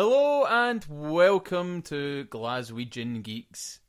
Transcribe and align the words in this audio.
Hello 0.00 0.44
and 0.44 0.86
welcome 0.88 1.82
to 1.82 2.24
Glaswegian 2.30 3.20
Geeks. 3.24 3.80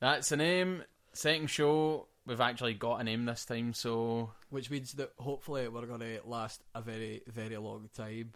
That's 0.00 0.30
the 0.30 0.36
name. 0.36 0.82
Second 1.12 1.50
show. 1.50 2.08
We've 2.26 2.40
actually 2.40 2.74
got 2.74 3.00
a 3.00 3.04
name 3.04 3.24
this 3.24 3.44
time, 3.44 3.74
so 3.74 4.32
Which 4.50 4.72
means 4.72 4.94
that 4.94 5.12
hopefully 5.20 5.68
we're 5.68 5.86
going 5.86 6.00
to 6.00 6.18
last 6.24 6.64
a 6.74 6.82
very, 6.82 7.22
very 7.28 7.56
long 7.58 7.90
time, 7.94 8.32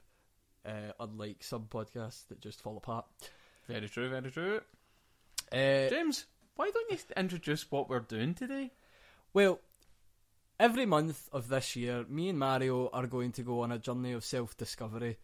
uh, 0.65 0.93
unlike 1.01 1.43
some 1.43 1.65
podcasts 1.65 2.29
that 2.29 2.41
just 2.41 2.63
fall 2.63 2.77
apart. 2.77 3.07
very 3.67 3.89
true, 3.89 4.09
very 4.09 4.31
true. 4.31 4.61
Uh, 5.51 5.89
James, 5.91 6.27
why 6.55 6.71
don't 6.71 6.93
you 6.93 6.99
introduce 7.17 7.69
what 7.73 7.89
we're 7.89 7.99
doing 7.99 8.35
today? 8.35 8.71
well, 9.35 9.59
every 10.61 10.87
month 10.87 11.29
of 11.33 11.49
this 11.49 11.75
year, 11.75 12.05
me 12.09 12.29
and 12.29 12.39
Mario 12.39 12.89
are 12.93 13.09
going 13.09 13.33
to 13.33 13.43
go 13.43 13.63
on 13.63 13.73
a 13.73 13.81
journey 13.81 14.13
of 14.13 14.25
self 14.25 14.57
discovery 14.57 15.19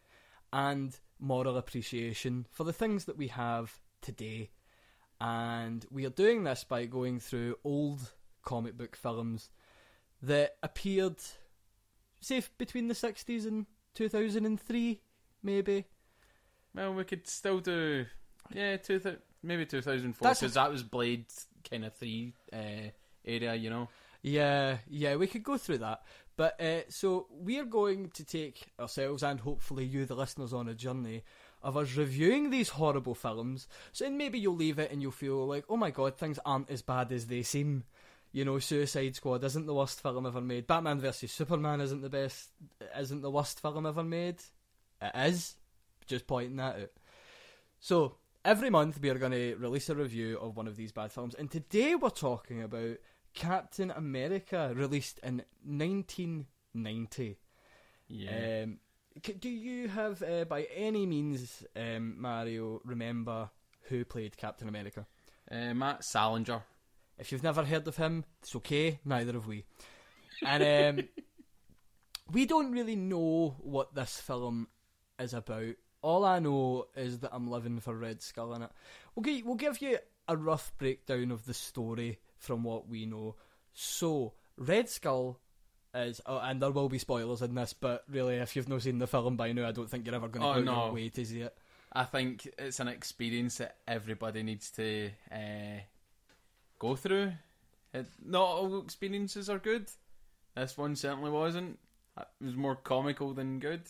and 0.53 0.99
moral 1.23 1.57
appreciation 1.57 2.47
for 2.51 2.65
the 2.65 2.73
things 2.73 3.05
that 3.07 3.17
we 3.17 3.29
have 3.29 3.81
today. 4.03 4.51
And 5.21 5.87
we 5.91 6.05
are 6.05 6.11
doing 6.11 6.43
this 6.45 6.65
by 6.65 6.85
going 6.85 7.21
through 7.21 7.57
old 7.65 8.13
comic 8.45 8.77
book 8.77 8.97
films 8.97 9.49
that 10.21 10.57
appeared, 10.63 11.17
say, 12.21 12.43
between 12.59 12.89
the 12.89 12.95
60s 12.95 13.47
and 13.47 13.67
2003, 13.95 15.01
maybe. 15.43 15.85
Well, 16.75 16.95
we 16.95 17.05
could 17.05 17.29
still 17.29 17.61
do, 17.61 18.07
yeah, 18.53 18.77
two 18.79 18.99
th- 18.99 19.19
maybe 19.43 19.65
2004, 19.65 20.25
That's- 20.25 20.41
because 20.41 20.55
that 20.55 20.71
was 20.71 20.83
Blade 20.83 21.27
kind 21.71 21.85
of 21.85 21.95
3 21.95 22.35
uh, 22.53 22.57
area, 23.25 23.55
you 23.55 23.71
know. 23.71 23.89
Yeah, 24.23 24.79
yeah, 24.89 25.17
we 25.17 25.27
could 25.27 25.43
go 25.43 25.59
through 25.59 25.79
that. 25.79 26.03
But 26.43 26.61
uh, 26.61 26.81
so 26.89 27.29
we're 27.31 27.65
going 27.65 28.09
to 28.15 28.25
take 28.25 28.73
ourselves 28.81 29.23
and 29.23 29.39
hopefully 29.39 29.85
you, 29.85 30.07
the 30.07 30.17
listeners, 30.17 30.53
on 30.53 30.69
a 30.69 30.75
journey 30.75 31.23
of 31.63 31.77
us 31.77 31.95
reviewing 31.95 32.51
these 32.51 32.71
horrible 32.71 33.15
films. 33.15 33.69
So 33.93 34.11
maybe 34.11 34.41
you'll 34.41 34.57
leave 34.57 34.81
it 34.81 34.91
and 34.91 35.01
you'll 35.01 35.13
feel 35.13 35.47
like, 35.47 35.65
oh 35.69 35.77
my 35.77 35.93
god, 35.93 36.19
things 36.19 36.41
aren't 36.45 36.69
as 36.69 36.83
bad 36.83 37.13
as 37.13 37.29
they 37.29 37.43
seem. 37.45 37.85
You 38.33 38.45
know, 38.45 38.59
Suicide 38.59 39.15
Squad 39.15 39.45
isn't 39.45 39.67
the 39.67 39.73
worst 39.73 40.03
film 40.03 40.27
ever 40.27 40.41
made. 40.41 40.67
Batman 40.67 40.99
vs 40.99 41.31
Superman 41.31 41.81
isn't 41.81 42.03
the 42.03 42.11
best, 42.11 42.49
isn't 42.99 43.23
the 43.23 43.31
worst 43.31 43.61
film 43.61 43.87
ever 43.87 44.03
made. 44.03 44.41
It 45.01 45.13
is. 45.15 45.55
Just 46.09 46.27
pointing 46.27 46.57
that 46.57 46.75
out. 46.75 46.91
So 47.79 48.17
every 48.45 48.69
month 48.69 49.01
we 49.01 49.11
are 49.11 49.15
going 49.15 49.31
to 49.31 49.55
release 49.61 49.89
a 49.91 49.95
review 49.95 50.39
of 50.39 50.57
one 50.57 50.67
of 50.67 50.75
these 50.75 50.91
bad 50.91 51.13
films, 51.13 51.37
and 51.37 51.49
today 51.49 51.95
we're 51.95 52.11
talking 52.11 52.63
about 52.63 52.97
Captain 53.35 53.91
America, 53.91 54.73
released 54.75 55.19
in 55.23 55.43
1990. 55.65 57.39
Yeah. 58.09 58.63
Um, 58.65 58.79
do 59.41 59.49
you 59.49 59.89
have, 59.89 60.23
uh, 60.23 60.45
by 60.45 60.67
any 60.75 61.07
means, 61.07 61.65
um, 61.77 62.21
Mario, 62.21 62.81
remember 62.85 63.51
who 63.89 64.05
played 64.05 64.37
Captain 64.37 64.69
America? 64.69 65.07
uh, 65.51 65.75
Matt 65.75 66.05
Salinger. 66.05 66.63
If 67.19 67.31
you've 67.31 67.43
never 67.43 67.65
heard 67.65 67.87
of 67.87 67.97
him, 67.97 68.25
it's 68.43 68.57
okay. 68.57 69.01
Neither 69.05 69.33
have 69.33 69.47
we. 69.47 69.65
And 70.45 70.99
um, 70.99 71.09
we 72.33 72.47
don't 72.47 72.73
really 72.73 72.97
know 72.97 73.57
what 73.61 73.95
this 73.95 74.21
film 74.21 74.69
is 75.19 75.35
about. 75.35 75.75
All 76.01 76.25
I 76.25 76.39
know 76.41 76.87
is 76.97 77.21
that 77.21 77.31
I'm 77.33 77.49
living 77.49 77.79
for 77.79 77.95
Red 77.95 78.23
Skull 78.23 78.55
in 78.55 78.63
it. 78.63 78.71
We'll, 79.15 79.43
we'll 79.45 79.55
give 79.57 79.81
you 79.81 79.99
a 80.27 80.37
rough 80.37 80.73
breakdown 80.79 81.31
of 81.31 81.45
the 81.45 81.55
story 81.55 82.19
from 82.43 82.63
what 82.65 82.89
we 82.89 83.07
know. 83.07 83.37
So, 83.73 84.35
Red 84.59 84.89
Skull 84.89 85.39
is, 85.95 86.21
oh, 86.27 86.39
and 86.39 86.61
there 86.61 86.71
will 86.71 86.89
be 86.89 86.99
spoilers 86.99 87.41
in 87.43 87.55
this, 87.55 87.73
but 87.73 88.05
really, 88.11 88.37
if 88.37 88.55
you've 88.55 88.69
not 88.69 88.83
seen 88.83 88.99
the 88.99 89.07
film 89.07 89.37
by 89.37 89.53
now, 89.53 89.67
I 89.69 89.73
don't 89.73 89.89
think 89.89 90.05
you're 90.07 90.15
ever 90.15 90.29
going 90.29 90.43
to 90.43 90.61
Oh, 90.61 90.63
no. 90.63 90.85
your 90.87 90.93
way 90.95 91.09
to 91.09 91.25
see 91.25 91.41
it. 91.41 91.57
I 91.93 92.05
think 92.05 92.49
it's 92.59 92.81
an 92.81 92.89
experience 92.89 93.59
that 93.59 93.77
everybody 93.87 94.43
needs 94.43 94.71
to 94.73 95.11
uh, 95.31 95.81
go 96.79 96.97
through. 96.97 97.33
It, 97.95 98.07
not 98.25 98.43
all 98.45 98.81
experiences 98.83 99.49
are 99.51 99.59
good. 99.59 99.91
This 100.57 100.77
one 100.79 100.97
certainly 100.97 101.31
wasn't. 101.31 101.79
It 102.19 102.27
was 102.45 102.57
more 102.57 102.77
comical 102.77 103.33
than 103.35 103.59
good. 103.59 103.83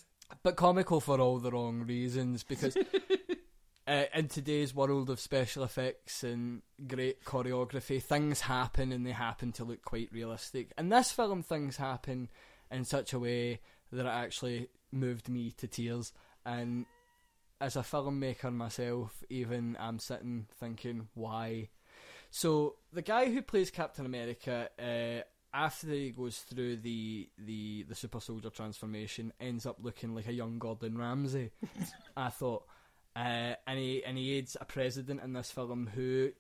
but 0.42 0.56
comical 0.56 1.00
for 1.00 1.20
all 1.20 1.38
the 1.38 1.50
wrong 1.50 1.84
reasons 1.86 2.42
because 2.42 2.76
uh, 3.86 4.04
in 4.14 4.28
today's 4.28 4.74
world 4.74 5.10
of 5.10 5.20
special 5.20 5.64
effects 5.64 6.22
and 6.22 6.62
great 6.86 7.24
choreography 7.24 8.02
things 8.02 8.40
happen 8.42 8.92
and 8.92 9.06
they 9.06 9.12
happen 9.12 9.52
to 9.52 9.64
look 9.64 9.82
quite 9.82 10.10
realistic. 10.12 10.72
In 10.78 10.88
this 10.88 11.12
film 11.12 11.42
things 11.42 11.76
happen 11.76 12.28
in 12.70 12.84
such 12.84 13.12
a 13.12 13.18
way 13.18 13.60
that 13.90 14.06
it 14.06 14.08
actually 14.08 14.68
moved 14.90 15.28
me 15.28 15.52
to 15.58 15.66
tears. 15.66 16.12
And 16.44 16.86
as 17.60 17.76
a 17.76 17.80
filmmaker 17.80 18.52
myself 18.52 19.22
even 19.30 19.76
i'm 19.78 20.00
sitting 20.00 20.46
thinking 20.58 21.06
why? 21.14 21.68
So 22.32 22.76
the 22.94 23.02
guy 23.02 23.30
who 23.30 23.42
plays 23.42 23.70
Captain 23.70 24.06
America, 24.06 24.70
uh, 24.78 25.22
after 25.54 25.88
he 25.88 26.10
goes 26.10 26.38
through 26.38 26.78
the, 26.78 27.28
the 27.36 27.84
the 27.86 27.94
super 27.94 28.20
soldier 28.20 28.48
transformation, 28.48 29.34
ends 29.38 29.66
up 29.66 29.76
looking 29.82 30.14
like 30.14 30.26
a 30.26 30.32
young 30.32 30.58
Gordon 30.58 30.96
Ramsay. 30.96 31.50
I 32.16 32.30
thought, 32.30 32.64
uh, 33.16 33.54
and 33.66 33.78
he 33.78 34.04
and 34.04 34.16
he 34.18 34.34
aids 34.34 34.56
a 34.60 34.64
president 34.64 35.22
in 35.22 35.32
this 35.32 35.50
film 35.50 35.90
who 35.94 36.30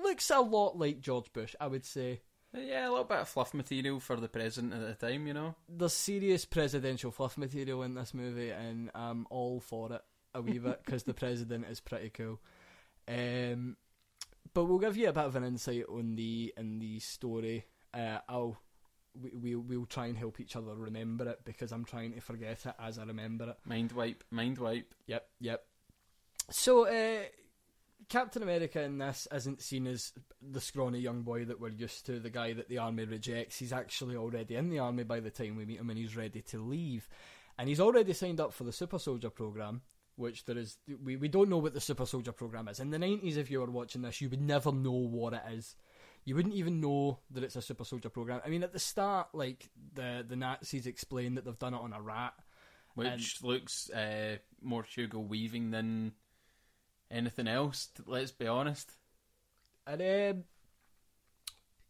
looks 0.00 0.30
a 0.30 0.40
lot 0.40 0.78
like 0.78 1.00
George 1.00 1.32
Bush. 1.32 1.54
I 1.60 1.66
would 1.66 1.84
say 1.84 2.20
Yeah, 2.54 2.88
a 2.88 2.90
little 2.90 3.04
bit 3.04 3.18
of 3.18 3.28
fluff 3.28 3.54
material 3.54 4.00
for 4.00 4.16
the 4.16 4.28
president 4.28 4.72
at 4.74 4.98
the 4.98 5.06
time, 5.06 5.26
you 5.26 5.34
know. 5.34 5.54
there's 5.68 5.92
serious 5.92 6.44
presidential 6.44 7.10
fluff 7.10 7.36
material 7.36 7.82
in 7.82 7.94
this 7.94 8.14
movie, 8.14 8.50
and 8.50 8.90
I'm 8.94 9.26
all 9.30 9.60
for 9.60 9.92
it 9.92 10.02
a 10.34 10.40
wee 10.42 10.58
bit 10.58 10.82
because 10.84 11.02
the 11.04 11.14
president 11.14 11.66
is 11.70 11.80
pretty 11.80 12.10
cool. 12.10 12.40
Um, 13.08 13.76
but 14.54 14.64
we'll 14.64 14.78
give 14.78 14.96
you 14.96 15.08
a 15.08 15.12
bit 15.12 15.24
of 15.24 15.36
an 15.36 15.44
insight 15.44 15.84
on 15.88 16.14
the 16.16 16.52
in 16.56 16.78
the 16.78 16.98
story. 17.00 17.66
Uh, 17.92 18.18
I'll 18.28 18.58
we 19.14 19.30
we 19.34 19.54
we'll 19.56 19.86
try 19.86 20.06
and 20.06 20.16
help 20.16 20.40
each 20.40 20.56
other 20.56 20.74
remember 20.74 21.28
it 21.28 21.40
because 21.44 21.72
I'm 21.72 21.84
trying 21.84 22.12
to 22.14 22.20
forget 22.20 22.64
it 22.64 22.74
as 22.78 22.98
I 22.98 23.04
remember 23.04 23.50
it. 23.50 23.56
Mind 23.64 23.92
wipe, 23.92 24.24
mind 24.30 24.58
wipe. 24.58 24.94
Yep, 25.06 25.28
yep. 25.40 25.64
So, 26.50 26.86
uh, 26.86 27.22
Captain 28.08 28.42
America 28.42 28.82
in 28.82 28.98
this 28.98 29.28
isn't 29.32 29.62
seen 29.62 29.86
as 29.86 30.12
the 30.42 30.60
scrawny 30.60 30.98
young 30.98 31.22
boy 31.22 31.44
that 31.44 31.60
we're 31.60 31.68
used 31.68 32.06
to, 32.06 32.18
the 32.18 32.30
guy 32.30 32.52
that 32.52 32.68
the 32.68 32.78
army 32.78 33.04
rejects. 33.04 33.58
He's 33.58 33.72
actually 33.72 34.16
already 34.16 34.56
in 34.56 34.68
the 34.68 34.80
army 34.80 35.04
by 35.04 35.20
the 35.20 35.30
time 35.30 35.56
we 35.56 35.64
meet 35.64 35.78
him 35.78 35.90
and 35.90 35.98
he's 35.98 36.16
ready 36.16 36.42
to 36.42 36.58
leave. 36.58 37.08
And 37.56 37.68
he's 37.68 37.80
already 37.80 38.12
signed 38.12 38.40
up 38.40 38.52
for 38.52 38.64
the 38.64 38.72
Super 38.72 38.98
Soldier 38.98 39.30
program, 39.30 39.82
which 40.16 40.44
there 40.44 40.58
is. 40.58 40.78
We, 41.04 41.16
we 41.16 41.28
don't 41.28 41.50
know 41.50 41.58
what 41.58 41.74
the 41.74 41.80
Super 41.80 42.06
Soldier 42.06 42.32
program 42.32 42.66
is. 42.68 42.80
In 42.80 42.90
the 42.90 42.98
90s, 42.98 43.36
if 43.36 43.50
you 43.50 43.60
were 43.60 43.70
watching 43.70 44.02
this, 44.02 44.20
you 44.20 44.28
would 44.30 44.40
never 44.40 44.72
know 44.72 44.90
what 44.90 45.34
it 45.34 45.42
is. 45.52 45.76
You 46.24 46.34
wouldn't 46.34 46.54
even 46.54 46.80
know 46.80 47.18
that 47.30 47.42
it's 47.42 47.56
a 47.56 47.62
Super 47.62 47.84
Soldier 47.84 48.10
program. 48.10 48.40
I 48.44 48.50
mean, 48.50 48.62
at 48.62 48.72
the 48.72 48.78
start, 48.78 49.28
like, 49.32 49.70
the, 49.94 50.24
the 50.26 50.36
Nazis 50.36 50.86
explain 50.86 51.34
that 51.34 51.44
they've 51.44 51.58
done 51.58 51.74
it 51.74 51.80
on 51.80 51.92
a 51.92 52.00
rat. 52.00 52.34
Which 52.94 53.42
looks 53.42 53.88
uh, 53.90 54.36
more 54.60 54.82
Hugo 54.82 55.20
Weaving 55.20 55.70
than 55.70 56.12
anything 57.10 57.48
else, 57.48 57.88
let's 58.06 58.32
be 58.32 58.46
honest. 58.46 58.92
And 59.86 60.02
um, 60.02 60.44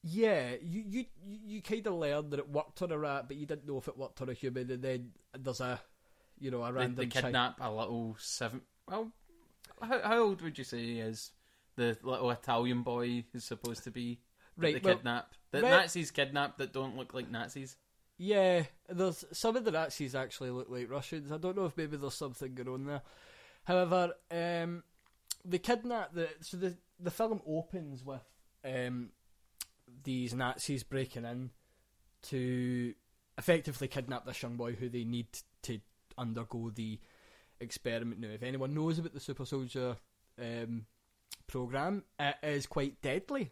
yeah, 0.02 0.52
you 0.62 0.84
you 0.86 1.04
you, 1.24 1.62
kind 1.62 1.86
of 1.86 1.94
learned 1.94 2.30
that 2.30 2.40
it 2.40 2.48
worked 2.48 2.80
on 2.82 2.92
a 2.92 2.98
rat, 2.98 3.28
but 3.28 3.36
you 3.36 3.46
didn't 3.46 3.66
know 3.66 3.78
if 3.78 3.88
it 3.88 3.98
worked 3.98 4.20
on 4.22 4.28
a 4.28 4.34
human. 4.34 4.70
And 4.70 4.82
then 4.82 5.10
there's 5.38 5.60
a 5.60 5.80
you 6.38 6.50
know 6.50 6.62
a 6.62 6.72
random 6.72 6.96
they 6.96 7.06
chi- 7.06 7.22
kidnap 7.22 7.58
a 7.60 7.70
little 7.70 8.16
seven. 8.18 8.62
Well, 8.88 9.10
how, 9.82 10.00
how 10.02 10.18
old 10.18 10.42
would 10.42 10.58
you 10.58 10.64
say 10.64 10.78
he 10.78 11.00
is? 11.00 11.32
The 11.80 11.96
little 12.02 12.30
Italian 12.30 12.82
boy 12.82 13.24
is 13.32 13.46
supposed 13.46 13.84
to 13.84 13.90
be. 13.90 14.20
Right, 14.54 14.74
They 14.74 14.80
well, 14.80 14.96
kidnap. 14.96 15.32
The 15.50 15.62
Red- 15.62 15.70
Nazis 15.70 16.10
kidnap 16.10 16.58
that 16.58 16.74
don't 16.74 16.94
look 16.94 17.14
like 17.14 17.30
Nazis. 17.30 17.76
Yeah, 18.18 18.64
there's 18.90 19.24
some 19.32 19.56
of 19.56 19.64
the 19.64 19.70
Nazis 19.70 20.14
actually 20.14 20.50
look 20.50 20.68
like 20.68 20.90
Russians. 20.90 21.32
I 21.32 21.38
don't 21.38 21.56
know 21.56 21.64
if 21.64 21.76
maybe 21.78 21.96
there's 21.96 22.18
something 22.18 22.54
going 22.54 22.68
on 22.68 22.84
there. 22.84 23.00
However, 23.64 24.12
um, 24.30 24.82
they 25.42 25.56
kidnap 25.58 26.12
the 26.12 26.28
so 26.42 26.58
the 26.58 26.76
the 26.98 27.10
film 27.10 27.40
opens 27.46 28.04
with 28.04 28.28
um, 28.62 29.08
these 30.04 30.34
Nazis 30.34 30.82
breaking 30.82 31.24
in 31.24 31.48
to 32.24 32.92
effectively 33.38 33.88
kidnap 33.88 34.26
this 34.26 34.42
young 34.42 34.56
boy 34.56 34.74
who 34.74 34.90
they 34.90 35.04
need 35.04 35.28
to 35.62 35.80
undergo 36.18 36.68
the 36.74 37.00
experiment. 37.58 38.20
Now, 38.20 38.28
if 38.28 38.42
anyone 38.42 38.74
knows 38.74 38.98
about 38.98 39.14
the 39.14 39.20
Super 39.20 39.46
Soldier 39.46 39.96
um, 40.38 40.84
program, 41.50 42.04
it 42.18 42.36
is 42.42 42.66
quite 42.66 43.02
deadly 43.02 43.50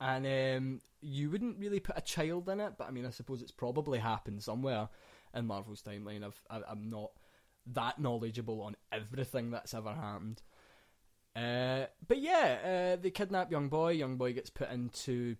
and 0.00 0.26
um, 0.26 0.80
you 1.00 1.30
wouldn't 1.30 1.58
really 1.58 1.80
put 1.80 1.96
a 1.96 2.02
child 2.02 2.48
in 2.48 2.60
it, 2.60 2.74
but 2.76 2.88
I 2.88 2.90
mean, 2.90 3.06
I 3.06 3.10
suppose 3.10 3.42
it's 3.42 3.52
probably 3.52 3.98
happened 3.98 4.42
somewhere 4.42 4.88
in 5.34 5.46
Marvel's 5.46 5.82
timeline. 5.82 6.24
I've, 6.24 6.40
I, 6.50 6.60
I'm 6.68 6.90
not 6.90 7.12
that 7.72 7.98
knowledgeable 7.98 8.62
on 8.62 8.76
everything 8.92 9.50
that's 9.50 9.74
ever 9.74 9.92
happened. 9.92 10.42
Uh, 11.34 11.86
but 12.06 12.18
yeah, 12.18 12.94
uh, 12.96 13.00
they 13.00 13.10
kidnap 13.10 13.50
young 13.50 13.68
boy. 13.68 13.92
Young 13.92 14.16
boy 14.16 14.32
gets 14.32 14.50
put 14.50 14.70
into, 14.70 15.36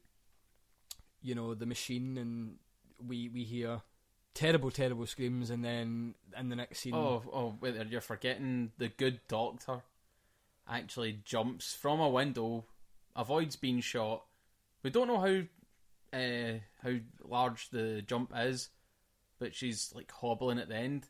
you 1.23 1.35
know, 1.35 1.55
the 1.55 1.67
machine, 1.67 2.19
and 2.19 2.57
we 3.07 3.29
we 3.31 3.45
hear 3.45 3.81
terrible, 4.35 4.71
terrible 4.71 5.07
screams, 5.07 5.49
and 5.49 5.65
then 5.65 6.15
in 6.39 6.49
the 6.51 6.57
next 6.57 6.81
scene, 6.81 6.95
Oh, 6.95 7.23
oh, 7.33 7.55
wait, 7.61 7.75
you're 7.89 8.03
forgetting 8.03 8.73
the 8.77 8.89
good 8.89 9.21
doctor 9.29 9.83
actually 10.69 11.21
jumps 11.25 11.75
from 11.75 12.01
a 12.01 12.09
window, 12.09 12.65
avoids 13.15 13.57
being 13.57 13.81
shot. 13.81 14.25
We 14.83 14.91
don't 14.91 15.09
know 15.09 15.21
how 15.21 16.19
uh, 16.19 16.59
how 16.83 16.97
large 17.25 17.71
the 17.71 18.03
jump 18.03 18.33
is, 18.37 18.71
but 19.39 19.55
she's 19.55 19.93
like 19.95 20.11
hobbling 20.11 20.59
at 20.59 20.69
the 20.69 20.77
end. 20.77 21.09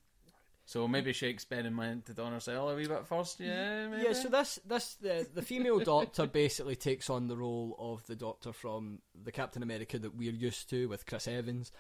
So 0.69 0.89
maybe 0.89 1.13
she 1.13 1.29
experimented 1.29 2.19
on 2.19 2.33
herself 2.33 2.73
a 2.73 2.75
wee 2.75 2.89
bit 2.89 3.07
first, 3.07 3.39
yeah. 3.39 3.87
Maybe? 3.87 4.03
Yeah, 4.03 4.13
so 4.15 4.29
this 4.29 4.59
this 4.67 4.95
the 4.95 5.27
the 5.33 5.43
female 5.43 5.79
doctor 5.79 6.27
basically 6.27 6.75
takes 6.75 7.09
on 7.09 7.29
the 7.29 7.37
role 7.37 7.77
of 7.79 8.05
the 8.07 8.17
doctor 8.17 8.53
from 8.53 8.99
the 9.15 9.31
Captain 9.31 9.63
America 9.63 9.97
that 9.97 10.17
we're 10.17 10.33
used 10.33 10.69
to 10.71 10.89
with 10.89 11.07
Chris 11.07 11.29
Evans. 11.29 11.71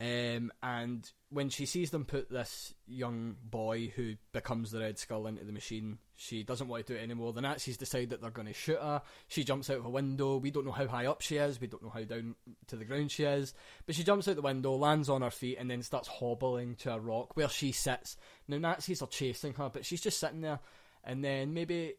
Um, 0.00 0.52
and 0.62 1.08
when 1.30 1.50
she 1.50 1.66
sees 1.66 1.90
them 1.90 2.04
put 2.04 2.28
this 2.28 2.74
young 2.86 3.36
boy 3.44 3.92
who 3.94 4.14
becomes 4.32 4.70
the 4.70 4.80
Red 4.80 4.98
Skull 4.98 5.26
into 5.26 5.44
the 5.44 5.52
machine, 5.52 5.98
she 6.16 6.42
doesn't 6.42 6.66
want 6.66 6.84
to 6.86 6.92
do 6.92 6.98
it 6.98 7.02
anymore. 7.02 7.32
The 7.32 7.40
Nazis 7.40 7.76
decide 7.76 8.10
that 8.10 8.20
they're 8.20 8.30
going 8.30 8.48
to 8.48 8.52
shoot 8.52 8.80
her. 8.80 9.02
She 9.28 9.44
jumps 9.44 9.70
out 9.70 9.78
of 9.78 9.86
a 9.86 9.90
window. 9.90 10.36
We 10.36 10.50
don't 10.50 10.66
know 10.66 10.72
how 10.72 10.88
high 10.88 11.06
up 11.06 11.20
she 11.20 11.36
is. 11.36 11.60
We 11.60 11.68
don't 11.68 11.82
know 11.82 11.90
how 11.90 12.02
down 12.02 12.34
to 12.66 12.76
the 12.76 12.84
ground 12.84 13.12
she 13.12 13.22
is. 13.22 13.54
But 13.86 13.94
she 13.94 14.04
jumps 14.04 14.26
out 14.26 14.34
the 14.36 14.42
window, 14.42 14.74
lands 14.74 15.08
on 15.08 15.22
her 15.22 15.30
feet, 15.30 15.58
and 15.58 15.70
then 15.70 15.82
starts 15.82 16.08
hobbling 16.08 16.74
to 16.76 16.94
a 16.94 17.00
rock 17.00 17.36
where 17.36 17.48
she 17.48 17.70
sits. 17.70 18.16
Now 18.48 18.58
Nazis 18.58 19.00
are 19.00 19.08
chasing 19.08 19.54
her, 19.54 19.70
but 19.72 19.86
she's 19.86 20.00
just 20.00 20.18
sitting 20.18 20.40
there. 20.40 20.58
And 21.04 21.24
then 21.24 21.54
maybe, 21.54 21.94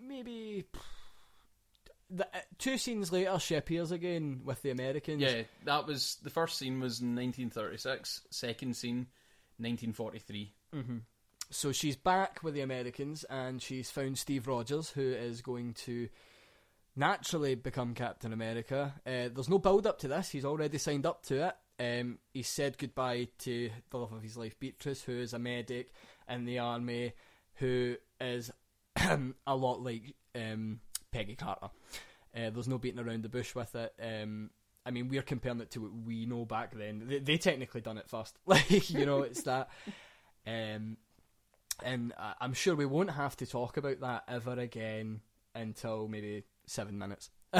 maybe 0.00 0.64
the, 2.12 2.26
uh, 2.26 2.40
two 2.58 2.78
scenes 2.78 3.10
later, 3.10 3.38
she 3.38 3.54
appears 3.54 3.90
again 3.90 4.42
with 4.44 4.62
the 4.62 4.70
Americans. 4.70 5.22
yeah, 5.22 5.42
that 5.64 5.86
was 5.86 6.18
the 6.22 6.30
first 6.30 6.58
scene 6.58 6.80
was 6.80 7.00
in 7.00 7.14
1936. 7.16 8.22
Second 8.30 8.76
scene, 8.76 9.06
1943. 9.58 10.52
hmm 10.72 10.98
So 11.50 11.72
she's 11.72 11.96
back 11.96 12.42
with 12.42 12.54
the 12.54 12.60
Americans, 12.60 13.24
and 13.24 13.60
she's 13.62 13.90
found 13.90 14.18
Steve 14.18 14.46
Rogers, 14.46 14.90
who 14.90 15.02
is 15.12 15.40
going 15.40 15.74
to 15.84 16.08
naturally 16.96 17.54
become 17.54 17.94
Captain 17.94 18.32
America. 18.32 18.94
Uh, 19.06 19.28
there's 19.32 19.48
no 19.48 19.58
build 19.58 19.86
up 19.86 19.98
to 20.00 20.08
this; 20.08 20.30
he's 20.30 20.44
already 20.44 20.78
signed 20.78 21.06
up 21.06 21.22
to 21.26 21.48
it. 21.48 21.56
Um, 21.80 22.18
he 22.32 22.42
said 22.42 22.78
goodbye 22.78 23.28
to 23.40 23.70
the 23.90 23.96
love 23.98 24.12
of 24.12 24.22
his 24.22 24.36
life, 24.36 24.58
Beatrice, 24.60 25.02
who 25.02 25.18
is 25.18 25.32
a 25.32 25.38
medic 25.38 25.92
in 26.28 26.44
the 26.44 26.58
army, 26.60 27.14
who 27.54 27.96
is 28.20 28.50
a 29.46 29.56
lot 29.56 29.82
like 29.82 30.14
um, 30.34 30.80
Peggy 31.12 31.36
Carter. 31.36 31.70
Uh, 32.34 32.50
there's 32.50 32.68
no 32.68 32.78
beating 32.78 33.00
around 33.00 33.22
the 33.22 33.28
bush 33.28 33.54
with 33.54 33.74
it. 33.74 33.94
Um, 34.02 34.50
I 34.84 34.90
mean, 34.90 35.08
we're 35.08 35.22
comparing 35.22 35.60
it 35.60 35.70
to 35.72 35.82
what 35.82 35.92
we 36.06 36.26
know 36.26 36.44
back 36.44 36.74
then. 36.74 37.04
They, 37.06 37.18
they 37.18 37.38
technically 37.38 37.82
done 37.82 37.98
it 37.98 38.08
first, 38.08 38.36
like 38.46 38.90
you 38.90 39.06
know, 39.06 39.22
it's 39.22 39.42
that. 39.42 39.68
Um, 40.46 40.96
and 41.84 42.12
I'm 42.40 42.52
sure 42.52 42.74
we 42.74 42.86
won't 42.86 43.10
have 43.10 43.36
to 43.38 43.46
talk 43.46 43.76
about 43.76 44.00
that 44.00 44.24
ever 44.28 44.52
again 44.52 45.20
until 45.54 46.08
maybe 46.08 46.44
seven 46.66 46.98
minutes. 46.98 47.30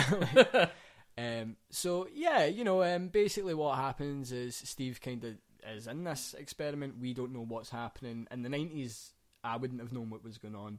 um, 1.18 1.56
so 1.70 2.08
yeah, 2.12 2.44
you 2.46 2.64
know, 2.64 2.82
um, 2.82 3.08
basically 3.08 3.54
what 3.54 3.76
happens 3.76 4.32
is 4.32 4.56
Steve 4.56 5.00
kind 5.00 5.24
of 5.24 5.34
is 5.76 5.86
in 5.86 6.04
this 6.04 6.34
experiment. 6.38 6.98
We 7.00 7.14
don't 7.14 7.32
know 7.32 7.44
what's 7.46 7.70
happening. 7.70 8.26
In 8.30 8.42
the 8.42 8.48
nineties, 8.48 9.12
I 9.44 9.56
wouldn't 9.56 9.80
have 9.80 9.92
known 9.92 10.10
what 10.10 10.24
was 10.24 10.38
going 10.38 10.56
on. 10.56 10.78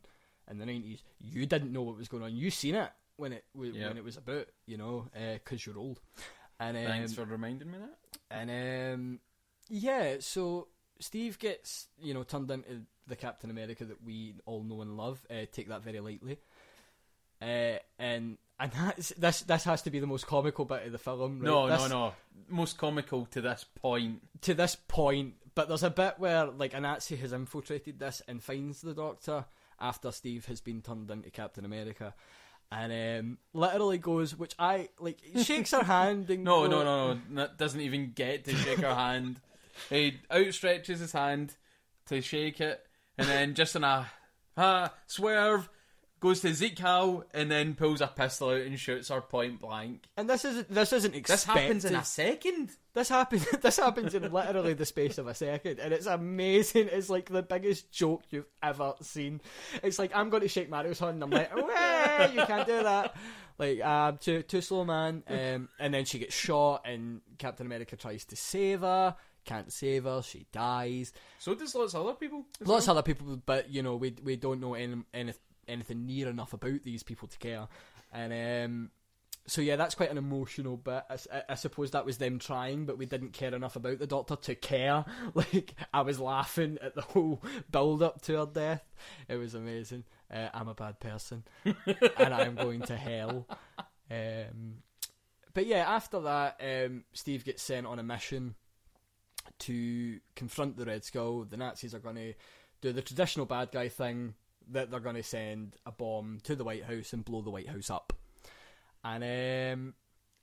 In 0.49 0.57
the 0.57 0.65
nineties, 0.65 1.03
you 1.21 1.45
didn't 1.45 1.71
know 1.71 1.81
what 1.83 1.97
was 1.97 2.07
going 2.09 2.23
on. 2.23 2.35
You 2.35 2.49
seen 2.51 2.75
it 2.75 2.89
when 3.15 3.33
it 3.33 3.45
w- 3.55 3.73
Yeah. 3.73 3.87
when 3.89 3.97
it 3.97 4.03
was 4.03 4.17
about, 4.17 4.47
you 4.65 4.77
know, 4.77 5.07
because 5.13 5.65
you're 5.65 5.77
old. 5.77 5.99
And 6.59 6.77
um, 6.77 6.83
Thanks 6.85 7.13
for 7.13 7.23
reminding 7.25 7.71
me 7.71 7.77
that. 7.79 7.97
and 8.29 8.93
um, 8.95 9.19
yeah, 9.69 10.15
so 10.19 10.67
Steve 10.99 11.39
gets 11.39 11.87
you 11.99 12.13
know 12.13 12.23
turned 12.23 12.51
into 12.51 12.81
the 13.07 13.15
Captain 13.15 13.49
America 13.49 13.83
that 13.85 14.03
we 14.03 14.35
all 14.45 14.63
know 14.63 14.81
and 14.81 14.95
love. 14.97 15.25
Uh, 15.29 15.45
take 15.51 15.69
that 15.69 15.83
very 15.83 15.99
lightly. 15.99 16.37
Uh, 17.41 17.77
and 17.99 18.37
and 18.59 18.71
that's, 18.77 19.09
this 19.17 19.41
this 19.41 19.63
has 19.65 19.81
to 19.83 19.89
be 19.89 19.99
the 19.99 20.07
most 20.07 20.27
comical 20.27 20.65
bit 20.65 20.85
of 20.85 20.91
the 20.91 20.97
film. 20.97 21.39
Right? 21.39 21.45
No, 21.47 21.67
This- 21.67 21.81
no, 21.81 21.87
no. 21.87 22.13
Most 22.49 22.77
comical 22.77 23.25
to 23.27 23.41
this 23.41 23.65
point. 23.75 24.21
To 24.41 24.53
this 24.53 24.75
point, 24.87 25.35
but 25.55 25.67
there's 25.67 25.83
a 25.83 25.89
bit 25.89 26.15
where 26.19 26.45
like 26.47 26.73
a 26.73 26.79
Nazi 26.81 27.15
has 27.17 27.31
infiltrated 27.33 27.99
this 27.99 28.21
and 28.27 28.41
finds 28.43 28.81
the 28.81 28.93
Doctor 28.93 29.45
after 29.83 30.11
Steve 30.11 30.45
has 30.45 30.61
been 30.61 30.81
turned 30.81 31.11
into 31.11 31.29
Captain 31.29 31.65
America. 31.65 32.15
And 32.71 33.19
um, 33.19 33.37
literally 33.53 33.99
goes, 33.99 34.35
which 34.35 34.55
I 34.57 34.89
like, 34.99 35.19
shakes 35.43 35.71
her 35.71 35.83
hand 35.83 36.29
and 36.31 36.43
No, 36.45 36.63
go- 36.63 36.69
no, 36.71 36.83
no, 36.83 37.13
no. 37.13 37.19
That 37.35 37.57
doesn't 37.59 37.81
even 37.81 38.13
get 38.15 38.45
to 38.45 38.55
shake 38.55 38.79
her 38.79 38.95
hand. 38.95 39.39
He 39.89 40.19
outstretches 40.31 40.97
his 40.99 41.11
hand 41.11 41.55
to 42.07 42.21
shake 42.21 42.61
it, 42.61 42.83
and 43.17 43.27
then 43.27 43.53
just 43.53 43.75
in 43.75 43.83
a 43.83 44.07
ah, 44.57 44.91
swerve, 45.05 45.69
goes 46.23 46.39
to 46.39 46.55
Sieg 46.55 46.79
Heil, 46.79 47.25
and 47.33 47.51
then 47.51 47.75
pulls 47.75 47.99
a 47.99 48.07
pistol 48.07 48.51
out 48.51 48.61
and 48.61 48.79
shoots 48.79 49.09
her 49.09 49.19
point 49.19 49.59
blank. 49.59 50.05
And 50.15 50.29
this 50.29 50.45
is 50.45 50.63
this 50.67 50.93
isn't 50.93 51.13
expected. 51.13 51.33
This 51.33 51.43
happens 51.43 51.85
in 51.85 51.95
a 51.95 52.05
second. 52.05 52.71
This 52.93 53.09
happens. 53.09 53.45
This 53.61 53.77
happens 53.77 54.15
in 54.15 54.31
literally 54.31 54.73
the 54.73 54.85
space 54.85 55.17
of 55.17 55.27
a 55.27 55.35
second, 55.35 55.79
and 55.79 55.93
it's 55.93 56.05
amazing. 56.05 56.87
It's 56.91 57.09
like 57.09 57.29
the 57.29 57.43
biggest 57.43 57.91
joke 57.91 58.23
you've 58.29 58.47
ever 58.61 58.93
seen. 59.01 59.41
It's 59.83 59.99
like 59.99 60.15
I'm 60.15 60.29
going 60.29 60.43
to 60.43 60.47
shake 60.47 60.69
Mario's 60.69 60.99
hand, 60.99 61.21
and 61.21 61.23
I'm 61.23 61.29
like, 61.29 61.53
"Wah, 61.53 62.25
you 62.33 62.45
can't 62.45 62.65
do 62.65 62.83
that." 62.83 63.15
Like, 63.59 63.83
um, 63.83 64.17
too 64.17 64.43
too 64.43 64.61
slow, 64.61 64.85
man. 64.85 65.23
Um, 65.27 65.67
and 65.77 65.93
then 65.93 66.05
she 66.05 66.19
gets 66.19 66.33
shot, 66.33 66.83
and 66.85 67.19
Captain 67.37 67.65
America 67.65 67.97
tries 67.97 68.23
to 68.25 68.37
save 68.37 68.79
her. 68.79 69.15
Can't 69.43 69.73
save 69.73 70.05
her. 70.05 70.21
She 70.21 70.45
dies. 70.53 71.11
So 71.39 71.53
does 71.53 71.75
lots 71.75 71.93
of 71.93 72.05
other 72.05 72.15
people. 72.15 72.45
Lots 72.61 72.87
well. 72.87 72.95
of 72.95 72.99
other 72.99 73.13
people, 73.13 73.41
but 73.45 73.69
you 73.69 73.83
know, 73.83 73.97
we 73.97 74.15
we 74.23 74.37
don't 74.37 74.61
know 74.61 74.73
any, 74.73 75.03
any 75.13 75.33
anything 75.67 76.05
near 76.05 76.29
enough 76.29 76.53
about 76.53 76.83
these 76.83 77.03
people 77.03 77.27
to 77.27 77.37
care. 77.37 77.67
And 78.11 78.65
um, 78.65 78.91
so 79.45 79.61
yeah, 79.61 79.75
that's 79.75 79.95
quite 79.95 80.11
an 80.11 80.17
emotional 80.17 80.77
bit. 80.77 81.03
I 81.49 81.55
suppose 81.55 81.91
that 81.91 82.05
was 82.05 82.17
them 82.17 82.39
trying, 82.39 82.85
but 82.85 82.97
we 82.97 83.05
didn't 83.05 83.33
care 83.33 83.53
enough 83.53 83.75
about 83.75 83.99
the 83.99 84.07
Doctor 84.07 84.35
to 84.35 84.55
care. 84.55 85.05
Like 85.35 85.73
I 85.93 86.01
was 86.01 86.19
laughing 86.19 86.77
at 86.81 86.95
the 86.95 87.01
whole 87.01 87.41
build 87.71 88.03
up 88.03 88.21
to 88.23 88.37
her 88.37 88.45
death. 88.45 88.83
It 89.27 89.35
was 89.35 89.55
amazing. 89.55 90.05
Uh, 90.33 90.49
I'm 90.53 90.67
a 90.67 90.73
bad 90.73 90.99
person, 90.99 91.43
and 91.65 92.33
I'm 92.33 92.55
going 92.55 92.81
to 92.83 92.95
hell. 92.95 93.47
Um, 94.09 94.75
but 95.53 95.65
yeah, 95.65 95.89
after 95.89 96.21
that, 96.21 96.61
um, 96.61 97.03
Steve 97.13 97.43
gets 97.43 97.63
sent 97.63 97.87
on 97.87 97.99
a 97.99 98.03
mission 98.03 98.55
to 99.59 100.19
confront 100.35 100.77
the 100.77 100.85
Red 100.85 101.03
Skull. 101.03 101.45
The 101.45 101.57
Nazis 101.57 101.93
are 101.93 101.99
going 101.99 102.15
to 102.15 102.33
do 102.81 102.93
the 102.93 103.01
traditional 103.01 103.45
bad 103.45 103.71
guy 103.71 103.89
thing 103.89 104.35
that 104.71 104.91
they're 104.91 104.99
going 104.99 105.15
to 105.15 105.23
send 105.23 105.75
a 105.85 105.91
bomb 105.91 106.39
to 106.43 106.55
the 106.55 106.63
White 106.63 106.85
House 106.85 107.13
and 107.13 107.25
blow 107.25 107.41
the 107.41 107.51
White 107.51 107.69
House 107.69 107.89
up. 107.89 108.13
And 109.03 109.23
um, 109.23 109.93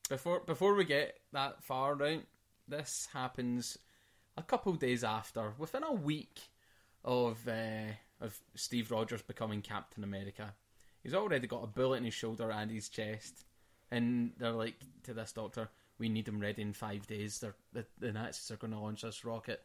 Before 0.09 0.41
before 0.41 0.75
we 0.75 0.85
get 0.85 1.19
that 1.33 1.63
far, 1.63 1.95
right? 1.95 2.25
This 2.69 3.09
happens 3.13 3.79
a 4.37 4.43
couple 4.43 4.73
days 4.75 5.03
after, 5.03 5.55
within 5.59 5.83
a 5.83 5.93
week 5.93 6.41
of 7.05 7.47
uh, 7.49 7.93
of 8.21 8.39
Steve 8.55 8.91
Rogers 8.91 9.23
becoming 9.23 9.63
Captain 9.63 10.05
America. 10.05 10.55
He's 11.03 11.15
already 11.15 11.47
got 11.47 11.65
a 11.65 11.67
bullet 11.67 11.99
in 11.99 12.05
his 12.05 12.15
shoulder 12.15 12.51
and 12.51 12.71
his 12.71 12.89
chest, 12.89 13.45
and 13.91 14.33
they're 14.37 14.53
like 14.53 14.77
to 15.05 15.15
this 15.15 15.33
doctor, 15.33 15.71
"We 15.99 16.09
need 16.09 16.29
him 16.29 16.41
ready 16.41 16.61
in 16.61 16.75
five 16.75 17.07
days. 17.07 17.39
They're, 17.39 17.57
the 17.73 17.87
the 17.99 18.13
Nazis 18.13 18.51
are 18.51 18.57
going 18.57 18.73
to 18.73 18.79
launch 18.79 19.03
this 19.03 19.25
rocket." 19.25 19.63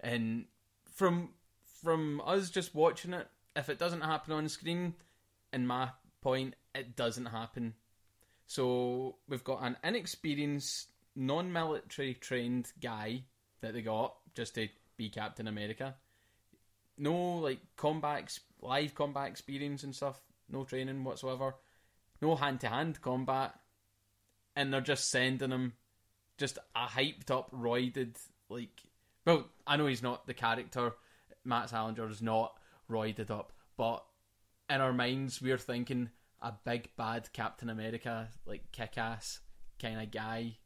And 0.00 0.46
from 0.90 1.30
from 1.82 2.20
us 2.26 2.50
just 2.50 2.74
watching 2.74 3.12
it, 3.12 3.28
if 3.54 3.68
it 3.68 3.78
doesn't 3.78 4.00
happen 4.00 4.32
on 4.32 4.48
screen, 4.48 4.94
in 5.52 5.66
my 5.66 5.90
point, 6.20 6.54
it 6.74 6.96
doesn't 6.96 7.26
happen. 7.26 7.74
So 8.46 9.16
we've 9.28 9.44
got 9.44 9.62
an 9.62 9.76
inexperienced, 9.84 10.88
non-military 11.14 12.14
trained 12.14 12.72
guy 12.80 13.24
that 13.60 13.74
they 13.74 13.82
got 13.82 14.14
just 14.34 14.54
to 14.56 14.68
be 14.96 15.08
Captain 15.08 15.48
America. 15.48 15.94
No 16.98 17.38
like 17.38 17.60
combat, 17.76 18.38
live 18.60 18.94
combat 18.94 19.28
experience 19.28 19.82
and 19.84 19.94
stuff. 19.94 20.20
No 20.48 20.64
training 20.64 21.04
whatsoever. 21.04 21.54
No 22.20 22.36
hand-to-hand 22.36 23.00
combat, 23.00 23.54
and 24.54 24.72
they're 24.72 24.80
just 24.80 25.10
sending 25.10 25.50
him 25.50 25.72
just 26.38 26.58
a 26.76 26.86
hyped 26.86 27.30
up, 27.30 27.50
roided 27.50 28.16
like. 28.48 28.82
Well, 29.24 29.48
I 29.66 29.76
know 29.76 29.86
he's 29.86 30.02
not 30.02 30.26
the 30.26 30.34
character. 30.34 30.92
Matt 31.44 31.72
is 31.72 32.22
not 32.88 32.96
roided 32.96 33.30
up, 33.30 33.52
but 33.76 34.04
in 34.70 34.80
our 34.80 34.92
minds 34.92 35.40
we're 35.42 35.58
thinking 35.58 36.10
a 36.40 36.52
big 36.64 36.90
bad 36.96 37.32
Captain 37.32 37.70
America, 37.70 38.28
like 38.46 38.72
kick 38.72 38.98
ass 38.98 39.40
kind 39.80 40.00
of 40.00 40.10
guy 40.10 40.56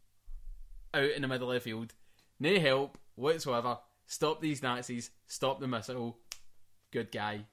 out 0.94 1.10
in 1.10 1.22
the 1.22 1.28
middle 1.28 1.50
of 1.50 1.54
the 1.54 1.60
field. 1.60 1.94
No 2.38 2.58
help 2.58 2.98
whatsoever. 3.14 3.78
Stop 4.06 4.40
these 4.40 4.62
Nazis, 4.62 5.10
stop 5.26 5.60
the 5.60 5.68
missile. 5.68 6.18
Good 6.92 7.10
guy. 7.12 7.46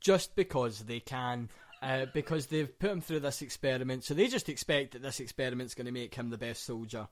just 0.00 0.36
because 0.36 0.80
they 0.80 1.00
can, 1.00 1.48
uh, 1.82 2.06
because 2.14 2.46
they've 2.46 2.78
put 2.78 2.90
him 2.90 3.00
through 3.00 3.20
this 3.20 3.42
experiment, 3.42 4.04
so 4.04 4.14
they 4.14 4.28
just 4.28 4.48
expect 4.48 4.92
that 4.92 5.02
this 5.02 5.20
experiment's 5.20 5.74
going 5.74 5.86
to 5.86 5.92
make 5.92 6.14
him 6.14 6.30
the 6.30 6.38
best 6.38 6.64
soldier 6.64 7.08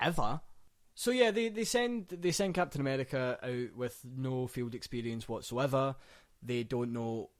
ever. 0.00 0.40
So 0.98 1.12
yeah, 1.12 1.30
they, 1.30 1.48
they 1.48 1.62
send 1.62 2.08
they 2.08 2.32
send 2.32 2.54
Captain 2.54 2.80
America 2.80 3.38
out 3.40 3.76
with 3.76 4.04
no 4.04 4.48
field 4.48 4.74
experience 4.74 5.28
whatsoever. 5.28 5.94
They 6.42 6.64
don't 6.64 6.92
know 6.92 7.30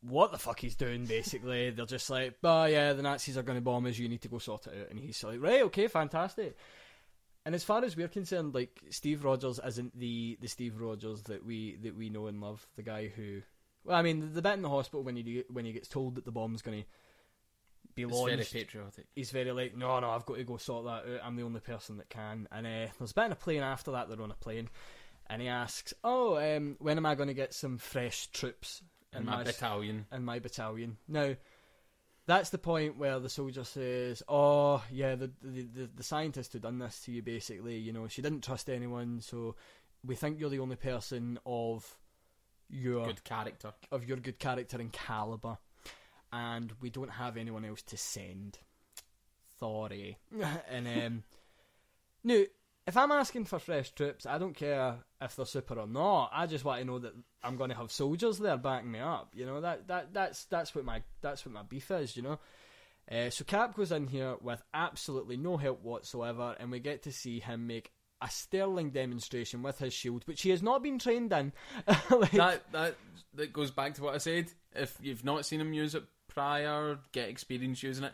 what 0.00 0.32
the 0.32 0.38
fuck 0.38 0.58
he's 0.58 0.74
doing. 0.74 1.04
Basically, 1.04 1.70
they're 1.70 1.86
just 1.86 2.10
like, 2.10 2.38
"Oh 2.42 2.64
yeah, 2.64 2.92
the 2.92 3.02
Nazis 3.02 3.38
are 3.38 3.44
going 3.44 3.58
to 3.58 3.62
bomb 3.62 3.86
us. 3.86 3.96
You 3.96 4.08
need 4.08 4.22
to 4.22 4.28
go 4.28 4.38
sort 4.38 4.66
it 4.66 4.72
out." 4.76 4.90
And 4.90 4.98
he's 4.98 5.22
like, 5.22 5.40
"Right, 5.40 5.62
okay, 5.62 5.86
fantastic." 5.86 6.56
And 7.46 7.54
as 7.54 7.62
far 7.62 7.84
as 7.84 7.96
we're 7.96 8.08
concerned, 8.08 8.56
like 8.56 8.80
Steve 8.90 9.24
Rogers 9.24 9.60
isn't 9.64 9.96
the 9.96 10.36
the 10.40 10.48
Steve 10.48 10.80
Rogers 10.80 11.22
that 11.22 11.46
we 11.46 11.76
that 11.84 11.96
we 11.96 12.10
know 12.10 12.26
and 12.26 12.40
love. 12.40 12.66
The 12.74 12.82
guy 12.82 13.06
who, 13.06 13.42
well, 13.84 13.96
I 13.96 14.02
mean, 14.02 14.32
the, 14.32 14.42
bit 14.42 14.54
in 14.54 14.62
the 14.62 14.68
hospital 14.68 15.04
when 15.04 15.14
he 15.14 15.44
when 15.48 15.64
he 15.64 15.70
gets 15.70 15.86
told 15.86 16.16
that 16.16 16.24
the 16.24 16.32
bomb's 16.32 16.60
going 16.60 16.82
to 16.82 16.88
be 17.94 18.02
It's 18.02 18.12
launched 18.12 18.34
very 18.52 18.64
patriotic. 18.64 19.06
he's 19.14 19.30
very 19.30 19.52
like, 19.52 19.76
no, 19.76 19.98
no, 20.00 20.10
I've 20.10 20.26
got 20.26 20.36
to 20.36 20.44
go 20.44 20.56
sort 20.56 20.84
that 20.84 21.12
out. 21.14 21.20
I'm 21.24 21.36
the 21.36 21.42
only 21.42 21.60
person 21.60 21.96
that 21.98 22.08
can. 22.08 22.48
And 22.52 22.66
uh, 22.66 22.86
there's 22.98 23.10
a 23.10 23.14
bit 23.14 23.24
in 23.26 23.32
a 23.32 23.36
plane 23.36 23.62
after 23.62 23.92
that. 23.92 24.08
They're 24.08 24.22
on 24.22 24.30
a 24.30 24.34
plane, 24.34 24.68
and 25.28 25.40
he 25.42 25.48
asks, 25.48 25.92
"Oh, 26.04 26.36
um, 26.38 26.76
when 26.78 26.96
am 26.96 27.06
I 27.06 27.14
going 27.14 27.28
to 27.28 27.34
get 27.34 27.54
some 27.54 27.78
fresh 27.78 28.26
troops 28.28 28.82
In 29.12 29.24
my 29.24 29.42
battalion. 29.44 30.06
in 30.12 30.24
my 30.24 30.38
battalion?" 30.38 30.96
Now, 31.08 31.34
that's 32.26 32.50
the 32.50 32.58
point 32.58 32.96
where 32.96 33.18
the 33.18 33.28
soldier 33.28 33.64
says, 33.64 34.22
"Oh, 34.28 34.84
yeah, 34.90 35.14
the 35.16 35.30
the 35.42 35.62
the, 35.62 35.90
the 35.96 36.02
scientist 36.02 36.52
who 36.52 36.58
done 36.60 36.78
this 36.78 37.00
to 37.02 37.12
you, 37.12 37.22
basically, 37.22 37.76
you 37.78 37.92
know, 37.92 38.06
she 38.08 38.22
didn't 38.22 38.44
trust 38.44 38.68
anyone, 38.70 39.20
so 39.20 39.56
we 40.04 40.14
think 40.14 40.38
you're 40.40 40.50
the 40.50 40.60
only 40.60 40.76
person 40.76 41.38
of 41.44 41.96
your 42.68 43.04
Good 43.06 43.24
character. 43.24 43.72
of 43.90 44.04
your 44.04 44.16
good 44.18 44.38
character 44.38 44.76
and 44.78 44.92
caliber, 44.92 45.58
and 46.32 46.72
we 46.80 46.90
don't 46.90 47.10
have 47.10 47.36
anyone 47.36 47.64
else 47.64 47.82
to 47.82 47.96
send. 47.96 48.58
Sorry. 49.58 50.18
and 50.70 50.88
um, 50.88 51.22
no, 52.24 52.44
if 52.86 52.96
I'm 52.96 53.12
asking 53.12 53.44
for 53.44 53.58
fresh 53.58 53.90
troops, 53.92 54.26
I 54.26 54.38
don't 54.38 54.54
care 54.54 54.96
if 55.20 55.36
they're 55.36 55.46
super 55.46 55.78
or 55.78 55.86
not. 55.86 56.30
I 56.32 56.46
just 56.46 56.64
want 56.64 56.80
to 56.80 56.86
know 56.86 56.98
that 56.98 57.12
I'm 57.42 57.56
going 57.56 57.70
to 57.70 57.76
have 57.76 57.92
soldiers 57.92 58.38
there 58.38 58.56
backing 58.56 58.90
me 58.90 59.00
up. 59.00 59.32
You 59.34 59.46
know 59.46 59.60
that 59.60 59.88
that 59.88 60.12
that's 60.12 60.44
that's 60.46 60.74
what 60.74 60.84
my 60.84 61.02
that's 61.20 61.44
what 61.44 61.54
my 61.54 61.62
beef 61.62 61.90
is. 61.90 62.16
You 62.16 62.22
know. 62.22 62.38
Uh, 63.10 63.28
so 63.28 63.44
Cap 63.44 63.74
goes 63.74 63.90
in 63.90 64.06
here 64.06 64.36
with 64.40 64.62
absolutely 64.72 65.36
no 65.36 65.56
help 65.56 65.82
whatsoever, 65.82 66.54
and 66.60 66.70
we 66.70 66.78
get 66.78 67.02
to 67.02 67.12
see 67.12 67.40
him 67.40 67.66
make 67.66 67.90
a 68.22 68.30
sterling 68.30 68.90
demonstration 68.90 69.62
with 69.62 69.78
his 69.78 69.92
shield, 69.92 70.22
which 70.26 70.42
he 70.42 70.50
has 70.50 70.62
not 70.62 70.82
been 70.82 70.98
trained 70.98 71.32
in. 71.32 71.52
Like- 72.10 72.30
that 72.32 72.72
that 72.72 72.96
that 73.34 73.52
goes 73.52 73.70
back 73.70 73.94
to 73.94 74.02
what 74.02 74.14
I 74.14 74.18
said. 74.18 74.52
If 74.74 74.96
you've 75.00 75.24
not 75.24 75.44
seen 75.44 75.60
him 75.60 75.72
use 75.72 75.94
it 75.94 76.04
prior, 76.30 76.98
get 77.12 77.28
experience 77.28 77.82
using 77.82 78.04
it. 78.04 78.12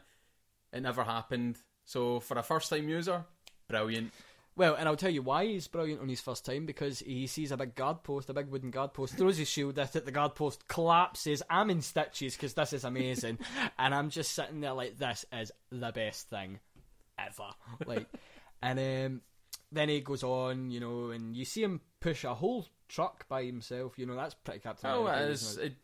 It 0.73 0.83
never 0.83 1.05
happened. 1.05 1.59
So 1.85 2.21
for 2.21 2.37
a 2.39 2.43
first 2.43 2.71
time 2.71 2.89
user, 2.89 3.25
brilliant. 3.69 4.13
Well, 4.57 4.75
and 4.75 4.89
I'll 4.89 4.97
tell 4.97 5.11
you 5.11 5.21
why 5.23 5.45
he's 5.45 5.69
brilliant 5.69 6.01
on 6.01 6.09
his 6.09 6.23
first 6.23 6.47
time 6.47 6.65
because 6.65 7.01
he 7.01 7.27
sees 7.27 7.53
a 7.53 7.59
big 7.59 7.75
guard 7.75 8.03
post, 8.03 8.31
a 8.31 8.35
big 8.35 8.49
wooden 8.49 8.71
guard 8.71 8.95
post, 8.95 9.15
throws 9.15 9.37
his 9.37 9.49
shield 9.49 9.79
at 9.79 9.95
it, 9.95 10.07
the 10.07 10.11
guard 10.11 10.35
post 10.35 10.67
collapses. 10.67 11.43
I'm 11.51 11.69
in 11.69 11.83
stitches 11.83 12.35
because 12.35 12.55
this 12.55 12.73
is 12.73 12.85
amazing, 12.85 13.39
and 13.79 13.95
I'm 13.95 14.09
just 14.09 14.33
sitting 14.33 14.61
there 14.61 14.73
like, 14.73 14.97
this 14.97 15.27
is 15.31 15.53
the 15.71 15.93
best 15.93 16.31
thing 16.31 16.59
ever. 17.19 17.51
Like, 17.85 18.07
and 18.63 18.79
um, 18.79 19.21
then 19.71 19.91
he 19.91 20.01
goes 20.01 20.23
on, 20.23 20.71
you 20.71 20.81
know, 20.81 21.11
and 21.11 21.37
you 21.37 21.45
see 21.45 21.63
him 21.63 21.83
push 22.01 22.25
a 22.25 22.35
whole 22.35 22.67
truck 22.89 23.29
by 23.29 23.45
himself. 23.45 23.99
You 23.99 24.07
know, 24.07 24.17
that's 24.17 24.35
pretty 24.35 24.61
Captain 24.61 24.89
Oh, 24.91 25.03
America, 25.07 25.25
it 25.25 25.31
is. 25.33 25.59
It, 25.59 25.75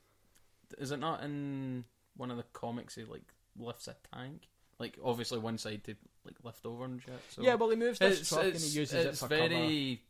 is 0.78 0.92
it 0.92 0.98
not 0.98 1.22
in 1.22 1.84
one 2.16 2.30
of 2.30 2.36
the 2.36 2.44
comics? 2.52 2.94
He 2.94 3.04
like 3.04 3.32
lifts 3.58 3.88
a 3.88 3.96
tank. 4.14 4.48
Like 4.78 4.98
obviously 5.04 5.38
one 5.38 5.58
side 5.58 5.84
to 5.84 5.94
like 6.24 6.36
lift 6.42 6.66
over 6.66 6.84
and 6.84 7.00
shit. 7.00 7.20
So 7.30 7.42
Yeah, 7.42 7.54
well, 7.54 7.70
he 7.70 7.76
moves 7.76 7.98
this 7.98 8.28
truck 8.28 8.44
and 8.44 8.54
he 8.54 8.68
uses 8.68 8.92
it 8.92 9.06
it's 9.06 9.20
for 9.20 9.28
very. 9.28 10.02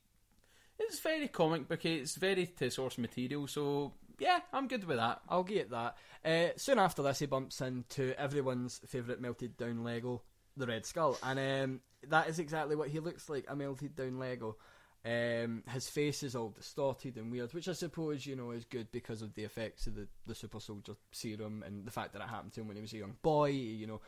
It's 0.78 1.00
very 1.00 1.28
comic 1.28 1.68
booky. 1.68 1.96
It's 1.96 2.16
very 2.16 2.46
to 2.46 2.70
source 2.70 2.98
material. 2.98 3.46
So 3.46 3.92
yeah, 4.18 4.40
I'm 4.52 4.68
good 4.68 4.84
with 4.84 4.96
that. 4.98 5.20
I'll 5.28 5.42
get 5.42 5.70
that. 5.70 5.96
Uh, 6.24 6.48
soon 6.56 6.78
after 6.78 7.02
this, 7.02 7.18
he 7.18 7.26
bumps 7.26 7.60
into 7.60 8.18
everyone's 8.18 8.80
favourite 8.86 9.20
melted 9.20 9.56
down 9.56 9.84
Lego, 9.84 10.22
the 10.56 10.66
Red 10.66 10.86
Skull, 10.86 11.18
and 11.22 11.38
um, 11.38 11.80
that 12.08 12.28
is 12.28 12.38
exactly 12.38 12.76
what 12.76 12.88
he 12.88 13.00
looks 13.00 13.28
like 13.28 13.44
a 13.48 13.56
melted 13.56 13.96
down 13.96 14.18
Lego. 14.18 14.56
Um, 15.04 15.64
his 15.68 15.88
face 15.88 16.22
is 16.22 16.36
all 16.36 16.50
distorted 16.50 17.16
and 17.16 17.32
weird, 17.32 17.52
which 17.54 17.68
I 17.68 17.72
suppose 17.72 18.24
you 18.24 18.36
know 18.36 18.52
is 18.52 18.64
good 18.64 18.92
because 18.92 19.20
of 19.20 19.34
the 19.34 19.42
effects 19.42 19.88
of 19.88 19.96
the, 19.96 20.06
the 20.26 20.34
super 20.34 20.60
soldier 20.60 20.92
serum 21.10 21.64
and 21.66 21.84
the 21.84 21.90
fact 21.90 22.12
that 22.12 22.22
it 22.22 22.28
happened 22.28 22.52
to 22.52 22.60
him 22.60 22.68
when 22.68 22.76
he 22.76 22.82
was 22.82 22.92
a 22.92 22.98
young 22.98 23.16
boy. 23.20 23.50
You 23.50 23.88
know, 23.88 24.00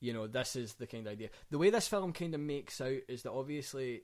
you 0.00 0.12
know 0.12 0.28
this 0.28 0.54
is 0.54 0.74
the 0.74 0.86
kind 0.86 1.06
of 1.06 1.12
idea. 1.14 1.30
The 1.50 1.58
way 1.58 1.70
this 1.70 1.88
film 1.88 2.12
kind 2.12 2.34
of 2.34 2.40
makes 2.40 2.80
out 2.80 3.00
is 3.08 3.22
that 3.24 3.32
obviously 3.32 4.02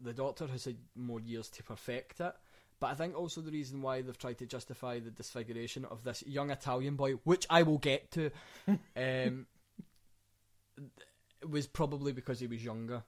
the 0.00 0.12
Doctor 0.12 0.48
has 0.48 0.64
had 0.64 0.78
more 0.96 1.20
years 1.20 1.48
to 1.50 1.62
perfect 1.62 2.20
it. 2.20 2.34
But 2.80 2.86
I 2.88 2.94
think 2.94 3.14
also 3.14 3.42
the 3.42 3.52
reason 3.52 3.82
why 3.82 4.00
they've 4.00 4.16
tried 4.16 4.38
to 4.38 4.46
justify 4.46 4.98
the 4.98 5.10
disfiguration 5.10 5.84
of 5.84 6.02
this 6.02 6.24
young 6.26 6.50
Italian 6.50 6.96
boy, 6.96 7.12
which 7.24 7.46
I 7.50 7.62
will 7.62 7.78
get 7.78 8.10
to, 8.12 8.30
um, 8.96 9.46
was 11.46 11.66
probably 11.66 12.12
because 12.12 12.40
he 12.40 12.46
was 12.46 12.64
younger 12.64 13.02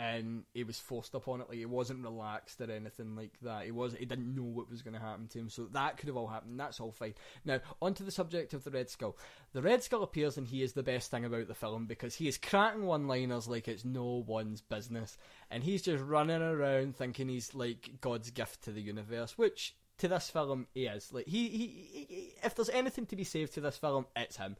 and 0.00 0.44
he 0.54 0.64
was 0.64 0.78
forced 0.78 1.14
upon 1.14 1.42
it. 1.42 1.48
Like 1.50 1.58
he 1.58 1.66
wasn't 1.66 2.02
relaxed 2.02 2.58
or 2.62 2.70
anything 2.70 3.14
like 3.16 3.38
that. 3.42 3.66
He 3.66 3.70
was 3.70 3.94
he 3.94 4.06
didn't 4.06 4.34
know 4.34 4.44
what 4.44 4.70
was 4.70 4.80
going 4.80 4.94
to 4.94 5.00
happen 5.00 5.28
to 5.28 5.38
him. 5.38 5.50
So 5.50 5.66
that 5.72 5.98
could 5.98 6.08
have 6.08 6.16
all 6.16 6.26
happened. 6.26 6.58
That's 6.58 6.80
all 6.80 6.90
fine. 6.90 7.14
Now 7.44 7.60
onto 7.82 8.02
the 8.02 8.10
subject 8.10 8.54
of 8.54 8.64
the 8.64 8.70
Red 8.70 8.88
Skull. 8.88 9.18
The 9.52 9.60
Red 9.60 9.82
Skull 9.82 10.02
appears 10.02 10.38
and 10.38 10.46
he 10.46 10.62
is 10.62 10.72
the 10.72 10.82
best 10.82 11.10
thing 11.10 11.26
about 11.26 11.48
the 11.48 11.54
film 11.54 11.84
because 11.84 12.14
he 12.14 12.28
is 12.28 12.38
cracking 12.38 12.86
one-liners 12.86 13.46
like 13.46 13.68
it's 13.68 13.84
no 13.84 14.24
one's 14.26 14.62
business, 14.62 15.18
and 15.50 15.62
he's 15.62 15.82
just 15.82 16.02
running 16.02 16.40
around 16.40 16.96
thinking 16.96 17.28
he's 17.28 17.54
like 17.54 17.90
God's 18.00 18.30
gift 18.30 18.64
to 18.64 18.72
the 18.72 18.82
universe, 18.82 19.36
which. 19.36 19.76
To 19.98 20.08
this 20.08 20.30
film, 20.30 20.66
he 20.72 20.86
is 20.86 21.12
like 21.12 21.26
he, 21.26 21.48
he, 21.48 21.66
he. 21.92 22.32
If 22.42 22.54
there's 22.54 22.70
anything 22.70 23.04
to 23.04 23.16
be 23.16 23.24
saved 23.24 23.52
to 23.52 23.60
this 23.60 23.76
film, 23.76 24.06
it's 24.16 24.38
him, 24.38 24.56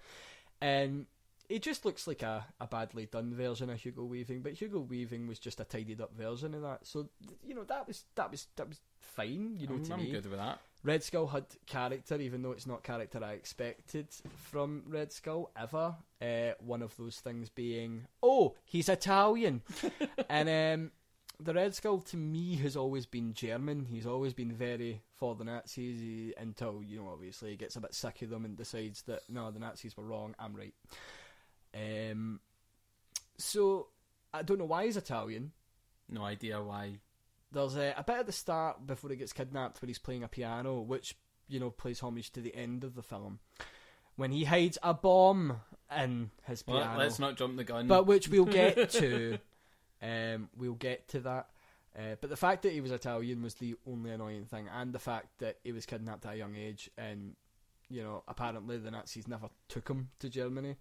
and 0.60 1.06
he 1.50 1.58
just 1.58 1.84
looks 1.84 2.06
like 2.06 2.22
a, 2.22 2.46
a 2.60 2.66
badly 2.66 3.06
done 3.06 3.34
version 3.34 3.70
of 3.70 3.80
Hugo 3.80 4.04
Weaving, 4.04 4.40
but 4.40 4.52
Hugo 4.52 4.78
Weaving 4.78 5.26
was 5.26 5.40
just 5.40 5.58
a 5.58 5.64
tidied 5.64 6.00
up 6.00 6.16
version 6.16 6.54
of 6.54 6.62
that. 6.62 6.86
So 6.86 7.08
you 7.44 7.54
know 7.54 7.64
that 7.64 7.88
was 7.88 8.04
that 8.14 8.30
was 8.30 8.46
that 8.54 8.68
was 8.68 8.80
fine. 9.00 9.56
You 9.58 9.66
know, 9.66 9.74
I'm, 9.74 9.84
to 9.84 9.92
I'm 9.94 10.00
me, 10.00 10.12
good 10.12 10.30
with 10.30 10.38
that. 10.38 10.60
Red 10.84 11.02
Skull 11.02 11.26
had 11.26 11.46
character, 11.66 12.16
even 12.16 12.42
though 12.42 12.52
it's 12.52 12.68
not 12.68 12.84
character 12.84 13.22
I 13.22 13.32
expected 13.32 14.06
from 14.36 14.84
Red 14.86 15.12
Skull 15.12 15.50
ever. 15.56 15.96
Uh, 16.22 16.52
one 16.60 16.82
of 16.82 16.96
those 16.96 17.18
things 17.18 17.50
being, 17.50 18.06
oh, 18.22 18.54
he's 18.64 18.88
Italian, 18.88 19.62
and 20.30 20.48
um, 20.48 20.92
the 21.40 21.52
Red 21.52 21.74
Skull 21.74 21.98
to 21.98 22.16
me 22.16 22.54
has 22.56 22.76
always 22.76 23.06
been 23.06 23.34
German. 23.34 23.86
He's 23.90 24.06
always 24.06 24.34
been 24.34 24.52
very 24.52 25.02
for 25.16 25.34
the 25.34 25.44
Nazis 25.44 25.98
he, 26.00 26.32
until 26.38 26.80
you 26.86 26.98
know 26.98 27.08
obviously 27.08 27.50
he 27.50 27.56
gets 27.56 27.74
a 27.74 27.80
bit 27.80 27.92
sick 27.92 28.22
of 28.22 28.30
them 28.30 28.44
and 28.44 28.56
decides 28.56 29.02
that 29.02 29.22
no, 29.28 29.50
the 29.50 29.58
Nazis 29.58 29.96
were 29.96 30.04
wrong. 30.04 30.36
I'm 30.38 30.54
right. 30.54 30.74
Um, 31.74 32.40
so 33.38 33.88
I 34.32 34.42
don't 34.42 34.58
know 34.58 34.64
why 34.64 34.86
he's 34.86 34.96
Italian. 34.96 35.52
No 36.08 36.24
idea 36.24 36.60
why. 36.62 36.98
There's 37.52 37.76
a, 37.76 37.94
a 37.96 38.04
bit 38.04 38.18
at 38.18 38.26
the 38.26 38.32
start 38.32 38.86
before 38.86 39.10
he 39.10 39.16
gets 39.16 39.32
kidnapped 39.32 39.80
where 39.82 39.86
he's 39.88 39.98
playing 39.98 40.22
a 40.24 40.28
piano, 40.28 40.80
which 40.80 41.16
you 41.48 41.58
know 41.60 41.70
plays 41.70 42.00
homage 42.00 42.30
to 42.32 42.40
the 42.40 42.54
end 42.54 42.84
of 42.84 42.94
the 42.94 43.02
film 43.02 43.40
when 44.16 44.30
he 44.30 44.44
hides 44.44 44.76
a 44.82 44.92
bomb 44.94 45.56
in 45.96 46.30
his 46.44 46.62
Well, 46.66 46.78
piano. 46.78 46.98
let's 46.98 47.18
not 47.18 47.36
jump 47.36 47.56
the 47.56 47.64
gun. 47.64 47.86
but 47.88 48.06
which 48.06 48.28
we'll 48.28 48.44
get 48.44 48.90
to. 48.92 49.38
um, 50.02 50.48
we'll 50.56 50.74
get 50.74 51.08
to 51.08 51.20
that. 51.20 51.48
Uh, 51.98 52.14
but 52.20 52.30
the 52.30 52.36
fact 52.36 52.62
that 52.62 52.72
he 52.72 52.80
was 52.80 52.92
Italian 52.92 53.42
was 53.42 53.54
the 53.54 53.74
only 53.86 54.10
annoying 54.12 54.44
thing, 54.44 54.68
and 54.72 54.92
the 54.92 54.98
fact 55.00 55.26
that 55.38 55.58
he 55.64 55.72
was 55.72 55.86
kidnapped 55.86 56.24
at 56.26 56.34
a 56.34 56.38
young 56.38 56.54
age, 56.54 56.88
and 56.96 57.34
you 57.88 58.02
know 58.02 58.22
apparently 58.28 58.76
the 58.78 58.90
Nazis 58.92 59.26
never 59.26 59.48
took 59.68 59.88
him 59.88 60.10
to 60.20 60.28
Germany, 60.28 60.76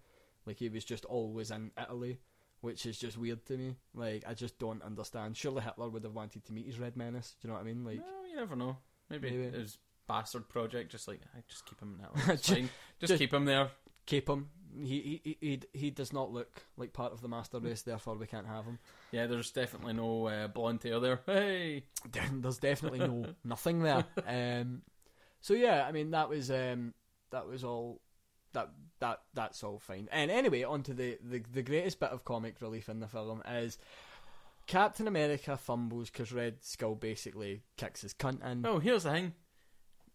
like 0.46 0.58
he 0.58 0.68
was 0.68 0.84
just 0.84 1.04
always 1.04 1.50
in 1.50 1.70
Italy, 1.80 2.18
which 2.60 2.86
is 2.86 2.98
just 2.98 3.16
weird 3.18 3.44
to 3.46 3.56
me. 3.56 3.76
Like 3.94 4.24
I 4.26 4.34
just 4.34 4.58
don't 4.58 4.82
understand. 4.82 5.36
Surely 5.36 5.62
Hitler 5.62 5.88
would 5.88 6.04
have 6.04 6.14
wanted 6.14 6.44
to 6.46 6.52
meet 6.52 6.66
his 6.66 6.78
Red 6.78 6.96
Menace. 6.96 7.34
Do 7.40 7.46
you 7.46 7.52
know 7.52 7.54
what 7.58 7.62
I 7.62 7.72
mean? 7.72 7.84
Like 7.84 8.00
well, 8.00 8.28
you 8.28 8.36
never 8.36 8.56
know. 8.56 8.76
Maybe, 9.08 9.30
Maybe. 9.30 9.42
it 9.44 9.54
was 9.60 9.78
bastard 10.06 10.48
project. 10.48 10.90
Just 10.92 11.08
like 11.08 11.20
I 11.36 11.40
just 11.48 11.66
keep 11.66 11.80
him 11.80 11.94
in 11.96 11.98
that. 12.02 12.28
It's 12.34 12.46
Ju- 12.48 12.54
fine. 12.54 12.70
Just, 13.00 13.10
just- 13.10 13.18
keep 13.18 13.32
him 13.34 13.44
there. 13.44 13.70
keep 14.06 14.28
him. 14.28 14.48
He 14.72 15.20
he, 15.24 15.36
he 15.40 15.48
he 15.48 15.60
he 15.72 15.90
does 15.90 16.12
not 16.12 16.30
look 16.30 16.62
like 16.76 16.92
part 16.92 17.12
of 17.12 17.20
the 17.20 17.26
master 17.26 17.58
race, 17.58 17.82
therefore 17.82 18.14
we 18.16 18.28
can't 18.28 18.46
have 18.46 18.64
him. 18.66 18.78
Yeah, 19.10 19.26
there's 19.26 19.50
definitely 19.50 19.94
no 19.94 20.28
uh, 20.28 20.46
blonde 20.46 20.84
hair 20.84 21.00
there. 21.00 21.20
Hey, 21.26 21.82
There's 22.40 22.58
definitely 22.58 23.00
no 23.00 23.26
nothing 23.44 23.82
there. 23.82 24.04
Um, 24.28 24.82
so 25.40 25.54
yeah, 25.54 25.84
I 25.88 25.90
mean 25.90 26.12
that 26.12 26.28
was 26.28 26.52
um, 26.52 26.94
that 27.32 27.48
was 27.48 27.64
all 27.64 28.00
that 28.52 28.70
that 29.00 29.20
that's 29.34 29.62
all 29.62 29.78
fine. 29.78 30.08
And 30.12 30.30
anyway, 30.30 30.62
onto 30.62 30.94
the, 30.94 31.18
the 31.22 31.42
the 31.52 31.62
greatest 31.62 32.00
bit 32.00 32.10
of 32.10 32.24
comic 32.24 32.60
relief 32.60 32.88
in 32.88 33.00
the 33.00 33.08
film 33.08 33.42
is 33.48 33.78
Captain 34.66 35.08
America 35.08 35.56
fumbles 35.56 36.10
because 36.10 36.32
Red 36.32 36.62
Skull 36.62 36.94
basically 36.94 37.62
kicks 37.76 38.02
his 38.02 38.14
cunt 38.14 38.44
in. 38.44 38.64
Oh, 38.64 38.78
here's 38.78 39.04
the 39.04 39.10
thing. 39.10 39.34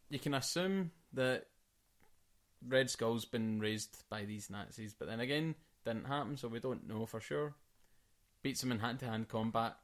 You 0.10 0.20
can 0.20 0.34
assume 0.34 0.92
that 1.14 1.46
Red 2.68 2.90
Skull's 2.90 3.26
been 3.26 3.60
raised 3.60 4.04
by 4.10 4.26
these 4.26 4.50
Nazis, 4.50 4.94
but 4.98 5.08
then 5.08 5.20
again, 5.20 5.56
didn't 5.84 6.06
happen, 6.06 6.38
so 6.38 6.48
we 6.48 6.60
don't 6.60 6.88
know 6.88 7.06
for 7.06 7.20
sure. 7.20 7.56
Beats 8.44 8.64
him 8.64 8.72
in 8.72 8.80
hand 8.80 9.00
to 9.00 9.06
hand 9.06 9.28
combat. 9.28 9.76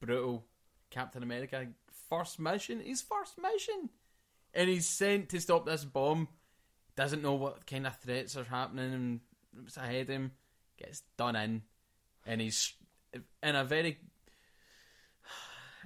brutal 0.00 0.44
Captain 0.90 1.22
America 1.22 1.66
first 2.08 2.38
mission, 2.38 2.80
his 2.80 3.02
first 3.02 3.34
mission, 3.40 3.90
and 4.54 4.68
he's 4.68 4.88
sent 4.88 5.28
to 5.28 5.40
stop 5.40 5.66
this 5.66 5.84
bomb. 5.84 6.28
Doesn't 6.98 7.22
know 7.22 7.34
what 7.34 7.64
kind 7.64 7.86
of 7.86 7.96
threats 8.00 8.36
are 8.36 8.42
happening 8.42 8.92
and 8.92 9.20
what's 9.54 9.76
ahead 9.76 10.00
of 10.02 10.08
him. 10.08 10.32
Gets 10.76 11.04
done 11.16 11.36
in, 11.36 11.62
and 12.26 12.40
he's 12.40 12.74
in 13.40 13.54
a 13.54 13.62
very, 13.62 13.98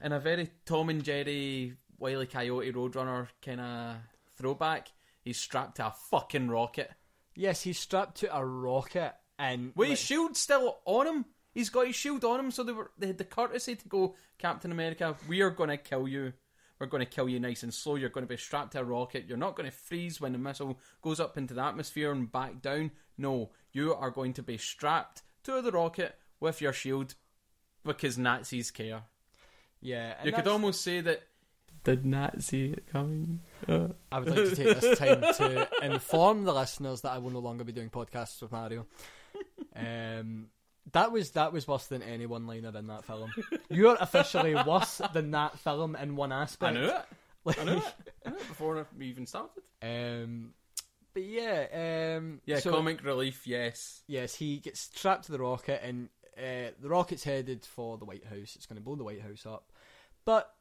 in 0.02 0.12
a 0.12 0.18
very 0.18 0.48
Tom 0.64 0.88
and 0.88 1.04
Jerry, 1.04 1.74
Wiley 1.98 2.24
Coyote 2.24 2.72
Roadrunner 2.72 3.28
kind 3.44 3.60
of 3.60 3.96
throwback. 4.38 4.88
He's 5.20 5.36
strapped 5.36 5.76
to 5.76 5.88
a 5.88 5.94
fucking 6.10 6.48
rocket. 6.48 6.90
Yes, 7.36 7.60
he's 7.60 7.78
strapped 7.78 8.16
to 8.20 8.34
a 8.34 8.42
rocket 8.42 9.12
and 9.38 9.72
With 9.76 9.90
like, 9.90 9.98
his 9.98 10.06
shield 10.06 10.34
still 10.34 10.78
on 10.86 11.06
him. 11.06 11.26
He's 11.52 11.68
got 11.68 11.88
his 11.88 11.96
shield 11.96 12.24
on 12.24 12.40
him, 12.40 12.50
so 12.50 12.62
they 12.62 12.72
were 12.72 12.90
they 12.96 13.08
had 13.08 13.18
the 13.18 13.24
courtesy 13.24 13.76
to 13.76 13.86
go, 13.86 14.14
Captain 14.38 14.72
America, 14.72 15.14
we 15.28 15.42
are 15.42 15.50
gonna 15.50 15.76
kill 15.76 16.08
you. 16.08 16.32
We're 16.82 16.88
gonna 16.88 17.06
kill 17.06 17.28
you 17.28 17.38
nice 17.38 17.62
and 17.62 17.72
slow. 17.72 17.94
You're 17.94 18.08
gonna 18.08 18.26
be 18.26 18.36
strapped 18.36 18.72
to 18.72 18.80
a 18.80 18.84
rocket. 18.84 19.26
You're 19.28 19.38
not 19.38 19.54
gonna 19.54 19.70
freeze 19.70 20.20
when 20.20 20.32
the 20.32 20.38
missile 20.38 20.80
goes 21.00 21.20
up 21.20 21.38
into 21.38 21.54
the 21.54 21.62
atmosphere 21.62 22.10
and 22.10 22.30
back 22.30 22.60
down. 22.60 22.90
No, 23.16 23.50
you 23.70 23.94
are 23.94 24.10
going 24.10 24.32
to 24.32 24.42
be 24.42 24.58
strapped 24.58 25.22
to 25.44 25.62
the 25.62 25.70
rocket 25.70 26.16
with 26.40 26.60
your 26.60 26.72
shield 26.72 27.14
because 27.84 28.18
Nazis 28.18 28.72
care. 28.72 29.04
yeah. 29.80 30.14
and 30.18 30.26
you 30.26 30.32
could 30.32 30.48
almost 30.48 30.80
say 30.80 31.00
that 31.02 31.22
the 31.84 31.94
Nazi 31.94 32.76
coming. 32.92 33.42
Uh, 33.68 33.88
I 34.10 34.18
would 34.18 34.30
like 34.30 34.50
to 34.50 34.56
take 34.56 34.80
this 34.80 34.98
time 34.98 35.20
to 35.20 35.68
inform 35.82 36.42
the 36.42 36.52
listeners 36.52 37.02
that 37.02 37.12
I 37.12 37.18
will 37.18 37.30
no 37.30 37.38
longer 37.38 37.62
be 37.62 37.70
doing 37.72 37.90
podcasts 37.90 38.42
with 38.42 38.50
Mario. 38.50 38.86
Um, 39.74 40.48
that 40.90 41.12
was 41.12 41.30
that 41.32 41.52
was 41.52 41.68
worse 41.68 41.86
than 41.86 42.02
any 42.02 42.26
one-liner 42.26 42.76
in 42.76 42.86
that 42.88 43.04
film. 43.04 43.30
You're 43.70 43.96
officially 44.00 44.54
worse 44.54 45.00
than 45.14 45.30
that 45.30 45.58
film 45.60 45.94
in 45.96 46.16
one 46.16 46.32
I 46.32 46.42
aspect. 46.42 46.74
knew 46.74 46.84
it. 46.86 47.04
Like, 47.44 47.58
I 47.60 47.64
knew 47.64 47.76
it. 47.76 47.94
I 48.26 48.30
knew 48.30 48.36
it 48.36 48.48
before 48.48 48.86
we 48.98 49.06
even 49.06 49.26
started. 49.26 49.62
Um, 49.82 50.54
but 51.14 51.22
yeah, 51.24 52.16
um, 52.18 52.40
Yeah, 52.44 52.58
so- 52.58 52.70
comic 52.72 53.04
relief. 53.04 53.46
Yes. 53.46 54.02
Yes, 54.06 54.34
he 54.34 54.58
gets 54.58 54.88
trapped 54.88 55.26
to 55.26 55.32
the 55.32 55.38
rocket, 55.38 55.80
and 55.84 56.08
uh, 56.36 56.70
the 56.80 56.88
rocket's 56.88 57.22
headed 57.24 57.64
for 57.64 57.96
the 57.98 58.04
White 58.04 58.24
House. 58.24 58.56
It's 58.56 58.66
going 58.66 58.76
to 58.78 58.82
blow 58.82 58.96
the 58.96 59.04
White 59.04 59.22
House 59.22 59.46
up, 59.46 59.70
but 60.24 60.52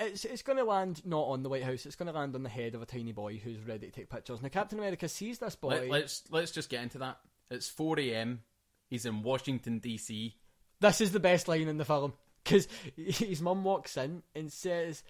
it's 0.00 0.24
it's 0.24 0.42
going 0.42 0.58
to 0.58 0.64
land 0.64 1.04
not 1.04 1.22
on 1.24 1.42
the 1.42 1.48
White 1.48 1.64
House. 1.64 1.84
It's 1.86 1.96
going 1.96 2.12
to 2.12 2.16
land 2.16 2.34
on 2.36 2.42
the 2.44 2.48
head 2.48 2.74
of 2.76 2.82
a 2.82 2.86
tiny 2.86 3.12
boy 3.12 3.38
who's 3.38 3.60
ready 3.66 3.86
to 3.86 3.92
take 3.92 4.10
pictures. 4.10 4.40
Now, 4.42 4.48
Captain 4.50 4.78
America 4.78 5.08
sees 5.08 5.38
this 5.38 5.56
boy. 5.56 5.70
Let, 5.70 5.88
let's 5.88 6.22
let's 6.30 6.52
just 6.52 6.68
get 6.70 6.82
into 6.82 6.98
that. 6.98 7.18
It's 7.50 7.68
four 7.68 7.98
a.m. 7.98 8.42
He's 8.88 9.04
in 9.06 9.22
Washington 9.22 9.78
D.C. 9.78 10.34
This 10.80 11.00
is 11.00 11.12
the 11.12 11.20
best 11.20 11.48
line 11.48 11.68
in 11.68 11.76
the 11.78 11.84
film 11.84 12.12
because 12.44 12.68
his 12.96 13.42
mum 13.42 13.64
walks 13.64 13.96
in 13.96 14.22
and 14.34 14.50
says, 14.52 15.02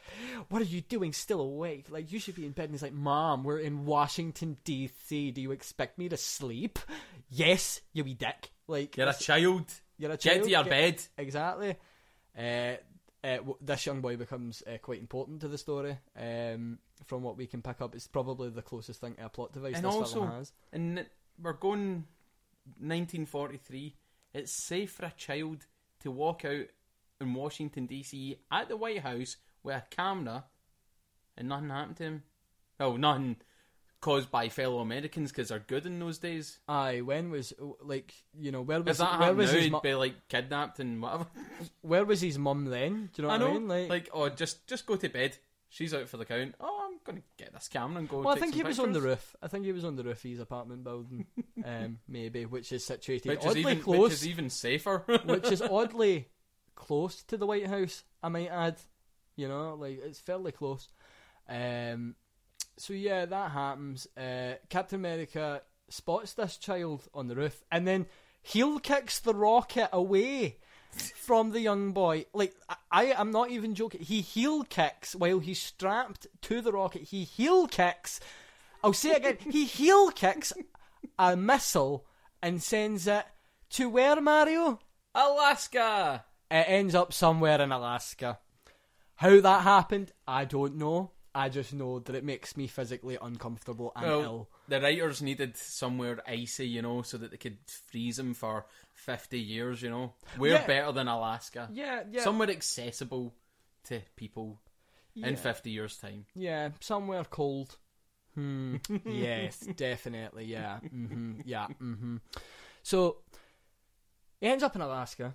"What 0.49 0.61
are 0.62 0.66
you 0.66 0.80
doing 0.80 1.12
still 1.12 1.40
awake? 1.40 1.87
Like 1.90 2.11
you 2.12 2.18
should 2.18 2.35
be 2.35 2.47
in 2.47 2.52
bed." 2.52 2.64
And 2.64 2.73
he's 2.73 2.82
like, 2.82 2.92
"Mom, 2.92 3.44
we're 3.44 3.58
in 3.61 3.85
Washington 3.87 4.56
D.C. 4.64 5.30
Do 5.30 5.40
you 5.40 5.52
expect 5.52 5.99
me 5.99 6.08
to 6.08 6.16
sleep?" 6.16 6.78
Yes, 7.30 7.80
you 7.92 8.04
wee 8.04 8.14
dick. 8.14 8.50
Like 8.66 8.97
You're 8.97 9.08
a 9.08 9.14
child. 9.14 9.66
you're 9.99 10.11
a 10.12 10.16
Get 10.16 10.32
child, 10.32 10.44
to 10.44 10.50
your 10.50 10.64
bed. 10.64 11.02
Exactly. 11.18 11.76
Uh, 12.37 12.42
uh, 13.25 13.37
w- 13.38 13.56
this 13.61 13.85
young 13.85 14.00
boy 14.00 14.16
becomes 14.16 14.62
uh, 14.66 14.78
quite 14.78 15.00
important 15.00 15.40
to 15.42 15.49
the 15.49 15.58
story. 15.58 15.99
Um, 16.18 16.78
from 17.04 17.23
what 17.23 17.37
we 17.37 17.47
can 17.47 17.62
pick 17.62 17.80
up, 17.80 17.94
it's 17.94 18.06
probably 18.06 18.49
the 18.50 18.62
closest 18.62 19.00
thing 19.00 19.14
to 19.16 19.26
a 19.26 19.28
plot 19.28 19.52
device 19.52 19.76
And 19.76 19.85
this 19.85 19.94
also- 19.94 20.20
film 20.20 20.30
has. 20.32 20.52
And 20.73 21.04
we're 21.42 21.52
going 21.54 22.04
1943. 22.78 23.94
It's 24.34 24.66
safe 24.66 24.92
for 24.92 25.06
a 25.06 25.12
child 25.16 25.66
to 26.00 26.10
walk 26.10 26.44
out 26.44 26.66
in 27.20 27.34
Washington 27.34 27.87
D.C. 27.87 28.38
at 28.50 28.68
the 28.68 28.76
White 28.76 29.00
House 29.00 29.37
with 29.62 29.76
a 29.76 29.84
camera, 29.90 30.44
and 31.37 31.48
nothing 31.48 31.70
happened 31.70 31.96
to 31.96 32.04
him. 32.04 32.22
Oh, 32.80 32.96
nothing 32.96 33.37
caused 34.00 34.30
by 34.30 34.48
fellow 34.48 34.78
Americans 34.78 35.30
because 35.30 35.48
they're 35.48 35.58
good 35.58 35.87
in 35.87 35.98
those 35.98 36.18
days. 36.18 36.60
Aye, 36.68 37.00
when 37.00 37.31
was 37.31 37.52
like 37.83 38.14
you 38.38 38.52
know 38.52 38.62
where 38.62 38.81
was 38.81 38.98
that 38.98 39.18
where 39.18 39.35
was 39.35 39.52
now, 39.52 39.59
his 39.59 39.70
mu- 39.70 39.81
be 39.81 39.94
like 39.94 40.28
kidnapped 40.28 40.78
and 40.78 41.02
whatever. 41.02 41.26
where 41.83 42.04
was 42.04 42.20
his 42.20 42.38
mum 42.38 42.66
then? 42.66 43.11
Do 43.12 43.22
you 43.22 43.28
know 43.28 43.35
I 43.35 43.38
what 43.38 43.42
I, 43.42 43.52
know. 43.52 43.54
mean? 43.54 43.68
Like, 43.68 43.88
like, 43.88 44.09
oh, 44.12 44.28
just 44.28 44.66
just 44.66 44.87
go 44.87 44.96
to 44.96 45.09
bed. 45.09 45.37
She's 45.68 45.92
out 45.92 46.09
for 46.09 46.16
the 46.16 46.24
count. 46.24 46.54
Oh, 46.61 46.88
I'm 47.09 47.14
gonna 47.14 47.23
get 47.38 47.55
this 47.55 47.68
camera 47.68 48.01
and 48.01 48.09
go. 48.09 48.21
well, 48.21 48.37
I 48.37 48.38
think 48.38 48.55
he 48.55 48.62
was 48.62 48.79
on 48.79 48.92
the 48.92 49.01
roof. 49.01 49.35
I 49.42 49.49
think 49.49 49.64
he 49.64 49.73
was 49.73 49.85
on 49.85 49.97
the 49.97 50.05
roof 50.05 50.18
of 50.25 50.31
his 50.31 50.40
apartment 50.40 50.85
building, 50.85 51.27
um, 51.64 51.99
maybe, 52.07 52.44
which 52.44 52.71
is 52.73 52.85
situated 52.85 53.29
which 53.29 53.40
is 53.40 53.47
oddly 53.47 53.61
even 53.61 53.81
close, 53.81 53.99
which 53.99 54.12
is 54.12 54.29
even 54.29 54.51
safer. 54.51 55.05
which 55.25 55.51
is 55.51 55.62
oddly 55.71 56.29
close 56.75 57.23
to 57.25 57.37
the 57.37 57.47
White 57.47 57.66
House. 57.66 58.05
I 58.23 58.29
might 58.29 58.49
add, 58.49 58.77
you 59.37 59.49
know, 59.49 59.75
like 59.75 60.01
it's 60.05 60.21
fairly 60.21 60.53
close. 60.53 60.88
Um, 61.49 62.14
so 62.77 62.92
yeah, 62.92 63.25
that 63.25 63.51
happens. 63.53 64.07
Uh, 64.16 64.55
Captain 64.68 65.01
America 65.01 65.62
spots 65.88 66.35
this 66.35 66.59
child 66.59 67.09
on 67.14 67.29
the 67.29 67.37
roof, 67.37 67.62
and 67.73 67.87
then 67.87 68.07
heel 68.42 68.79
kicks 68.79 69.18
the 69.18 69.35
rocket 69.35 69.88
away 69.92 70.59
from 70.90 71.51
the 71.51 71.61
young 71.61 71.92
boy. 71.92 72.27
Like 72.33 72.55
I, 72.68 72.77
I 72.90 73.05
am 73.20 73.31
not 73.31 73.51
even 73.51 73.74
joking. 73.74 74.01
He 74.03 74.20
heel 74.20 74.64
kicks 74.64 75.14
while 75.14 75.38
he's 75.38 75.61
strapped 75.61 76.27
to 76.42 76.61
the 76.61 76.72
rocket. 76.72 77.03
He 77.03 77.24
heel 77.24 77.66
kicks. 77.66 78.20
I'll 78.83 78.92
say 78.92 79.11
it 79.11 79.16
again. 79.18 79.37
he 79.53 79.64
heel 79.64 80.11
kicks 80.11 80.53
a 81.18 81.37
missile 81.37 82.05
and 82.42 82.62
sends 82.62 83.07
it 83.07 83.24
to 83.70 83.88
where 83.88 84.20
Mario? 84.20 84.79
Alaska. 85.14 86.24
It 86.51 86.64
ends 86.68 86.94
up 86.94 87.12
somewhere 87.12 87.61
in 87.61 87.72
Alaska. 87.72 88.38
How 89.16 89.40
that 89.40 89.62
happened, 89.62 90.12
I 90.27 90.44
don't 90.44 90.77
know. 90.77 91.11
I 91.35 91.48
just 91.48 91.72
know 91.74 91.98
that 92.01 92.14
it 92.16 92.24
makes 92.24 92.57
me 92.57 92.66
physically 92.66 93.18
uncomfortable 93.20 93.92
and 93.94 94.07
Well, 94.07 94.22
ill. 94.22 94.48
the 94.68 94.81
writers 94.81 95.20
needed 95.20 95.57
somewhere 95.57 96.20
icy, 96.27 96.66
you 96.66 96.83
know, 96.83 97.03
so 97.03 97.18
that 97.18 97.31
they 97.31 97.37
could 97.37 97.59
freeze 97.90 98.18
him 98.18 98.33
for 98.35 98.66
fifty 98.98 99.40
years. 99.40 99.80
You 99.82 99.90
know, 99.90 100.14
we're 100.38 100.54
Yeah. 100.54 100.66
better 100.66 100.92
than 100.92 101.08
Alaska. 101.08 101.68
Yeah, 101.72 102.04
yeah. 102.11 102.22
Somewhere 102.24 102.50
accessible 102.50 103.34
to 103.84 104.00
people 104.16 104.61
in 105.16 105.37
fifty 105.37 105.70
years' 105.70 105.96
time. 105.96 106.26
Yeah, 106.34 106.70
somewhere 106.80 107.24
cold. 107.24 107.76
Hmm. 108.34 108.76
yes, 109.04 109.58
definitely. 109.58 110.44
Yeah. 110.44 110.78
hmm 110.80 111.40
Yeah. 111.44 111.66
hmm 111.66 112.18
So 112.82 113.18
he 114.40 114.46
ends 114.46 114.62
up 114.62 114.76
in 114.76 114.82
Alaska. 114.82 115.34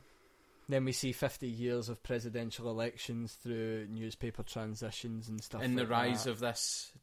Then 0.70 0.86
we 0.86 0.94
see 0.94 1.12
50 1.12 1.46
years 1.50 1.90
of 1.90 2.02
presidential 2.02 2.70
elections 2.70 3.34
through 3.34 3.88
newspaper 3.90 4.44
transitions 4.44 5.28
and 5.28 5.44
stuff. 5.44 5.62
in 5.62 5.76
the 5.76 5.86
rise 5.86 6.24
that. 6.24 6.30
of 6.32 6.40
this. 6.40 6.94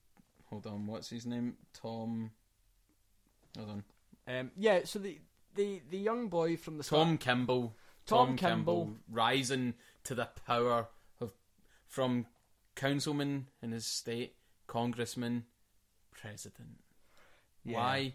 Hold 0.47 0.67
on, 0.67 0.87
what's 0.87 1.11
his 1.11 1.27
name? 1.27 1.57
Tom. 1.75 2.31
Hold 3.59 3.69
on. 3.71 3.85
um, 4.27 4.51
yeah. 4.57 4.81
So 4.85 4.99
the 4.99 5.19
the 5.55 5.83
the 5.91 5.99
young 5.99 6.29
boy 6.29 6.57
from 6.57 6.79
the 6.79 6.85
start, 6.85 7.07
Tom 7.07 7.19
Kimball. 7.19 7.77
Tom 8.07 8.37
Kimball. 8.37 8.97
rising 9.09 9.75
to 10.05 10.15
the 10.15 10.29
power 10.47 10.89
of 11.21 11.33
from 11.87 12.27
councilman 12.75 13.47
in 13.63 13.73
his 13.73 13.87
state, 13.87 14.35
congressman, 14.67 15.45
president. 16.11 16.81
Yeah. 17.65 17.79
Why? 17.79 18.15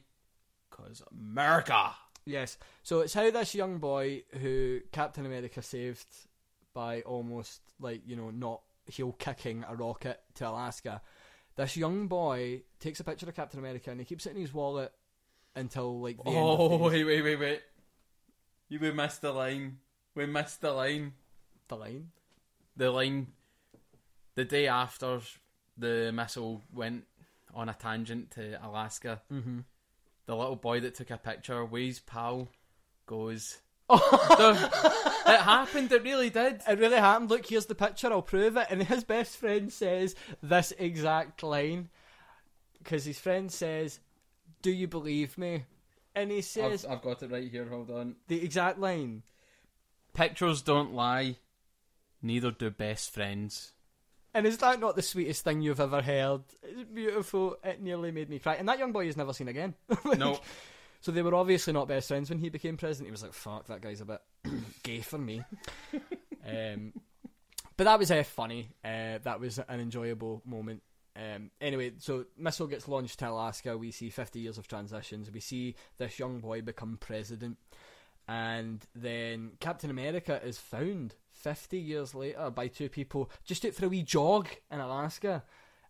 Because 0.70 1.02
America. 1.12 1.92
Yes. 2.26 2.58
So 2.84 3.02
it's 3.02 3.14
how 3.14 3.30
this 3.30 3.56
young 3.56 3.78
boy 3.78 4.24
who 4.42 4.82
Captain 4.92 5.26
America 5.26 5.62
saved 5.62 6.08
by 6.74 7.02
almost 7.02 7.62
like, 7.80 8.02
you 8.06 8.16
know, 8.16 8.32
not 8.32 8.62
heel 8.88 9.14
kicking 9.14 9.64
a 9.68 9.76
rocket 9.76 10.20
to 10.36 10.50
Alaska. 10.50 11.02
This 11.56 11.78
young 11.78 12.08
boy 12.08 12.64
takes 12.80 13.00
a 13.00 13.04
picture 13.04 13.30
of 13.30 13.36
Captain 13.36 13.60
America 13.60 13.92
and 13.92 14.00
he 14.00 14.06
keeps 14.06 14.26
it 14.26 14.36
in 14.36 14.42
his 14.42 14.54
wallet 14.54 14.92
until 15.56 16.00
like 16.02 16.18
the 16.18 16.24
Oh, 16.30 16.78
wait, 16.90 17.04
wait, 17.04 17.22
wait, 17.22 17.40
wait. 17.40 17.62
You 18.70 18.80
we 18.80 18.92
missed 18.92 19.22
the 19.22 19.32
line. 19.32 19.78
We 20.16 20.26
missed 20.26 20.62
the 20.62 20.72
line. 20.72 21.14
the 21.68 21.76
line. 21.78 22.10
The 22.78 22.92
line. 22.92 23.28
The 24.36 24.46
day 24.46 24.68
after 24.68 25.22
the 25.78 26.12
missile 26.14 26.62
went 26.74 27.06
on 27.54 27.70
a 27.70 27.74
tangent 27.74 28.32
to 28.32 28.60
Alaska, 28.66 29.22
Mm-hmm. 29.32 29.60
the 30.26 30.36
little 30.36 30.56
boy 30.58 30.82
that 30.82 30.96
took 30.96 31.10
a 31.12 31.18
picture, 31.18 31.64
Way's 31.64 32.00
pal, 32.00 32.50
goes. 33.06 33.60
Oh. 33.90 34.72
It 35.28 35.40
happened. 35.42 35.92
It 35.92 36.04
really 36.04 36.30
did. 36.30 36.62
It 36.68 36.80
really 36.80 36.98
happened. 36.98 37.30
Look, 37.30 37.46
here's 37.48 37.66
the 37.68 37.76
picture. 37.76 38.12
I'll 38.12 38.22
prove 38.22 38.58
it. 38.58 38.68
And 38.70 38.82
his 38.84 39.04
best 39.04 39.38
friend 39.38 39.72
says 39.72 40.16
this 40.42 40.74
exact 40.78 41.42
line 41.44 41.90
because 42.80 43.06
his 43.06 43.18
friend 43.20 43.52
says, 43.52 44.00
"Do 44.66 44.72
you 44.72 44.88
believe 44.88 45.38
me?" 45.38 45.66
And 46.16 46.32
he 46.32 46.42
says 46.42 46.86
I've, 46.86 46.94
I've 46.94 47.02
got 47.04 47.22
it 47.22 47.30
right 47.30 47.52
here. 47.52 47.66
Hold 47.70 47.92
on. 47.92 48.16
the 48.28 48.44
exact 48.44 48.80
line. 48.80 49.22
Pictures 50.16 50.64
don't 50.64 50.96
lie. 50.96 51.36
Neither 52.24 52.50
do 52.50 52.72
best 52.72 53.14
friends. 53.14 53.74
And 54.34 54.48
is 54.48 54.58
that 54.58 54.80
not 54.80 54.96
the 54.96 55.04
sweetest 55.04 55.44
thing 55.44 55.62
you've 55.62 55.80
ever 55.80 56.02
heard? 56.02 56.42
It's 56.64 56.90
beautiful. 56.90 57.58
It 57.64 57.80
nearly 57.80 58.12
made 58.12 58.28
me 58.28 58.40
cry. 58.40 58.56
And 58.56 58.68
that 58.68 58.80
young 58.80 58.92
boy 58.92 59.08
is 59.08 59.16
never 59.16 59.34
seen 59.34 59.50
again. 59.50 59.76
Like, 60.04 60.18
No. 60.18 60.40
So 61.02 61.12
they 61.12 61.22
were 61.22 61.36
obviously 61.36 61.74
not 61.74 61.88
best 61.88 62.08
friends 62.08 62.32
when 62.32 62.40
he 62.40 62.50
became 62.50 62.76
president. 62.76 63.10
He 63.10 63.12
was 63.12 63.22
like, 63.22 63.34
"Fuck, 63.34 63.68
that 63.68 63.82
guy's 63.82 64.02
a 64.02 64.06
bit 64.06 64.22
gay 64.84 65.02
for 65.02 65.20
me." 65.20 65.44
um, 65.94 66.94
but 67.78 67.84
that 67.84 68.00
was 68.00 68.10
uh, 68.10 68.24
funny. 68.24 68.70
Uh, 68.84 69.20
that 69.22 69.40
was 69.40 69.60
an 69.60 69.80
enjoyable 69.80 70.42
moment. 70.44 70.82
Um, 71.16 71.52
anyway, 71.62 71.94
so 72.00 72.26
missile 72.38 72.68
gets 72.68 72.88
launched 72.88 73.20
to 73.20 73.30
Alaska. 73.30 73.78
We 73.78 73.92
see 73.92 74.10
50 74.10 74.40
years 74.40 74.58
of 74.58 74.68
transitions. 74.68 75.32
We 75.32 75.40
see 75.40 75.76
this 75.98 76.20
young 76.20 76.40
boy 76.40 76.62
become 76.62 76.98
president, 77.00 77.58
and 78.28 78.86
then 78.94 79.52
Captain 79.60 79.90
America 79.90 80.42
is 80.44 80.58
found 80.58 81.16
50 81.32 81.78
years 81.78 82.16
later 82.16 82.50
by 82.50 82.68
two 82.68 82.90
people 82.90 83.32
just 83.46 83.66
out 83.66 83.74
for 83.74 83.86
a 83.86 83.90
wee 83.90 84.04
jog 84.04 84.50
in 84.70 84.80
Alaska, 84.80 85.44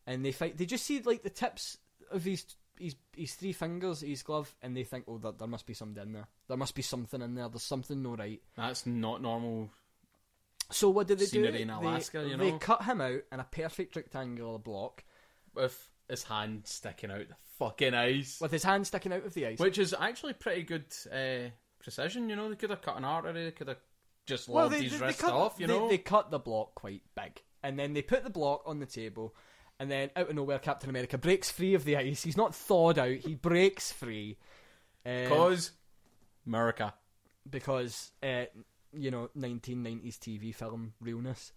and 0.05 0.23
they 0.23 0.31
fight. 0.31 0.57
They 0.57 0.65
just 0.65 0.85
see 0.85 1.01
like 1.01 1.23
the 1.23 1.29
tips 1.29 1.77
of 2.11 2.23
his 2.23 2.45
his 2.79 2.95
his 3.15 3.33
three 3.33 3.53
fingers, 3.53 4.01
his 4.01 4.21
glove, 4.21 4.55
and 4.61 4.77
they 4.77 4.83
think, 4.83 5.05
oh, 5.07 5.17
there, 5.17 5.31
there 5.31 5.47
must 5.47 5.65
be 5.65 5.73
something 5.73 6.03
in 6.03 6.13
there. 6.13 6.27
There 6.47 6.57
must 6.57 6.75
be 6.75 6.83
something 6.83 7.21
in 7.21 7.33
there. 7.33 7.49
There's 7.49 7.63
something 7.63 8.03
no 8.03 8.15
right. 8.15 8.41
That's 8.55 8.85
not 8.85 9.23
normal. 9.23 9.71
So 10.71 10.89
what 10.89 11.07
did 11.07 11.19
they 11.19 11.25
do? 11.25 11.45
in 11.45 11.69
Alaska, 11.69 12.21
they, 12.21 12.29
you 12.29 12.37
they 12.37 12.51
cut 12.57 12.83
him 12.83 13.01
out 13.01 13.21
in 13.31 13.39
a 13.39 13.43
perfect 13.43 13.95
rectangular 13.95 14.57
block 14.57 15.03
With 15.55 15.89
his 16.09 16.23
hand 16.23 16.61
sticking 16.65 17.11
out 17.11 17.27
the 17.27 17.35
fucking 17.57 17.93
ice. 17.93 18.39
with 18.39 18.51
his 18.51 18.63
hand 18.63 18.85
sticking 18.87 19.13
out 19.13 19.25
of 19.25 19.33
the 19.33 19.47
ice. 19.47 19.59
Which 19.59 19.77
is 19.77 19.95
actually 19.97 20.33
pretty 20.33 20.63
good 20.63 20.85
uh, 21.11 21.49
precision, 21.79 22.29
you 22.29 22.35
know. 22.35 22.49
They 22.49 22.55
could 22.55 22.69
have 22.69 22.81
cut 22.81 22.97
an 22.97 23.05
artery, 23.05 23.45
they 23.45 23.51
could 23.51 23.67
have 23.69 23.79
just 24.25 24.49
lobbed 24.49 24.75
his 24.75 24.99
wrist 24.99 25.19
cut, 25.19 25.33
off, 25.33 25.55
you 25.59 25.67
they, 25.67 25.73
know. 25.73 25.87
they 25.87 25.97
cut 25.97 26.31
the 26.31 26.39
block 26.39 26.75
quite 26.75 27.01
big, 27.15 27.41
and 27.63 27.77
then 27.79 27.93
they 27.93 28.01
put 28.01 28.23
the 28.23 28.29
block 28.29 28.63
on 28.65 28.79
the 28.79 28.85
table, 28.85 29.35
and 29.79 29.89
then 29.89 30.09
out 30.15 30.29
of 30.29 30.35
nowhere, 30.35 30.59
Captain 30.59 30.89
America 30.89 31.17
breaks 31.17 31.51
free 31.51 31.73
of 31.73 31.85
the 31.85 31.95
ice. 31.97 32.23
He's 32.23 32.37
not 32.37 32.55
thawed 32.55 32.97
out; 32.99 33.17
he 33.17 33.35
breaks 33.35 33.91
free. 33.91 34.37
Um, 35.05 35.23
Because 35.23 35.71
America. 36.47 36.93
because 37.49 38.11
uh, 38.23 38.45
you 38.93 39.11
know 39.11 39.29
1990s 39.37 40.17
TV 40.17 40.53
film 40.53 40.93
realness. 40.99 41.51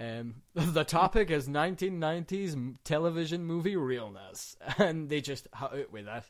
Um, 0.00 0.36
the 0.54 0.84
topic 0.84 1.30
is 1.30 1.46
1990s 1.46 2.76
television 2.84 3.44
movie 3.44 3.76
realness, 3.76 4.56
and 4.78 5.08
they 5.10 5.20
just 5.20 5.46
hut 5.52 5.74
out 5.74 5.92
with 5.92 6.08
it. 6.08 6.24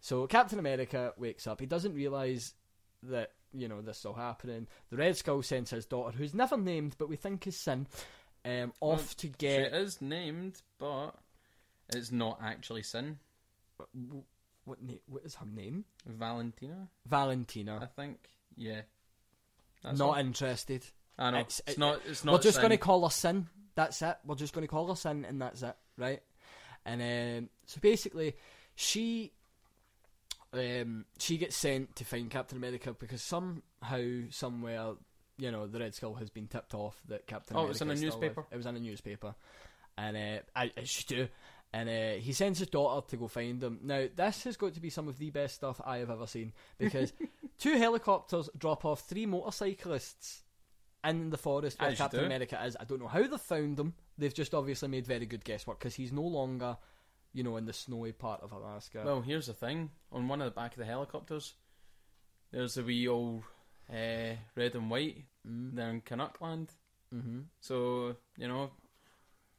So 0.00 0.26
Captain 0.26 0.58
America 0.58 1.12
wakes 1.18 1.46
up. 1.46 1.60
He 1.60 1.66
doesn't 1.66 1.94
realize 1.94 2.54
that 3.02 3.32
you 3.52 3.68
know 3.68 3.82
this 3.82 3.98
is 3.98 4.04
all 4.06 4.14
happening. 4.14 4.66
The 4.90 4.96
Red 4.96 5.16
Skull 5.16 5.42
sends 5.42 5.70
his 5.70 5.84
daughter, 5.86 6.16
who's 6.16 6.34
never 6.34 6.56
named, 6.56 6.96
but 6.98 7.08
we 7.08 7.16
think 7.16 7.46
is 7.46 7.56
Sin, 7.56 7.86
um, 8.44 8.72
off 8.80 8.98
Well, 8.98 9.14
to 9.18 9.26
She 9.26 9.32
get 9.36 9.74
is 9.74 10.00
named, 10.00 10.62
but 10.78 11.10
it's 11.94 12.10
not 12.12 12.38
actually 12.42 12.82
Sin. 12.82 13.18
what? 14.64 14.82
Na- 14.82 14.94
what 15.06 15.24
is 15.24 15.34
her 15.36 15.46
name? 15.46 15.84
Valentina, 16.06 16.88
Valentina. 17.06 17.78
I 17.82 17.86
think. 17.86 18.18
Yeah. 18.56 18.82
That's 19.82 19.98
Not 19.98 20.08
all. 20.08 20.14
interested. 20.14 20.84
I 21.18 21.30
know. 21.30 21.38
it's- 21.38 21.60
It's, 21.66 21.76
it- 21.76 21.78
not. 21.78 22.00
It's 22.06 22.24
not. 22.24 22.32
We're 22.32 22.40
just 22.40 22.58
going 22.58 22.70
to 22.70 22.76
call 22.78 23.04
her 23.04 23.10
Sin. 23.10 23.46
That's 23.74 24.00
it. 24.02 24.16
We're 24.24 24.34
just 24.36 24.52
going 24.54 24.66
to 24.66 24.70
call 24.70 24.88
her 24.88 24.96
Sin, 24.96 25.24
and 25.24 25.40
that's 25.40 25.62
it, 25.62 25.76
right? 25.98 26.22
And 26.84 27.02
um, 27.44 27.48
so 27.66 27.78
basically, 27.80 28.36
she 28.74 29.32
um, 30.52 31.04
she 31.18 31.36
gets 31.38 31.56
sent 31.56 31.96
to 31.96 32.04
find 32.04 32.30
Captain 32.30 32.56
America 32.58 32.94
because 32.98 33.22
somehow, 33.22 34.00
somewhere, 34.30 34.92
you 35.38 35.50
know, 35.50 35.66
the 35.66 35.78
Red 35.80 35.94
Skull 35.94 36.14
has 36.14 36.30
been 36.30 36.46
tipped 36.46 36.74
off 36.74 37.00
that 37.08 37.26
Captain 37.26 37.56
Oh, 37.56 37.64
it 37.64 37.68
was 37.68 37.82
in 37.82 37.90
a 37.90 37.92
is 37.92 38.02
newspaper? 38.02 38.40
alive. 38.40 38.48
It 38.52 38.56
was 38.56 38.66
in 38.66 38.76
a 38.76 38.80
newspaper, 38.80 39.34
and 39.98 40.16
uh, 40.16 40.40
I, 40.54 40.70
I 40.76 40.84
should 40.84 41.06
do. 41.06 41.28
And 41.72 41.88
uh, 41.88 42.20
he 42.20 42.32
sends 42.32 42.60
his 42.60 42.68
daughter 42.68 43.06
to 43.08 43.16
go 43.16 43.26
find 43.28 43.62
him. 43.62 43.80
Now, 43.82 44.06
this 44.14 44.44
has 44.44 44.56
got 44.56 44.72
to 44.74 44.80
be 44.80 44.88
some 44.88 45.08
of 45.08 45.18
the 45.18 45.30
best 45.30 45.56
stuff 45.56 45.80
I 45.84 45.98
have 45.98 46.10
ever 46.10 46.26
seen 46.26 46.52
because 46.78 47.12
two 47.58 47.76
helicopters 47.76 48.48
drop 48.56 48.84
off 48.84 49.00
three 49.00 49.26
motorcyclists 49.26 50.44
in 51.10 51.30
the 51.30 51.38
forest 51.38 51.80
where 51.80 51.90
As 51.90 51.98
you 51.98 52.04
Captain 52.04 52.20
do. 52.20 52.26
America 52.26 52.62
is. 52.64 52.76
I 52.78 52.84
don't 52.84 53.00
know 53.00 53.08
how 53.08 53.26
they've 53.26 53.40
found 53.40 53.76
them. 53.76 53.94
They've 54.18 54.34
just 54.34 54.54
obviously 54.54 54.88
made 54.88 55.06
very 55.06 55.26
good 55.26 55.44
guesswork 55.44 55.78
because 55.78 55.94
he's 55.94 56.12
no 56.12 56.22
longer, 56.22 56.76
you 57.32 57.42
know, 57.42 57.56
in 57.56 57.66
the 57.66 57.72
snowy 57.72 58.12
part 58.12 58.42
of 58.42 58.52
Alaska. 58.52 59.02
Well, 59.04 59.20
here's 59.22 59.46
the 59.46 59.52
thing. 59.54 59.90
On 60.12 60.28
one 60.28 60.40
of 60.40 60.46
the 60.46 60.58
back 60.60 60.72
of 60.72 60.78
the 60.78 60.84
helicopters, 60.84 61.54
there's 62.52 62.76
a 62.76 62.82
wee 62.82 63.08
old 63.08 63.42
uh, 63.90 64.34
red 64.54 64.74
and 64.74 64.90
white. 64.90 65.24
mm 65.46 65.74
They're 65.74 65.90
in 65.90 66.00
Canuckland. 66.00 66.68
hmm 67.12 67.40
So, 67.60 68.16
you 68.36 68.48
know, 68.48 68.70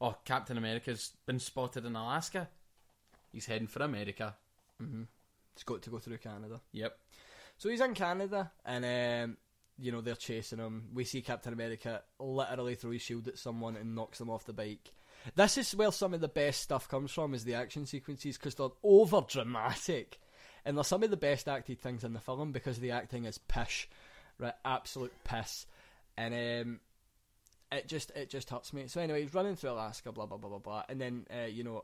oh, 0.01 0.15
Captain 0.25 0.57
America's 0.57 1.11
been 1.25 1.39
spotted 1.39 1.85
in 1.85 1.95
Alaska. 1.95 2.49
He's 3.31 3.45
heading 3.45 3.67
for 3.67 3.83
America. 3.83 4.35
hmm 4.79 5.03
It's 5.53 5.63
got 5.63 5.81
to 5.83 5.89
go 5.89 5.99
through 5.99 6.17
Canada. 6.17 6.61
Yep. 6.71 6.97
So 7.59 7.69
he's 7.69 7.81
in 7.81 7.93
Canada, 7.95 8.51
and 8.65 8.85
um, 9.31 9.37
you 9.79 9.91
know 9.91 10.01
they're 10.01 10.15
chasing 10.15 10.59
him. 10.59 10.89
We 10.93 11.03
see 11.03 11.21
Captain 11.21 11.53
America 11.53 12.01
literally 12.19 12.75
throw 12.75 12.91
his 12.91 13.01
shield 13.01 13.27
at 13.27 13.37
someone 13.37 13.75
and 13.75 13.95
knocks 13.95 14.17
them 14.19 14.29
off 14.29 14.45
the 14.45 14.53
bike. 14.53 14.91
This 15.35 15.57
is 15.57 15.75
where 15.75 15.91
some 15.91 16.13
of 16.13 16.21
the 16.21 16.27
best 16.27 16.61
stuff 16.61 16.87
comes 16.87 17.11
from, 17.11 17.33
is 17.33 17.43
the 17.43 17.55
action 17.55 17.85
sequences 17.85 18.37
because 18.37 18.55
they're 18.55 18.69
over 18.83 19.21
dramatic, 19.27 20.19
and 20.65 20.77
they're 20.77 20.83
some 20.83 21.03
of 21.03 21.09
the 21.09 21.17
best 21.17 21.47
acted 21.47 21.79
things 21.79 22.03
in 22.03 22.13
the 22.13 22.19
film 22.19 22.51
because 22.51 22.79
the 22.79 22.91
acting 22.91 23.25
is 23.25 23.37
pish, 23.37 23.89
right? 24.39 24.53
Absolute 24.63 25.13
piss, 25.23 25.65
and 26.17 26.33
um, 26.33 26.79
it 27.71 27.87
just 27.87 28.11
it 28.15 28.29
just 28.29 28.49
hurts 28.49 28.71
me. 28.73 28.87
So 28.87 29.01
anyway, 29.01 29.21
he's 29.23 29.33
running 29.33 29.55
through 29.55 29.71
Alaska, 29.71 30.11
blah 30.11 30.25
blah 30.27 30.37
blah 30.37 30.49
blah 30.49 30.59
blah, 30.59 30.83
and 30.87 30.99
then 31.01 31.25
uh, 31.31 31.45
you 31.47 31.63
know. 31.63 31.83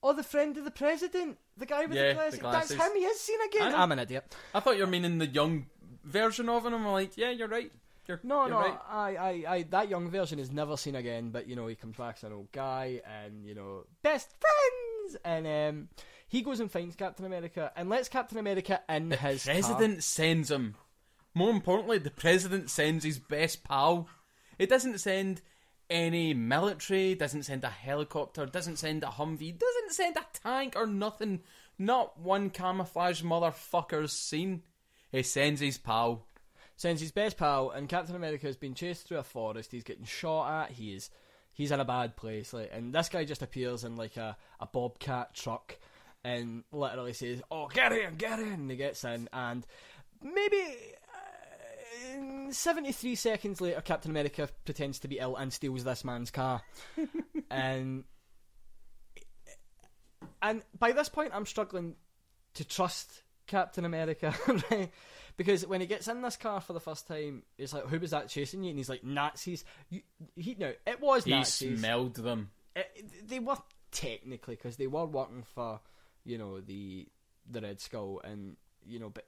Oh, 0.00 0.12
the 0.12 0.22
friend 0.22 0.56
of 0.56 0.64
the 0.64 0.70
president, 0.70 1.38
the 1.56 1.66
guy 1.66 1.84
with 1.86 1.96
Yeah, 1.96 2.10
the, 2.10 2.14
glasses. 2.14 2.34
the 2.34 2.40
glasses. 2.40 2.76
That's 2.76 2.88
him. 2.90 2.96
He 2.96 3.04
is 3.04 3.18
seen 3.20 3.38
again. 3.48 3.74
I'm 3.74 3.90
an 3.90 3.98
idiot. 3.98 4.32
I 4.54 4.60
thought 4.60 4.76
you 4.76 4.84
were 4.84 4.90
meaning 4.90 5.18
the 5.18 5.26
young 5.26 5.66
version 6.04 6.48
of 6.48 6.64
him. 6.66 6.74
I'm 6.74 6.86
like, 6.86 7.16
yeah, 7.16 7.30
you're 7.30 7.48
right. 7.48 7.70
You're, 8.06 8.20
No, 8.22 8.42
you're 8.46 8.50
no, 8.50 8.60
right. 8.60 8.78
I, 8.88 9.16
I, 9.16 9.44
I, 9.54 9.62
that 9.70 9.88
young 9.90 10.10
version 10.10 10.38
is 10.38 10.50
never 10.50 10.76
seen 10.76 10.94
again. 10.94 11.30
But 11.30 11.46
you 11.46 11.56
know, 11.56 11.66
he 11.66 11.74
comes 11.74 11.96
back 11.96 12.16
as 12.18 12.24
an 12.24 12.32
old 12.32 12.50
guy, 12.52 13.00
and 13.06 13.44
you 13.44 13.54
know, 13.54 13.84
best 14.02 14.28
friends. 14.40 15.16
And 15.24 15.46
um, 15.46 15.88
he 16.28 16.42
goes 16.42 16.60
and 16.60 16.70
finds 16.70 16.96
Captain 16.96 17.24
America 17.26 17.72
and 17.76 17.88
lets 17.88 18.08
Captain 18.08 18.38
America 18.38 18.80
in 18.88 19.08
The 19.10 19.16
his 19.16 19.44
car. 19.44 19.54
president 19.54 20.02
sends 20.04 20.50
him. 20.50 20.74
More 21.34 21.50
importantly, 21.50 21.98
the 21.98 22.10
president 22.10 22.70
sends 22.70 23.04
his 23.04 23.18
best 23.18 23.62
pal. 23.64 24.08
It 24.58 24.68
doesn't 24.68 24.98
send 24.98 25.40
any 25.90 26.34
military, 26.34 27.14
doesn't 27.14 27.44
send 27.44 27.64
a 27.64 27.68
helicopter, 27.70 28.44
doesn't 28.44 28.76
send 28.76 29.02
a 29.04 29.06
Humvee, 29.06 29.58
doesn't 29.58 29.92
send 29.92 30.16
a 30.16 30.26
tank 30.42 30.74
or 30.76 30.86
nothing. 30.86 31.40
Not 31.78 32.18
one 32.18 32.50
camouflage 32.50 33.22
motherfucker's 33.22 34.12
seen. 34.12 34.62
He 35.10 35.22
sends 35.22 35.60
his 35.60 35.78
pal. 35.78 36.24
Sends 36.76 37.00
his 37.00 37.10
best 37.10 37.36
pal, 37.36 37.70
and 37.70 37.88
Captain 37.88 38.14
America 38.14 38.46
has 38.46 38.56
been 38.56 38.74
chased 38.74 39.06
through 39.06 39.18
a 39.18 39.24
forest. 39.24 39.72
He's 39.72 39.82
getting 39.82 40.04
shot 40.04 40.62
at. 40.62 40.70
He 40.70 40.94
is, 40.94 41.10
he's 41.52 41.72
in 41.72 41.80
a 41.80 41.84
bad 41.84 42.16
place. 42.16 42.52
Like, 42.52 42.70
and 42.72 42.94
this 42.94 43.08
guy 43.08 43.24
just 43.24 43.42
appears 43.42 43.82
in 43.82 43.96
like 43.96 44.16
a, 44.16 44.36
a 44.60 44.66
bobcat 44.66 45.34
truck, 45.34 45.76
and 46.22 46.62
literally 46.70 47.14
says, 47.14 47.42
"Oh, 47.50 47.66
get 47.66 47.92
in, 47.92 48.14
get 48.14 48.38
in!" 48.38 48.52
And 48.52 48.70
he 48.70 48.76
gets 48.76 49.02
in, 49.02 49.28
and 49.32 49.66
maybe 50.22 50.62
uh, 52.48 52.52
73 52.52 53.16
seconds 53.16 53.60
later, 53.60 53.80
Captain 53.80 54.12
America 54.12 54.48
pretends 54.64 55.00
to 55.00 55.08
be 55.08 55.18
ill 55.18 55.34
and 55.34 55.52
steals 55.52 55.82
this 55.82 56.04
man's 56.04 56.30
car. 56.30 56.62
and 57.50 58.04
and 60.40 60.62
by 60.78 60.92
this 60.92 61.08
point, 61.08 61.32
I'm 61.34 61.46
struggling 61.46 61.96
to 62.54 62.64
trust 62.64 63.22
Captain 63.48 63.84
America, 63.84 64.32
right? 64.70 64.90
Because 65.36 65.66
when 65.66 65.80
he 65.80 65.86
gets 65.88 66.06
in 66.08 66.22
this 66.22 66.36
car 66.36 66.60
for 66.60 66.72
the 66.72 66.80
first 66.80 67.06
time, 67.08 67.42
it's 67.58 67.72
like, 67.72 67.86
"Who 67.86 67.98
was 67.98 68.12
that 68.12 68.28
chasing 68.28 68.62
you?" 68.62 68.70
And 68.70 68.78
he's 68.78 68.88
like, 68.88 69.02
"Nazis." 69.04 69.64
You, 69.90 70.02
he 70.36 70.54
no, 70.58 70.72
it 70.86 71.00
was 71.00 71.24
He 71.24 71.30
Nazis. 71.32 71.78
smelled 71.78 72.14
them. 72.14 72.50
It- 72.76 73.28
they 73.28 73.40
were 73.40 73.56
technically 73.90 74.54
because 74.54 74.76
they 74.76 74.86
were 74.86 75.06
working 75.06 75.44
for 75.54 75.80
you 76.24 76.38
know 76.38 76.60
the 76.60 77.08
the 77.50 77.60
Red 77.60 77.80
Skull, 77.80 78.20
and 78.24 78.56
you 78.86 78.98
know, 78.98 79.10
but 79.10 79.26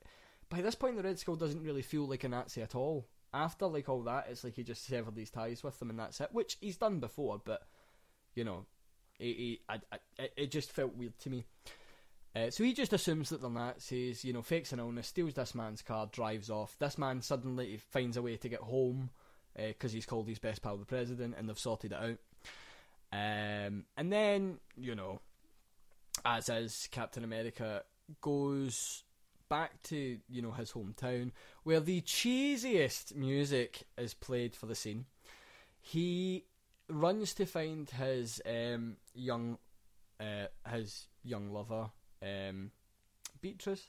by 0.48 0.60
this 0.62 0.74
point, 0.74 0.96
the 0.96 1.02
Red 1.02 1.18
Skull 1.18 1.36
doesn't 1.36 1.62
really 1.62 1.82
feel 1.82 2.06
like 2.06 2.24
a 2.24 2.28
Nazi 2.28 2.60
at 2.62 2.74
all. 2.74 3.06
After 3.32 3.66
like 3.66 3.88
all 3.88 4.02
that, 4.02 4.26
it's 4.28 4.42
like 4.42 4.56
he 4.56 4.64
just 4.64 4.84
severed 4.84 5.14
these 5.14 5.30
ties 5.30 5.62
with 5.62 5.78
them, 5.78 5.90
and 5.90 5.98
that's 6.00 6.20
it. 6.20 6.30
Which 6.32 6.56
he's 6.60 6.76
done 6.76 6.98
before, 6.98 7.40
but 7.44 7.62
you 8.34 8.42
know, 8.44 8.66
he, 9.18 9.32
he, 9.32 9.60
I, 9.68 9.74
I, 9.92 9.98
it- 10.18 10.32
it 10.36 10.50
just 10.50 10.72
felt 10.72 10.96
weird 10.96 11.16
to 11.20 11.30
me. 11.30 11.44
Uh, 12.34 12.50
so 12.50 12.62
he 12.62 12.72
just 12.72 12.92
assumes 12.92 13.30
that 13.30 13.40
they're 13.40 13.50
Nazis, 13.50 14.24
you 14.24 14.32
know, 14.32 14.42
fakes 14.42 14.72
an 14.72 14.78
illness, 14.78 15.08
steals 15.08 15.34
this 15.34 15.54
man's 15.54 15.82
car, 15.82 16.08
drives 16.12 16.48
off. 16.48 16.76
This 16.78 16.96
man 16.96 17.22
suddenly 17.22 17.78
finds 17.90 18.16
a 18.16 18.22
way 18.22 18.36
to 18.36 18.48
get 18.48 18.60
home 18.60 19.10
because 19.56 19.92
he's 19.92 20.06
called 20.06 20.28
his 20.28 20.38
best 20.38 20.62
pal 20.62 20.76
the 20.76 20.84
president, 20.84 21.34
and 21.36 21.48
they've 21.48 21.58
sorted 21.58 21.92
it 21.92 21.98
out. 21.98 22.18
Um, 23.12 23.84
and 23.96 24.12
then, 24.12 24.58
you 24.76 24.94
know, 24.94 25.20
as 26.24 26.48
is 26.48 26.88
Captain 26.90 27.24
America 27.24 27.82
goes 28.20 29.04
back 29.48 29.82
to 29.82 30.18
you 30.28 30.40
know 30.40 30.52
his 30.52 30.72
hometown 30.72 31.32
where 31.64 31.80
the 31.80 32.00
cheesiest 32.02 33.16
music 33.16 33.82
is 33.98 34.14
played 34.14 34.54
for 34.54 34.66
the 34.66 34.74
scene. 34.74 35.06
He 35.80 36.44
runs 36.88 37.34
to 37.34 37.46
find 37.46 37.88
his 37.90 38.40
um, 38.46 38.96
young 39.14 39.58
uh, 40.20 40.46
his 40.70 41.06
young 41.24 41.50
lover 41.50 41.90
um, 42.22 42.70
Beatrice. 43.40 43.88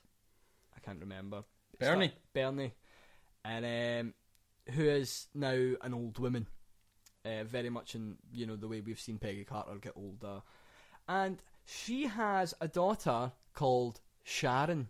I 0.75 0.79
can't 0.79 0.99
remember. 0.99 1.43
Bernie. 1.79 2.13
Bernie, 2.33 2.73
and 3.43 3.65
um, 3.65 4.13
who 4.75 4.83
is 4.83 5.27
now 5.33 5.73
an 5.81 5.93
old 5.93 6.19
woman. 6.19 6.47
uh, 7.25 7.43
very 7.43 7.69
much 7.69 7.95
in 7.95 8.17
you 8.33 8.45
know 8.45 8.55
the 8.55 8.67
way 8.67 8.81
we've 8.81 8.99
seen 8.99 9.17
Peggy 9.17 9.43
Carter 9.43 9.75
get 9.79 9.93
older, 9.95 10.41
and 11.07 11.41
she 11.65 12.07
has 12.07 12.53
a 12.61 12.67
daughter 12.67 13.31
called 13.53 13.99
Sharon, 14.23 14.87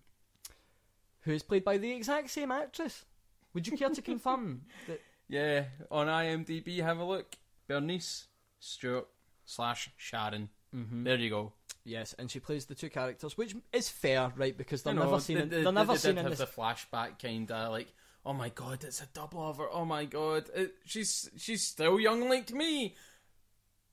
who 1.22 1.32
is 1.32 1.44
played 1.44 1.64
by 1.64 1.78
the 1.78 1.92
exact 1.92 2.30
same 2.30 2.52
actress. 2.52 3.06
Would 3.54 3.68
you 3.68 3.78
care 3.78 3.90
to 3.90 4.02
confirm 4.02 4.62
that? 4.88 5.02
Yeah, 5.28 5.66
on 5.90 6.08
IMDb, 6.08 6.82
have 6.82 7.00
a 7.00 7.04
look. 7.06 7.36
Bernice 7.68 8.28
Stewart 8.60 9.08
slash 9.46 9.90
Sharon. 9.98 10.50
Mm-hmm. 10.76 11.04
There 11.04 11.18
you 11.18 11.30
go. 11.30 11.54
Yes, 11.84 12.14
and 12.20 12.30
she 12.30 12.40
plays 12.40 12.66
the 12.66 12.76
two 12.76 12.90
characters, 12.90 13.38
which 13.38 13.56
is 13.74 13.90
fair, 13.90 14.32
right? 14.36 14.56
Because 14.56 14.84
they're 14.84 14.94
You 14.94 15.00
know, 15.00 15.06
never 15.06 15.20
seen. 15.20 15.38
they, 15.38 15.44
in, 15.44 15.50
they- 15.50 15.64
they're 15.64 15.72
never 15.72 15.94
they 15.94 15.98
seen 16.00 16.12
in 16.18 16.26
have 16.26 16.30
this. 16.30 16.40
the 16.40 16.46
flashback 16.46 17.20
kind 17.22 17.52
of 17.52 17.72
like, 17.72 17.92
oh 18.26 18.34
my 18.34 18.50
god, 18.50 18.84
it's 18.84 19.02
a 19.02 19.08
double 19.14 19.42
of 19.50 19.58
her. 19.58 19.68
Oh 19.72 19.86
my 19.86 20.06
god, 20.06 20.50
it, 20.56 20.76
she's 20.86 21.30
she's 21.38 21.66
still 21.66 22.00
young 22.00 22.30
like 22.30 22.52
me. 22.52 22.96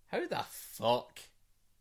How 0.09 0.27
the 0.27 0.45
fuck? 0.49 1.19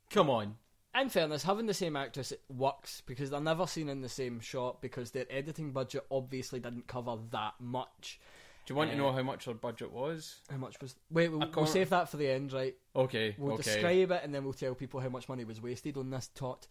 Come 0.10 0.30
on. 0.30 0.56
In 1.00 1.10
fairness, 1.10 1.44
having 1.44 1.66
the 1.68 1.74
same 1.74 1.96
actress 1.96 2.32
it 2.32 2.42
works 2.50 3.02
because 3.06 3.30
they're 3.30 3.40
never 3.40 3.68
seen 3.68 3.88
in 3.88 4.02
the 4.02 4.10
same 4.10 4.40
shot 4.40 4.82
because 4.82 5.12
their 5.12 5.26
editing 5.30 5.72
budget 5.72 6.06
obviously 6.10 6.60
didn't 6.60 6.88
cover 6.88 7.18
that 7.32 7.54
much. 7.60 8.20
Do 8.68 8.74
you 8.74 8.78
want 8.78 8.92
to 8.92 8.96
Uh, 8.96 9.00
know 9.00 9.12
how 9.14 9.24
much 9.24 9.46
her 9.46 9.54
budget 9.54 9.92
was? 9.92 10.42
How 10.50 10.58
much 10.58 10.76
was? 10.82 10.96
Wait, 11.10 11.30
we'll, 11.30 11.50
we'll 11.56 11.66
save 11.66 11.90
that 11.90 12.10
for 12.10 12.18
the 12.18 12.30
end, 12.30 12.52
right? 12.52 12.76
Okay, 12.96 13.34
We'll 13.38 13.54
okay. 13.54 13.64
describe 13.64 14.12
it 14.12 14.22
and 14.24 14.36
then 14.36 14.44
we'll 14.44 14.54
tell 14.54 14.76
people 14.76 15.00
how 15.00 15.08
much 15.10 15.30
money 15.30 15.46
was 15.46 15.62
wasted 15.62 15.96
on 15.98 16.10
this 16.10 16.30
tot. 16.36 16.68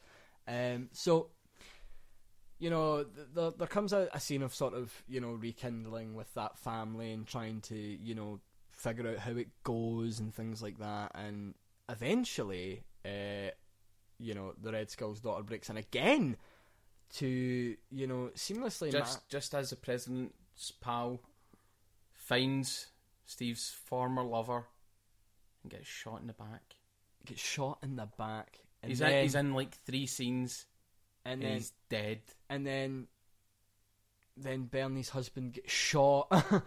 Um, 0.46 0.90
so, 0.92 1.30
you 2.59 2.68
know, 2.70 3.02
th- 3.04 3.28
there, 3.35 3.50
there 3.50 3.66
comes 3.66 3.92
a, 3.94 4.09
a 4.12 4.20
scene 4.20 4.42
of 4.42 4.54
sort 4.54 4.74
of, 4.74 4.92
you 5.09 5.20
know, 5.22 5.32
rekindling 5.32 6.14
with 6.14 6.32
that 6.35 6.59
family 6.59 7.12
and 7.12 7.26
trying 7.26 7.62
to, 7.62 7.74
you 7.74 8.14
know, 8.14 8.40
figure 8.70 9.09
out 9.09 9.18
how 9.18 9.32
it 9.32 9.48
goes 9.64 10.20
and 10.20 10.35
things 10.35 10.62
like 10.62 10.78
that. 10.78 11.12
And 11.14 11.54
eventually, 11.88 12.85
uh, 13.06 13.50
you 14.18 14.35
know, 14.35 14.52
the 14.62 14.72
Red 14.72 14.90
Skull's 14.90 15.20
daughter 15.20 15.42
breaks 15.42 15.70
in 15.70 15.78
again 15.78 16.37
to, 17.14 17.26
you 17.90 18.06
know, 18.06 18.30
seamlessly 18.35 18.92
ma- 18.92 18.98
just 18.98 19.28
just 19.30 19.54
as 19.54 19.70
the 19.70 19.76
president's 19.76 20.70
pal 20.80 21.22
finds 22.26 22.88
Steve's 23.24 23.70
former 23.70 24.22
lover 24.24 24.66
and 25.62 25.70
gets 25.72 25.86
shot 25.86 26.20
in 26.20 26.26
the 26.26 26.32
back. 26.32 26.74
Gets 27.24 27.40
shot 27.40 27.78
in 27.82 27.96
the 27.96 28.08
back. 28.18 28.58
And 28.82 28.90
He's 28.90 28.98
then, 29.00 29.12
in, 29.12 29.22
he's 29.22 29.34
in 29.34 29.54
like 29.54 29.74
three 29.86 30.06
scenes 30.06 30.66
and 31.24 31.34
and 31.34 31.42
then 31.42 31.52
he's 31.58 31.72
dead. 31.88 32.20
and 32.48 32.66
then 32.66 33.06
then 34.36 34.64
Bernie's 34.64 35.08
husband 35.08 35.54
gets 35.54 35.72
shot 35.72 36.28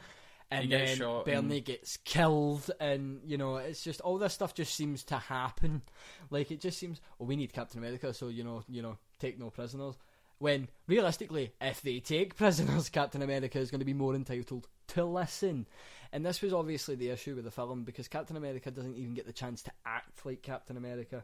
and 0.51 0.63
He 0.63 0.69
then 0.69 0.97
shot 0.97 1.25
Bernie 1.25 1.57
and- 1.57 1.65
gets 1.65 1.97
killed 1.97 2.69
and 2.79 3.21
you 3.25 3.37
know 3.37 3.57
it's 3.57 3.83
just 3.83 4.01
all 4.01 4.17
this 4.17 4.33
stuff 4.33 4.53
just 4.53 4.73
seems 4.75 5.03
to 5.05 5.17
happen 5.17 5.81
like 6.29 6.51
it 6.51 6.59
just 6.61 6.77
seems 6.79 6.99
well 7.19 7.27
we 7.27 7.35
need 7.35 7.53
Captain 7.53 7.77
America 7.79 8.13
so 8.13 8.27
you 8.29 8.43
know 8.43 8.63
you 8.67 8.81
know 8.81 8.97
take 9.19 9.39
no 9.39 9.49
prisoners 9.49 9.95
when 10.39 10.67
realistically 10.88 11.54
if 11.62 11.82
they 11.82 11.99
take 11.99 12.36
prisoners 12.36 12.89
Captain 12.89 13.21
America 13.21 13.60
is 13.60 13.71
going 13.71 13.80
to 13.80 13.86
be 13.86 13.93
more 13.93 14.15
entitled 14.15 14.67
to 14.88 15.06
listen. 15.06 15.67
And 16.12 16.25
this 16.25 16.41
was 16.41 16.54
obviously 16.54 16.95
the 16.95 17.10
issue 17.10 17.36
with 17.36 17.45
the 17.45 17.52
film 17.52 17.84
because 17.84 18.08
Captain 18.08 18.36
America 18.36 18.71
doesn't 18.71 18.97
even 18.97 19.13
get 19.13 19.28
the 19.28 19.34
chance 19.34 19.62
to 19.63 19.71
act 19.86 20.25
like 20.25 20.41
Captain 20.41 20.78
America 20.78 21.23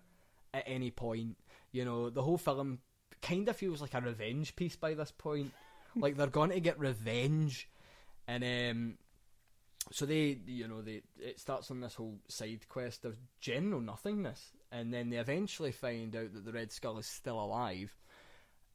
at 0.53 0.63
any 0.67 0.91
point. 0.91 1.37
You 1.71 1.85
know 1.85 2.09
the 2.09 2.21
whole 2.21 2.37
film 2.37 2.79
kind 3.21 3.49
of 3.49 3.55
feels 3.55 3.81
like 3.81 3.93
a 3.93 4.01
revenge 4.01 4.55
piece 4.55 4.75
by 4.75 4.93
this 4.93 5.11
point. 5.11 5.51
like 5.95 6.15
they're 6.15 6.27
going 6.27 6.51
to 6.51 6.59
get 6.59 6.79
revenge, 6.79 7.69
and 8.27 8.43
um, 8.43 8.97
so 9.91 10.05
they, 10.05 10.39
you 10.47 10.67
know, 10.67 10.81
they 10.81 11.01
it 11.19 11.39
starts 11.39 11.71
on 11.71 11.79
this 11.79 11.95
whole 11.95 12.19
side 12.27 12.67
quest 12.69 13.05
of 13.05 13.17
general 13.39 13.81
nothingness, 13.81 14.51
and 14.71 14.93
then 14.93 15.09
they 15.09 15.17
eventually 15.17 15.71
find 15.71 16.15
out 16.15 16.33
that 16.33 16.45
the 16.45 16.51
Red 16.51 16.71
Skull 16.71 16.97
is 16.97 17.05
still 17.05 17.39
alive, 17.39 17.95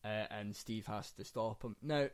uh, 0.05 0.27
and 0.31 0.55
Steve 0.55 0.87
has 0.87 1.11
to 1.13 1.25
stop 1.25 1.63
him. 1.63 1.77
Now, 1.83 2.09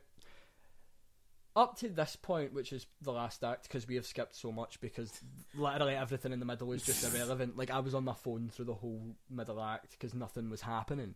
up 1.55 1.77
to 1.79 1.89
this 1.89 2.15
point, 2.15 2.53
which 2.53 2.71
is 2.71 2.85
the 3.01 3.11
last 3.11 3.43
act, 3.43 3.63
because 3.63 3.87
we 3.87 3.95
have 3.95 4.05
skipped 4.05 4.35
so 4.35 4.51
much, 4.51 4.79
because 4.79 5.11
literally 5.55 5.95
everything 5.95 6.31
in 6.31 6.39
the 6.39 6.45
middle 6.45 6.71
is 6.73 6.83
just 6.85 7.03
irrelevant. 7.03 7.57
Like 7.57 7.71
I 7.71 7.79
was 7.79 7.95
on 7.95 8.03
my 8.03 8.13
phone 8.13 8.49
through 8.53 8.65
the 8.65 8.73
whole 8.75 9.15
middle 9.29 9.61
act 9.61 9.91
because 9.91 10.13
nothing 10.13 10.49
was 10.49 10.61
happening. 10.61 11.15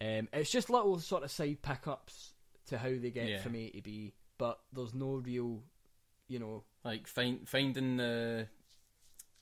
Um, 0.00 0.28
it's 0.32 0.50
just 0.50 0.68
little 0.68 0.98
sort 0.98 1.22
of 1.22 1.30
side 1.30 1.62
pickups 1.62 2.32
to 2.66 2.78
how 2.78 2.88
they 2.88 3.10
get 3.10 3.28
Yeah. 3.28 3.40
from 3.40 3.54
A 3.54 3.70
to 3.70 3.82
B, 3.82 4.14
but 4.36 4.58
there's 4.72 4.94
no 4.94 5.14
real, 5.14 5.62
you 6.26 6.40
know, 6.40 6.64
Like 6.84 7.06
find, 7.06 7.48
finding 7.48 7.98
the 7.98 8.48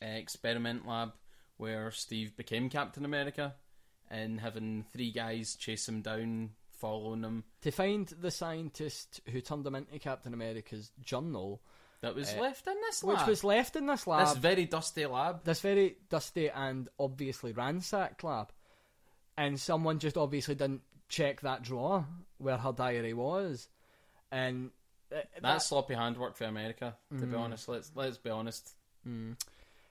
uh, 0.02 0.06
experiment 0.06 0.86
lab 0.86 1.12
where 1.56 1.90
Steve 1.92 2.36
became 2.36 2.68
Captain 2.68 3.06
America 3.06 3.54
and 4.10 4.40
having 4.40 4.84
three 4.92 5.12
guys 5.12 5.54
chase 5.54 5.88
him 5.88 6.02
down, 6.02 6.50
following 6.72 7.22
him. 7.22 7.44
to 7.62 7.70
find 7.70 8.08
the 8.08 8.30
scientist 8.30 9.20
who 9.30 9.40
turned 9.40 9.66
him 9.66 9.74
into 9.74 9.98
Captain 9.98 10.32
America's 10.34 10.90
journal, 11.02 11.62
That 12.02 12.14
was 12.14 12.32
Uh, 12.32 12.40
left 12.40 12.66
in 12.66 12.80
this 12.80 13.04
lab. 13.04 13.18
which 13.18 13.26
was 13.26 13.44
left 13.44 13.76
in 13.76 13.86
this 13.86 14.06
lab, 14.06 14.26
this 14.28 14.36
very 14.38 14.64
dusty 14.64 15.04
lab. 15.06 15.44
this 15.44 15.60
very 15.60 15.98
dusty 16.08 16.48
and 16.48 16.88
obviously 16.98 17.52
ransacked 17.52 18.24
lab, 18.24 18.52
and 19.36 19.60
someone 19.60 19.98
just 19.98 20.16
obviously 20.16 20.54
didn't 20.54 20.82
check 21.10 21.42
that 21.42 21.62
drawer 21.62 22.06
where 22.38 22.56
her 22.56 22.72
diary 22.72 23.12
was, 23.12 23.68
and 24.30 24.70
uh, 25.12 25.16
That's 25.16 25.42
that- 25.42 25.62
sloppy 25.62 25.94
handwork 25.94 26.36
for 26.36 26.44
America. 26.44 26.96
To 27.10 27.26
be 27.26 27.34
Mm. 27.34 27.38
honest, 27.38 27.68
let's 27.68 27.90
let's 27.94 28.16
be 28.16 28.30
honest. 28.30 28.74
Mm. 29.06 29.36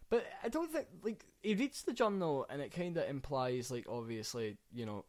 But 0.09 0.25
I 0.43 0.49
don't 0.49 0.71
think 0.71 0.87
like 1.03 1.25
he 1.41 1.53
reads 1.53 1.83
the 1.83 1.93
journal 1.93 2.45
and 2.49 2.61
it 2.61 2.71
kind 2.71 2.97
of 2.97 3.07
implies 3.07 3.69
like 3.69 3.85
obviously 3.87 4.57
you 4.73 4.85
know 4.85 5.05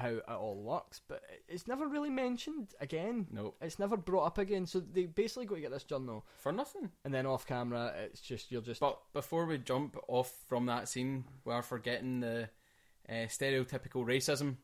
how 0.00 0.08
it 0.08 0.24
all 0.28 0.62
works, 0.62 1.00
but 1.08 1.22
it's 1.48 1.66
never 1.66 1.86
really 1.88 2.10
mentioned 2.10 2.74
again. 2.80 3.26
Nope, 3.30 3.56
It's 3.62 3.78
never 3.78 3.96
brought 3.96 4.26
up 4.26 4.38
again. 4.38 4.66
So 4.66 4.80
they 4.80 5.06
basically 5.06 5.46
go 5.46 5.54
to 5.54 5.60
get 5.62 5.70
this 5.70 5.84
journal, 5.84 6.26
for 6.36 6.52
nothing. 6.52 6.90
and 7.04 7.14
then 7.14 7.24
off 7.26 7.46
camera, 7.46 7.94
it's 7.96 8.20
just 8.20 8.50
you're 8.52 8.60
just 8.60 8.80
But 8.80 8.98
before 9.14 9.46
we 9.46 9.58
jump 9.58 9.96
off 10.06 10.30
from 10.46 10.66
that 10.66 10.88
scene, 10.88 11.24
we 11.44 11.52
are 11.52 11.62
forgetting 11.62 12.20
the 12.20 12.50
uh, 13.08 13.12
stereotypical 13.28 14.04
racism 14.04 14.56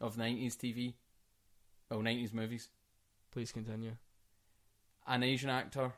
of 0.00 0.16
nineties 0.16 0.56
TV, 0.56 0.94
oh 1.90 2.00
nineties 2.00 2.32
movies. 2.32 2.68
please 3.32 3.50
continue. 3.52 3.96
An 5.08 5.22
Asian 5.22 5.50
actor 5.50 5.92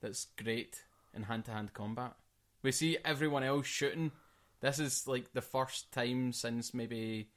that's 0.00 0.26
great 0.42 0.84
in 1.14 1.24
hand 1.24 1.44
to 1.46 1.50
hand 1.50 1.74
combat. 1.74 2.14
We 2.62 2.72
see 2.72 2.98
everyone 3.04 3.42
else 3.42 3.66
shooting. 3.66 4.12
This 4.60 4.78
is 4.78 5.06
like 5.06 5.32
the 5.32 5.40
first 5.40 5.90
time 5.92 6.32
since 6.32 6.74
maybe 6.74 7.30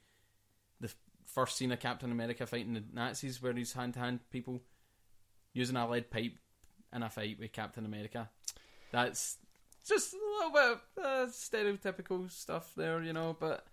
the 0.80 0.90
first 1.26 1.56
scene 1.56 1.72
of 1.72 1.80
Captain 1.80 2.12
America 2.12 2.46
fighting 2.46 2.74
the 2.74 2.84
Nazis, 2.92 3.42
where 3.42 3.52
he's 3.54 3.72
hand 3.72 3.94
to 3.94 4.00
hand 4.00 4.20
people 4.30 4.60
using 5.52 5.76
a 5.76 5.88
lead 5.88 6.10
pipe 6.10 6.34
in 6.92 7.02
a 7.02 7.08
fight 7.08 7.38
with 7.38 7.52
Captain 7.52 7.86
America. 7.86 8.28
That's 8.92 9.38
just 9.86 10.14
a 10.14 10.16
little 10.16 10.52
bit 10.52 11.04
of 11.04 11.04
uh, 11.04 11.30
stereotypical 11.30 12.30
stuff 12.30 12.72
there, 12.76 13.02
you 13.02 13.12
know. 13.12 13.36
But 13.38 13.64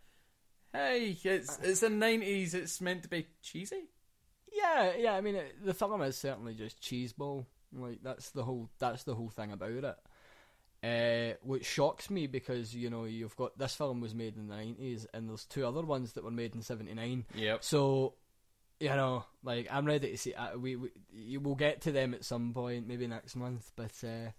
hey, 0.74 1.18
it's 1.24 1.60
it's 1.62 1.82
the 1.82 1.90
nineties. 1.90 2.54
It's 2.54 2.82
meant 2.82 3.04
to 3.04 3.10
be 3.10 3.28
cheesy. 3.42 3.90
Yeah, 4.52 4.94
yeah. 4.98 5.14
I 5.14 5.22
mean, 5.22 5.36
it, 5.36 5.66
the 5.66 5.74
film 5.74 6.02
is 6.02 6.18
certainly 6.18 6.54
just 6.54 6.82
cheeseball. 6.82 7.46
Like 7.74 8.00
that's 8.04 8.32
the 8.32 8.44
whole 8.44 8.70
that's 8.80 9.04
the 9.04 9.16
whole 9.16 9.30
thing 9.30 9.52
about 9.52 9.72
it. 9.72 9.96
Uh, 10.84 11.34
which 11.44 11.64
shocks 11.64 12.10
me 12.10 12.26
because 12.26 12.74
you 12.74 12.90
know 12.90 13.04
you've 13.04 13.36
got 13.36 13.56
this 13.56 13.76
film 13.76 14.02
was 14.02 14.16
made 14.16 14.36
in 14.36 14.48
the 14.48 14.56
nineties 14.56 15.06
and 15.14 15.30
there's 15.30 15.46
two 15.46 15.64
other 15.64 15.84
ones 15.84 16.14
that 16.14 16.24
were 16.24 16.32
made 16.32 16.56
in 16.56 16.64
seventy 16.64 16.94
nine. 16.96 17.24
Yep. 17.36 17.64
So, 17.64 18.16
you 18.80 18.90
know, 18.90 19.24
like 19.44 19.68
I'm 19.70 19.86
ready 19.86 20.10
to 20.10 20.18
see. 20.18 20.34
Uh, 20.34 20.58
we, 20.58 20.76
we 20.76 20.90
you 21.14 21.40
will 21.40 21.54
get 21.54 21.82
to 21.82 21.92
them 21.92 22.16
at 22.16 22.26
some 22.26 22.52
point, 22.52 22.88
maybe 22.88 23.06
next 23.06 23.36
month. 23.36 23.72
But 23.76 23.94
uh, 24.04 24.32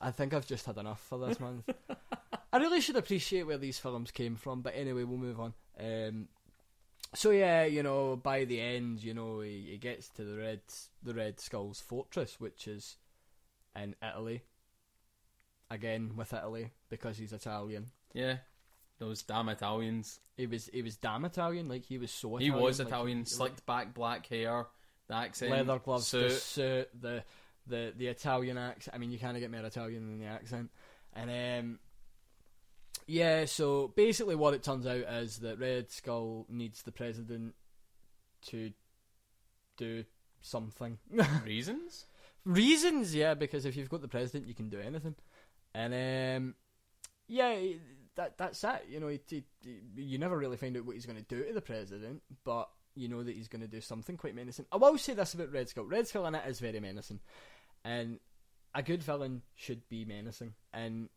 I 0.00 0.10
think 0.10 0.34
I've 0.34 0.48
just 0.48 0.66
had 0.66 0.78
enough 0.78 1.00
for 1.08 1.18
this 1.18 1.38
month. 1.38 1.68
I 2.52 2.58
really 2.58 2.80
should 2.80 2.96
appreciate 2.96 3.44
where 3.44 3.58
these 3.58 3.78
films 3.78 4.10
came 4.10 4.34
from. 4.34 4.62
But 4.62 4.74
anyway, 4.74 5.04
we'll 5.04 5.16
move 5.16 5.38
on. 5.38 5.54
Um, 5.78 6.26
so 7.14 7.30
yeah, 7.30 7.64
you 7.64 7.84
know, 7.84 8.16
by 8.16 8.44
the 8.44 8.60
end, 8.60 9.02
you 9.02 9.14
know, 9.14 9.40
he, 9.40 9.68
he 9.70 9.78
gets 9.78 10.08
to 10.10 10.24
the 10.24 10.36
red 10.36 10.60
the 11.04 11.14
Red 11.14 11.38
Skull's 11.38 11.80
fortress, 11.80 12.40
which 12.40 12.66
is 12.66 12.96
in 13.76 13.94
Italy. 14.02 14.42
Again 15.70 16.12
with 16.16 16.32
Italy 16.32 16.72
because 16.88 17.16
he's 17.16 17.32
Italian. 17.32 17.86
Yeah. 18.12 18.38
Those 18.98 19.22
damn 19.22 19.48
Italians. 19.48 20.20
He 20.36 20.46
was 20.46 20.68
he 20.72 20.82
was 20.82 20.96
damn 20.96 21.24
Italian, 21.24 21.68
like 21.68 21.84
he 21.84 21.98
was 21.98 22.10
so 22.10 22.36
He 22.36 22.50
was 22.50 22.78
like, 22.78 22.88
Italian, 22.88 23.20
he- 23.20 23.24
slicked 23.24 23.64
back 23.64 23.94
black 23.94 24.26
hair, 24.26 24.66
the 25.08 25.14
accent, 25.14 25.50
leather 25.52 25.78
gloves, 25.78 26.10
the 26.10 26.30
suit. 26.30 26.40
suit, 26.42 26.88
the 27.00 27.24
the 27.66 27.92
the 27.96 28.08
Italian 28.08 28.58
accent. 28.58 28.94
I 28.94 28.98
mean, 28.98 29.10
you 29.10 29.18
kind 29.18 29.36
of 29.36 29.40
get 29.40 29.50
more 29.50 29.60
Italian 29.64 30.06
than 30.06 30.18
the 30.18 30.26
accent. 30.26 30.70
And 31.14 31.30
um, 31.30 31.78
yeah, 33.06 33.44
so 33.46 33.88
basically, 33.88 34.36
what 34.36 34.54
it 34.54 34.62
turns 34.62 34.86
out 34.86 34.96
is 34.98 35.38
that 35.38 35.58
Red 35.58 35.90
Skull 35.90 36.46
needs 36.48 36.82
the 36.82 36.92
president 36.92 37.54
to 38.46 38.72
do 39.76 40.04
something. 40.42 40.98
reasons. 41.44 42.06
Reasons, 42.44 43.14
yeah, 43.14 43.34
because 43.34 43.64
if 43.66 43.76
you've 43.76 43.90
got 43.90 44.00
the 44.00 44.08
president, 44.08 44.46
you 44.46 44.54
can 44.54 44.68
do 44.68 44.78
anything. 44.78 45.14
And 45.74 45.94
um, 45.94 46.54
yeah, 47.28 47.58
that 48.16 48.38
that's 48.38 48.62
it. 48.64 48.86
You 48.88 49.00
know, 49.00 49.08
he, 49.08 49.20
he- 49.28 49.44
you 49.96 50.18
never 50.18 50.36
really 50.36 50.56
find 50.56 50.76
out 50.76 50.84
what 50.84 50.94
he's 50.94 51.06
going 51.06 51.22
to 51.22 51.34
do 51.34 51.44
to 51.44 51.52
the 51.52 51.60
president, 51.60 52.22
but 52.44 52.68
you 52.94 53.08
know 53.08 53.22
that 53.22 53.36
he's 53.36 53.48
going 53.48 53.62
to 53.62 53.68
do 53.68 53.80
something 53.80 54.16
quite 54.16 54.34
menacing. 54.34 54.66
I 54.72 54.76
will 54.76 54.98
say 54.98 55.14
this 55.14 55.34
about 55.34 55.52
Red 55.52 55.68
Skull: 55.68 55.84
Red 55.84 56.08
Skull 56.08 56.26
in 56.26 56.34
it 56.34 56.46
is 56.46 56.60
very 56.60 56.80
menacing, 56.80 57.20
and 57.84 58.18
a 58.74 58.82
good 58.82 59.02
villain 59.02 59.42
should 59.54 59.88
be 59.88 60.04
menacing, 60.04 60.54
and 60.72 61.08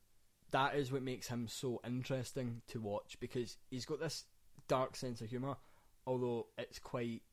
that 0.52 0.76
is 0.76 0.92
what 0.92 1.02
makes 1.02 1.28
him 1.28 1.48
so 1.48 1.82
interesting 1.86 2.62
to 2.68 2.80
watch 2.80 3.18
because 3.20 3.58
he's 3.72 3.86
got 3.86 4.00
this 4.00 4.26
dark 4.68 4.96
sense 4.96 5.20
of 5.22 5.30
humor, 5.30 5.56
although 6.06 6.48
it's 6.58 6.78
quite, 6.80 7.24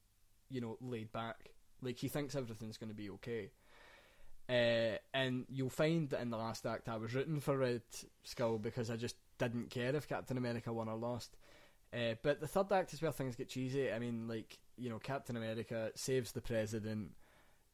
you 0.49 0.61
know, 0.61 0.79
laid 0.81 1.13
back. 1.13 1.51
Like 1.83 1.99
he 1.99 2.09
thinks 2.09 2.35
everything's 2.35 2.79
going 2.79 2.89
to 2.91 2.95
be 2.97 3.11
okay. 3.11 3.51
Uh, 4.51 4.99
and 5.15 5.45
you'll 5.49 5.71
find 5.71 6.11
that 6.11 6.21
in 6.21 6.31
the 6.31 6.37
last 6.37 6.67
act, 6.67 6.89
I 6.89 6.97
was 6.97 7.15
rooting 7.15 7.39
for 7.39 7.57
Red 7.57 7.83
Skull 8.25 8.59
because 8.59 8.91
I 8.91 8.97
just 8.97 9.15
didn't 9.39 9.71
care 9.71 9.95
if 9.95 10.09
Captain 10.09 10.37
America 10.37 10.73
won 10.73 10.89
or 10.89 10.97
lost. 10.97 11.37
Uh, 11.95 12.15
but 12.23 12.41
the 12.41 12.49
third 12.49 12.73
act 12.73 12.93
is 12.93 13.01
where 13.01 13.13
things 13.13 13.37
get 13.37 13.49
cheesy. 13.49 13.93
I 13.93 14.01
mean, 14.01 14.27
like 14.27 14.59
you 14.77 14.91
know, 14.91 14.99
Captain 14.99 15.37
America 15.37 15.93
saves 15.95 16.33
the 16.33 16.41
president. 16.41 17.13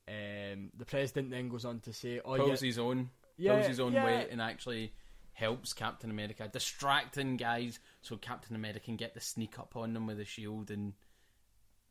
Um, 0.07 0.71
the 0.77 0.85
president 0.85 1.31
then 1.31 1.49
goes 1.49 1.65
on 1.65 1.81
to 1.81 1.93
say, 1.95 2.21
"Oh 2.23 2.37
pulls 2.37 2.63
yeah, 2.63 2.67
his 2.67 2.79
own, 2.79 3.11
yeah, 3.39 3.55
pulls 3.55 3.67
his 3.67 3.81
own 3.81 3.95
yeah, 3.95 4.05
weight, 4.05 4.29
and 4.31 4.43
actually 4.43 4.93
helps 5.33 5.73
Captain 5.73 6.11
America, 6.11 6.49
distracting 6.51 7.37
guys 7.37 7.79
so 8.03 8.17
Captain 8.17 8.57
America 8.57 8.81
can 8.81 8.97
get 8.97 9.15
the 9.15 9.21
sneak 9.21 9.59
up 9.59 9.77
on 9.77 9.95
them 9.95 10.07
with 10.07 10.21
a 10.21 10.25
shield. 10.25 10.71
And 10.71 10.95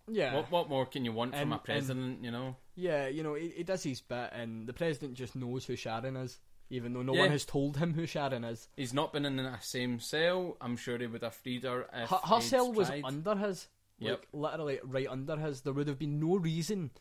yeah, 0.09 0.33
what 0.35 0.51
what 0.51 0.69
more 0.69 0.85
can 0.85 1.05
you 1.05 1.11
want 1.13 1.31
from 1.33 1.41
And- 1.41 1.53
a 1.53 1.57
president? 1.57 2.23
you 2.23 2.31
know, 2.31 2.55
yeah." 2.75 3.07
You 3.07 3.23
know, 3.23 3.33
he, 3.35 3.49
he 3.49 3.63
does 3.63 3.83
his 3.83 4.01
bit, 4.01 4.31
and 4.33 4.67
the 4.67 4.73
president 4.73 5.13
just 5.15 5.35
knows 5.35 5.65
who 5.65 5.75
Sharon 5.75 6.15
is, 6.15 6.39
even 6.69 6.93
though 6.93 7.01
no 7.03 7.13
Yeah. 7.13 7.21
one 7.21 7.31
has 7.31 7.45
told 7.45 7.77
him 7.77 7.93
who 7.93 8.05
Sharon 8.05 8.43
is. 8.43 8.67
he's 8.75 8.93
not 8.93 9.13
been 9.13 9.25
in 9.25 9.37
the 9.37 9.57
same 9.61 9.99
cell. 9.99 10.57
I'm 10.61 10.77
sure 10.77 10.97
he 10.97 11.07
would 11.07 11.23
have 11.23 11.35
freed 11.35 11.63
her 11.63 11.87
if 11.93 12.09
Her, 12.09 12.17
her 12.23 12.41
cell 12.41 12.71
was 12.71 12.89
under 13.03 13.35
his, 13.35 13.67
Yep. 13.99 14.25
like 14.33 14.51
literally 14.53 14.79
right 14.83 15.07
under 15.07 15.37
his. 15.37 15.61
There 15.61 15.73
would 15.73 15.87
have 15.87 15.99
been 15.99 16.19
no 16.19 16.37
reason 16.37 16.91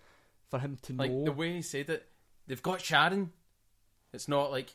for 0.50 0.58
him 0.58 0.76
to 0.82 0.92
like 0.94 1.10
know. 1.10 1.24
the 1.24 1.32
way 1.32 1.54
he 1.54 1.62
said 1.62 1.90
it. 1.90 2.08
They've 2.46 2.62
got 2.62 2.80
Sharon. 2.80 3.32
It's 4.12 4.28
not 4.28 4.50
like 4.50 4.74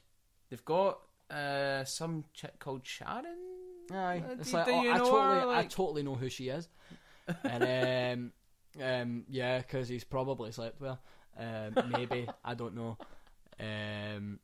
they've 0.50 0.66
got 0.66 1.00
uh, 1.30 1.84
some 1.86 2.26
chick 2.34 2.58
called 2.60 2.86
Sharon. 2.86 3.38
Aye, 3.92 4.24
Uh, 4.28 4.34
it's 4.40 4.52
do- 4.52 4.58
like 4.58 4.66
do 4.66 4.72
oh, 4.74 4.80
I 4.92 4.98
totally, 4.98 5.40
her? 5.40 5.50
I 5.50 5.66
totally 5.68 6.04
know 6.04 6.16
who 6.16 6.30
she 6.30 6.50
is, 6.50 6.68
and 7.44 8.32
um, 8.78 8.84
um, 8.84 9.24
yeah, 9.30 9.60
because 9.60 9.90
he's 9.90 10.04
probably 10.04 10.52
slept 10.52 10.82
well. 10.82 11.00
Um, 11.38 11.92
maybe 11.92 12.28
I 12.44 12.54
don't 12.54 12.76
know. 12.76 12.98
Um, 13.60 14.40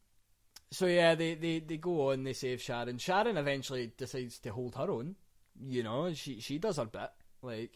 so 0.72 0.88
yeah, 0.88 1.16
they, 1.16 1.36
they, 1.36 1.60
they 1.60 1.78
go 1.78 2.12
on, 2.12 2.24
they 2.24 2.34
save 2.34 2.62
Sharon. 2.62 2.98
Sharon 2.98 3.38
eventually 3.38 3.92
decides 3.98 4.40
to 4.40 4.52
hold 4.52 4.76
her 4.76 4.90
own. 4.90 5.16
You 5.64 5.84
know, 5.84 6.14
she 6.14 6.42
she 6.42 6.58
does 6.58 6.78
her 6.78 6.86
bit, 6.86 7.12
like, 7.42 7.72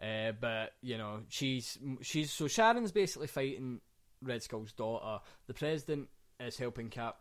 uh, 0.00 0.32
but 0.40 0.72
you 0.80 0.96
know, 0.96 1.22
she's 1.28 1.76
she's 2.02 2.30
so 2.30 2.46
Sharon's 2.46 2.92
basically 2.92 3.26
fighting 3.26 3.80
Red 4.22 4.42
Skull's 4.42 4.72
daughter. 4.72 5.22
The 5.48 5.54
president 5.54 6.08
is 6.38 6.56
helping 6.56 6.88
Cap 6.88 7.16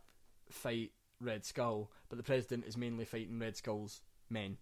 fight 0.52 0.91
Red 1.19 1.43
Skull, 1.43 1.91
but 2.10 2.17
the 2.17 2.24
president 2.24 2.65
is 2.65 2.78
mainly 2.78 3.06
fighting 3.06 3.39
Red 3.39 3.58
Skull's 3.58 4.02
men. 4.30 4.58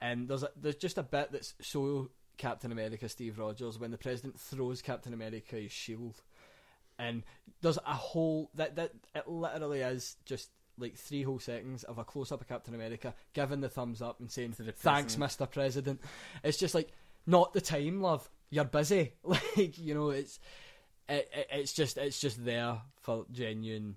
And 0.00 0.28
there's 0.28 0.42
a, 0.42 0.50
there's 0.56 0.76
just 0.76 0.98
a 0.98 1.02
bit 1.02 1.32
that's 1.32 1.54
so 1.60 2.10
Captain 2.38 2.72
America 2.72 3.08
Steve 3.08 3.38
Rogers 3.38 3.78
when 3.78 3.90
the 3.90 3.98
president 3.98 4.40
throws 4.40 4.82
Captain 4.82 5.12
America's 5.12 5.70
shield, 5.70 6.22
and 6.98 7.22
there's 7.60 7.78
a 7.78 7.94
whole 7.94 8.50
that 8.54 8.76
that 8.76 8.92
it 9.14 9.28
literally 9.28 9.80
is 9.80 10.16
just 10.24 10.50
like 10.78 10.96
three 10.96 11.22
whole 11.22 11.38
seconds 11.38 11.84
of 11.84 11.98
a 11.98 12.04
close 12.04 12.32
up 12.32 12.40
of 12.40 12.48
Captain 12.48 12.74
America 12.74 13.14
giving 13.34 13.60
the 13.60 13.68
thumbs 13.68 14.00
up 14.00 14.18
and 14.20 14.30
saying 14.30 14.52
To 14.54 14.62
the 14.62 14.72
thanks. 14.72 15.18
Mister 15.18 15.46
President. 15.46 16.00
It's 16.42 16.58
just 16.58 16.74
like 16.74 16.92
not 17.26 17.52
the 17.52 17.60
time, 17.60 18.00
love. 18.00 18.28
You're 18.48 18.64
busy. 18.64 19.12
Like 19.24 19.78
you 19.78 19.94
know, 19.94 20.10
it's 20.10 20.40
it, 21.08 21.28
it, 21.34 21.46
it's 21.52 21.72
just 21.72 21.98
it's 21.98 22.20
just 22.20 22.42
there 22.44 22.78
for 23.00 23.26
genuine. 23.30 23.96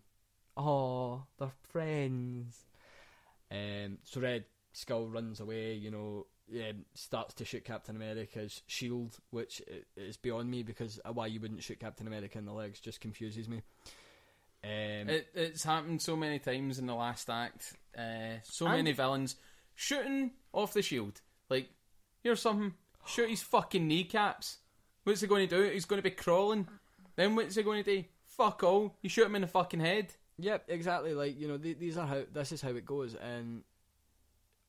Oh, 0.57 1.23
they're 1.39 1.51
friends. 1.71 2.65
Um, 3.51 3.99
so 4.03 4.19
Red 4.21 4.45
Skull 4.73 5.07
runs 5.07 5.39
away. 5.39 5.73
You 5.73 5.91
know, 5.91 6.25
um, 6.53 6.85
starts 6.93 7.33
to 7.35 7.45
shoot 7.45 7.63
Captain 7.63 7.95
America's 7.95 8.61
shield, 8.67 9.17
which 9.31 9.61
is 9.95 10.17
beyond 10.17 10.49
me 10.51 10.63
because 10.63 10.99
why 11.11 11.27
you 11.27 11.39
wouldn't 11.39 11.63
shoot 11.63 11.79
Captain 11.79 12.07
America 12.07 12.37
in 12.37 12.45
the 12.45 12.53
legs 12.53 12.79
just 12.79 12.99
confuses 13.01 13.47
me. 13.47 13.61
Um, 14.63 15.09
It, 15.09 15.27
it's 15.33 15.63
happened 15.63 16.01
so 16.01 16.15
many 16.15 16.39
times 16.39 16.79
in 16.79 16.85
the 16.85 16.95
last 16.95 17.29
act. 17.29 17.73
Uh, 17.97 18.39
so 18.43 18.67
many 18.67 18.91
villains 18.91 19.35
shooting 19.75 20.31
off 20.51 20.73
the 20.73 20.81
shield. 20.81 21.21
Like, 21.49 21.69
here's 22.23 22.41
something. 22.41 22.73
Shoot 23.05 23.29
his 23.29 23.41
fucking 23.43 23.87
kneecaps. 23.87 24.57
What's 25.03 25.21
he 25.21 25.27
going 25.27 25.47
to 25.47 25.55
do? 25.55 25.69
He's 25.69 25.85
going 25.85 26.01
to 26.01 26.09
be 26.09 26.15
crawling. 26.15 26.67
Then 27.15 27.35
what's 27.35 27.55
he 27.55 27.63
going 27.63 27.83
to 27.83 27.97
do? 27.97 28.05
Fuck 28.25 28.63
all. 28.63 28.95
You 29.01 29.09
shoot 29.09 29.25
him 29.25 29.35
in 29.35 29.41
the 29.41 29.47
fucking 29.47 29.81
head. 29.81 30.13
Yep, 30.39 30.65
exactly. 30.69 31.13
Like 31.13 31.39
you 31.39 31.47
know, 31.47 31.57
th- 31.57 31.77
these 31.77 31.97
are 31.97 32.07
how 32.07 32.23
this 32.33 32.51
is 32.51 32.61
how 32.61 32.69
it 32.69 32.85
goes. 32.85 33.15
And 33.15 33.63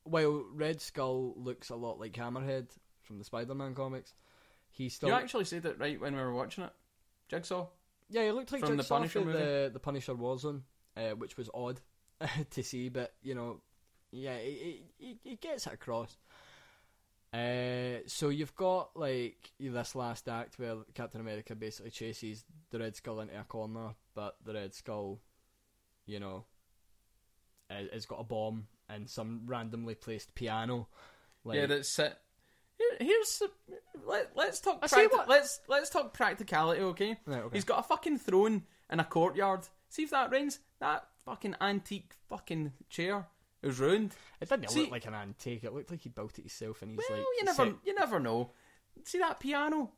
while 0.04 0.44
Red 0.54 0.80
Skull 0.80 1.34
looks 1.36 1.70
a 1.70 1.76
lot 1.76 1.98
like 1.98 2.12
Hammerhead 2.12 2.68
from 3.02 3.18
the 3.18 3.24
Spider-Man 3.24 3.74
comics, 3.74 4.14
he 4.70 4.88
still 4.88 5.08
You 5.08 5.14
actually 5.14 5.44
said 5.44 5.64
it 5.64 5.78
right 5.78 6.00
when 6.00 6.14
we 6.14 6.20
were 6.20 6.34
watching 6.34 6.64
it. 6.64 6.72
Jigsaw. 7.28 7.66
yeah, 8.10 8.24
he 8.24 8.30
looked 8.30 8.52
like 8.52 8.64
from 8.64 8.76
the 8.76 8.84
Punisher 8.84 9.20
movie. 9.20 9.38
the 9.38 9.70
the 9.72 9.80
Punisher 9.80 10.14
Warzone, 10.14 10.60
uh, 10.96 11.10
which 11.10 11.36
was 11.36 11.48
odd 11.54 11.80
to 12.50 12.62
see, 12.62 12.88
but 12.88 13.14
you 13.22 13.34
know, 13.34 13.60
yeah, 14.10 14.38
he, 14.38 14.82
he, 14.98 15.36
gets 15.36 15.66
it 15.66 15.72
across. 15.72 16.16
Uh, 17.32 17.98
so 18.06 18.28
you've 18.28 18.54
got 18.54 18.90
like 18.94 19.50
this 19.58 19.94
last 19.94 20.28
act 20.28 20.58
where 20.58 20.76
Captain 20.94 21.20
America 21.20 21.54
basically 21.54 21.90
chases 21.90 22.44
the 22.70 22.78
Red 22.78 22.94
Skull 22.94 23.20
into 23.20 23.38
a 23.38 23.44
corner, 23.44 23.94
but 24.14 24.36
the 24.44 24.54
Red 24.54 24.74
Skull, 24.74 25.18
you 26.06 26.20
know, 26.20 26.44
has 27.70 28.06
got 28.06 28.20
a 28.20 28.24
bomb 28.24 28.66
and 28.88 29.08
some 29.08 29.42
randomly 29.46 29.94
placed 29.94 30.34
piano. 30.34 30.88
Like, 31.44 31.56
yeah, 31.56 31.66
that's 31.66 31.98
it. 31.98 32.16
Here, 32.78 33.06
here's 33.06 33.28
some, 33.30 33.50
let, 34.06 34.32
let's 34.34 34.60
talk. 34.60 34.80
I 34.82 34.86
see 34.86 34.96
practi- 35.06 35.12
what- 35.12 35.28
Let's 35.28 35.60
let's 35.68 35.90
talk 35.90 36.12
practicality, 36.12 36.80
okay? 36.80 37.16
Right, 37.26 37.42
okay. 37.42 37.56
He's 37.56 37.64
got 37.64 37.78
a 37.78 37.82
fucking 37.82 38.18
throne 38.18 38.62
in 38.90 39.00
a 39.00 39.04
courtyard. 39.04 39.68
See 39.90 40.02
if 40.02 40.10
that 40.10 40.32
rains. 40.32 40.58
That 40.80 41.06
fucking 41.24 41.54
antique 41.60 42.14
fucking 42.28 42.72
chair 42.90 43.26
is 43.62 43.78
ruined. 43.78 44.12
it 44.40 44.48
didn't 44.48 44.70
see- 44.70 44.80
look 44.82 44.90
like 44.90 45.06
an 45.06 45.14
antique. 45.14 45.64
It 45.64 45.72
looked 45.72 45.90
like 45.90 46.02
he 46.02 46.08
built 46.08 46.32
it 46.38 46.42
himself, 46.42 46.82
and 46.82 46.92
he's 46.92 47.04
Well, 47.08 47.18
like, 47.18 47.26
you 47.38 47.44
never 47.44 47.64
set- 47.64 47.86
you 47.86 47.94
never 47.94 48.18
know. 48.20 48.50
See 49.04 49.18
that 49.18 49.38
piano? 49.40 49.92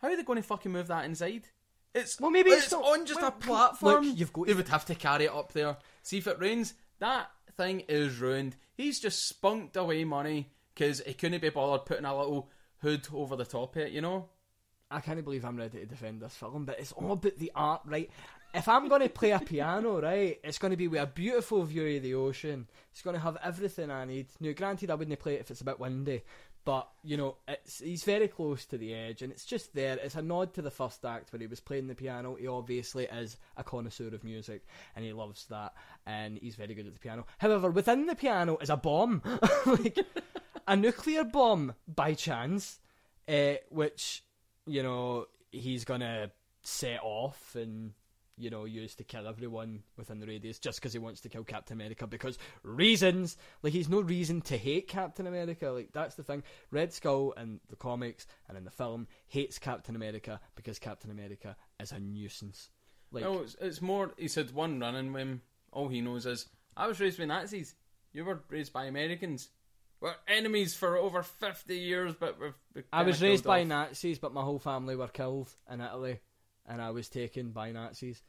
How 0.00 0.08
are 0.08 0.16
they 0.16 0.22
going 0.22 0.36
to 0.40 0.42
fucking 0.46 0.72
move 0.72 0.86
that 0.88 1.04
inside? 1.04 1.48
It's 1.94 2.18
Well, 2.20 2.30
maybe 2.30 2.50
it's 2.50 2.72
not- 2.72 2.82
on 2.84 3.06
just 3.06 3.20
well, 3.20 3.28
a 3.28 3.32
platform. 3.32 4.04
look, 4.06 4.18
you've 4.18 4.32
got- 4.32 4.46
They 4.46 4.54
would 4.54 4.68
have 4.68 4.84
to 4.86 4.94
carry 4.94 5.24
it 5.26 5.30
up 5.32 5.52
there. 5.52 5.76
See 6.02 6.18
if 6.18 6.26
it 6.26 6.38
rains. 6.40 6.74
That 6.98 7.30
thing 7.56 7.80
is 7.88 8.18
ruined. 8.18 8.56
He's 8.76 9.00
just 9.00 9.28
spunked 9.28 9.76
away 9.76 10.04
money 10.04 10.50
because 10.74 11.00
he 11.00 11.14
couldn't 11.14 11.42
be 11.42 11.50
bothered 11.50 11.86
putting 11.86 12.04
a 12.04 12.16
little 12.16 12.50
hood 12.78 13.06
over 13.12 13.36
the 13.36 13.44
top 13.44 13.76
of 13.76 13.82
it. 13.82 13.92
You 13.92 14.00
know. 14.00 14.28
I 14.90 15.00
can't 15.00 15.22
believe 15.24 15.44
I'm 15.44 15.56
ready 15.56 15.80
to 15.80 15.86
defend 15.86 16.20
this 16.20 16.36
film, 16.36 16.66
but 16.66 16.78
it's 16.78 16.92
all 16.92 17.12
about 17.12 17.36
the 17.38 17.50
art, 17.54 17.80
right? 17.86 18.08
If 18.54 18.68
I'm 18.68 18.88
going 18.88 19.00
to 19.00 19.08
play 19.08 19.32
a 19.32 19.40
piano, 19.40 20.00
right, 20.02 20.38
it's 20.44 20.58
going 20.58 20.70
to 20.70 20.76
be 20.76 20.86
with 20.86 21.02
a 21.02 21.06
beautiful 21.06 21.64
view 21.64 21.96
of 21.96 22.02
the 22.02 22.14
ocean. 22.14 22.68
It's 22.92 23.02
going 23.02 23.14
to 23.14 23.22
have 23.22 23.36
everything 23.42 23.90
I 23.90 24.04
need. 24.04 24.28
Now, 24.38 24.52
granted, 24.52 24.90
I 24.90 24.94
wouldn't 24.94 25.18
play 25.18 25.34
it 25.34 25.40
if 25.40 25.50
it's 25.50 25.62
a 25.62 25.64
bit 25.64 25.80
windy, 25.80 26.22
but 26.64 26.88
you 27.02 27.16
know, 27.16 27.36
it's 27.46 27.80
he's 27.80 28.04
very 28.04 28.28
close 28.28 28.64
to 28.66 28.78
the 28.78 28.94
edge, 28.94 29.22
and 29.22 29.30
it's 29.30 29.44
just 29.44 29.74
there. 29.74 29.98
It's 30.02 30.14
a 30.14 30.22
nod 30.22 30.54
to 30.54 30.62
the 30.62 30.70
first 30.70 31.04
act 31.04 31.32
where 31.32 31.40
he 31.40 31.46
was 31.46 31.60
playing 31.60 31.88
the 31.88 31.94
piano. 31.94 32.36
He 32.36 32.46
obviously 32.46 33.04
is 33.04 33.36
a 33.56 33.64
connoisseur 33.64 34.14
of 34.14 34.24
music, 34.24 34.66
and 34.96 35.04
he 35.04 35.12
loves 35.12 35.46
that, 35.46 35.74
and 36.06 36.38
he's 36.38 36.56
very 36.56 36.74
good 36.74 36.86
at 36.86 36.94
the 36.94 37.00
piano. 37.00 37.26
However, 37.38 37.70
within 37.70 38.06
the 38.06 38.14
piano 38.14 38.56
is 38.58 38.70
a 38.70 38.76
bomb, 38.76 39.22
like 39.66 39.98
a 40.66 40.76
nuclear 40.76 41.24
bomb 41.24 41.74
by 41.86 42.14
chance, 42.14 42.80
uh, 43.28 43.54
which 43.70 44.24
you 44.66 44.82
know 44.82 45.26
he's 45.50 45.84
gonna 45.84 46.30
set 46.62 47.00
off 47.02 47.54
and 47.54 47.92
you 48.36 48.50
know 48.50 48.64
used 48.64 48.98
to 48.98 49.04
kill 49.04 49.28
everyone 49.28 49.82
within 49.96 50.18
the 50.18 50.26
radius 50.26 50.58
just 50.58 50.80
because 50.80 50.92
he 50.92 50.98
wants 50.98 51.20
to 51.20 51.28
kill 51.28 51.44
Captain 51.44 51.76
America 51.76 52.06
because 52.06 52.38
reasons 52.62 53.36
like 53.62 53.72
he's 53.72 53.88
no 53.88 54.00
reason 54.00 54.40
to 54.40 54.56
hate 54.56 54.88
Captain 54.88 55.26
America 55.26 55.70
like 55.70 55.92
that's 55.92 56.16
the 56.16 56.22
thing 56.22 56.42
Red 56.70 56.92
Skull 56.92 57.32
in 57.32 57.60
the 57.70 57.76
comics 57.76 58.26
and 58.48 58.58
in 58.58 58.64
the 58.64 58.70
film 58.70 59.06
hates 59.26 59.58
Captain 59.58 59.94
America 59.94 60.40
because 60.56 60.78
Captain 60.78 61.10
America 61.10 61.56
is 61.80 61.92
a 61.92 62.00
nuisance 62.00 62.70
like 63.14 63.22
no, 63.22 63.40
it's, 63.40 63.56
it's 63.60 63.80
more. 63.80 64.12
He 64.18 64.28
said 64.28 64.52
one 64.52 64.80
running 64.80 65.14
him. 65.14 65.40
All 65.72 65.88
he 65.88 66.00
knows 66.00 66.26
is 66.26 66.46
I 66.76 66.88
was 66.88 67.00
raised 67.00 67.18
by 67.18 67.24
Nazis. 67.24 67.74
You 68.12 68.24
were 68.24 68.42
raised 68.50 68.72
by 68.72 68.86
Americans. 68.86 69.48
We're 70.00 70.14
enemies 70.28 70.74
for 70.74 70.96
over 70.96 71.22
fifty 71.22 71.78
years, 71.78 72.14
but 72.18 72.38
we've. 72.40 72.84
I 72.92 73.04
was 73.04 73.22
raised 73.22 73.44
killed 73.44 73.54
by. 73.54 73.64
Nazis 73.64 74.18
but 74.18 74.34
my 74.34 74.42
whole 74.42 74.58
family 74.58 74.96
were 74.96 75.08
killed 75.08 75.54
in 75.70 75.80
Italy 75.80 76.18
and 76.68 76.80
I 76.80 76.90
was 76.90 77.08
taken 77.08 77.50
by 77.50 77.72
Nazis 77.72 78.22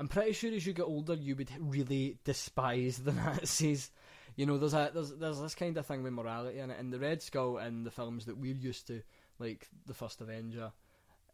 I'm 0.00 0.08
pretty 0.08 0.32
sure 0.32 0.50
as 0.54 0.66
you 0.66 0.72
get 0.72 0.84
older, 0.84 1.12
you 1.12 1.36
would 1.36 1.50
really 1.60 2.16
despise 2.24 2.96
the 2.96 3.12
Nazis. 3.12 3.90
You 4.34 4.46
know, 4.46 4.56
there's 4.56 4.72
a 4.72 4.90
there's 4.94 5.10
there's 5.10 5.40
this 5.42 5.54
kind 5.54 5.76
of 5.76 5.84
thing 5.84 6.02
with 6.02 6.14
morality 6.14 6.58
in 6.58 6.70
it, 6.70 6.80
and 6.80 6.90
the 6.90 6.98
Red 6.98 7.22
Skull 7.22 7.58
and 7.58 7.84
the 7.84 7.90
films 7.90 8.24
that 8.24 8.38
we're 8.38 8.54
used 8.54 8.86
to, 8.86 9.02
like 9.38 9.68
the 9.84 9.92
First 9.92 10.22
Avenger, 10.22 10.72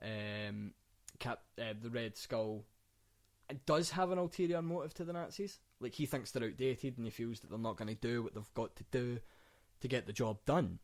um, 0.02 0.72
Cap, 1.20 1.42
uh, 1.60 1.74
the 1.80 1.90
Red 1.90 2.16
Skull, 2.16 2.64
it 3.48 3.64
does 3.66 3.90
have 3.90 4.10
an 4.10 4.18
ulterior 4.18 4.60
motive 4.62 4.94
to 4.94 5.04
the 5.04 5.12
Nazis. 5.12 5.60
Like 5.78 5.94
he 5.94 6.06
thinks 6.06 6.32
they're 6.32 6.48
outdated, 6.48 6.96
and 6.96 7.06
he 7.06 7.12
feels 7.12 7.38
that 7.40 7.50
they're 7.50 7.60
not 7.60 7.76
going 7.76 7.94
to 7.94 7.94
do 7.94 8.24
what 8.24 8.34
they've 8.34 8.54
got 8.54 8.74
to 8.74 8.84
do 8.90 9.20
to 9.80 9.86
get 9.86 10.06
the 10.06 10.12
job 10.12 10.38
done. 10.44 10.80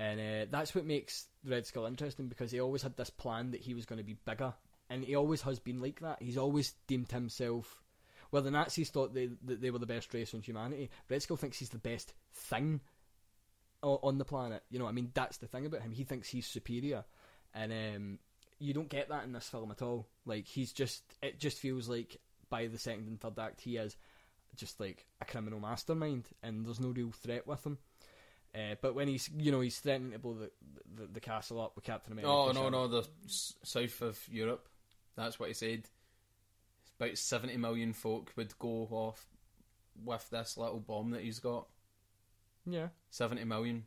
And 0.00 0.18
uh, 0.18 0.46
that's 0.50 0.74
what 0.74 0.84
makes 0.84 1.26
the 1.44 1.52
Red 1.52 1.66
Skull 1.66 1.86
interesting 1.86 2.26
because 2.26 2.50
he 2.50 2.60
always 2.60 2.82
had 2.82 2.96
this 2.96 3.10
plan 3.10 3.52
that 3.52 3.60
he 3.60 3.74
was 3.74 3.86
going 3.86 3.98
to 3.98 4.04
be 4.04 4.16
bigger, 4.24 4.54
and 4.90 5.04
he 5.04 5.14
always 5.14 5.42
has 5.42 5.58
been 5.58 5.80
like 5.80 6.00
that. 6.00 6.22
He's 6.22 6.38
always 6.38 6.74
deemed 6.86 7.10
himself. 7.10 7.82
Well, 8.30 8.42
the 8.42 8.50
Nazis 8.50 8.90
thought 8.90 9.14
they 9.14 9.30
that 9.44 9.60
they 9.60 9.70
were 9.70 9.78
the 9.78 9.86
best 9.86 10.12
race 10.12 10.34
on 10.34 10.42
humanity. 10.42 10.90
Red 11.08 11.22
Skull 11.22 11.36
thinks 11.36 11.58
he's 11.58 11.70
the 11.70 11.78
best 11.78 12.12
thing 12.34 12.80
on 13.82 14.18
the 14.18 14.24
planet. 14.24 14.62
You 14.70 14.78
know, 14.78 14.86
I 14.86 14.92
mean, 14.92 15.10
that's 15.14 15.38
the 15.38 15.46
thing 15.46 15.66
about 15.66 15.82
him. 15.82 15.92
He 15.92 16.04
thinks 16.04 16.28
he's 16.28 16.46
superior, 16.46 17.04
and 17.54 17.72
um, 17.72 18.18
you 18.58 18.74
don't 18.74 18.88
get 18.88 19.08
that 19.08 19.24
in 19.24 19.32
this 19.32 19.48
film 19.48 19.70
at 19.70 19.82
all. 19.82 20.06
Like 20.26 20.46
he's 20.46 20.72
just, 20.72 21.02
it 21.22 21.38
just 21.38 21.58
feels 21.58 21.88
like 21.88 22.18
by 22.50 22.66
the 22.66 22.78
second 22.78 23.06
and 23.08 23.20
third 23.20 23.38
act 23.38 23.60
he 23.60 23.76
is 23.76 23.96
just 24.56 24.80
like 24.80 25.06
a 25.20 25.24
criminal 25.24 25.60
mastermind, 25.60 26.24
and 26.42 26.66
there's 26.66 26.80
no 26.80 26.88
real 26.88 27.12
threat 27.12 27.46
with 27.46 27.64
him. 27.64 27.78
Uh, 28.54 28.74
but 28.80 28.94
when 28.94 29.06
he's, 29.08 29.28
you 29.38 29.52
know, 29.52 29.60
he's 29.60 29.78
threatening 29.78 30.12
to 30.12 30.18
blow 30.18 30.34
the, 30.34 30.50
the, 30.96 31.06
the 31.12 31.20
castle 31.20 31.60
up 31.60 31.76
with 31.76 31.84
Captain 31.84 32.12
America. 32.12 32.30
Oh 32.32 32.50
no, 32.52 32.68
no, 32.70 32.88
the 32.88 33.08
s- 33.26 33.54
south 33.62 34.00
of 34.02 34.18
Europe. 34.30 34.68
That's 35.18 35.38
what 35.38 35.48
he 35.48 35.54
said. 35.54 35.82
About 37.00 37.18
seventy 37.18 37.56
million 37.56 37.92
folk 37.92 38.32
would 38.36 38.58
go 38.58 38.88
off 38.90 39.26
with 40.04 40.28
this 40.30 40.56
little 40.56 40.80
bomb 40.80 41.10
that 41.10 41.22
he's 41.22 41.38
got. 41.40 41.66
yeah, 42.66 42.88
Seventy 43.10 43.44
million. 43.44 43.84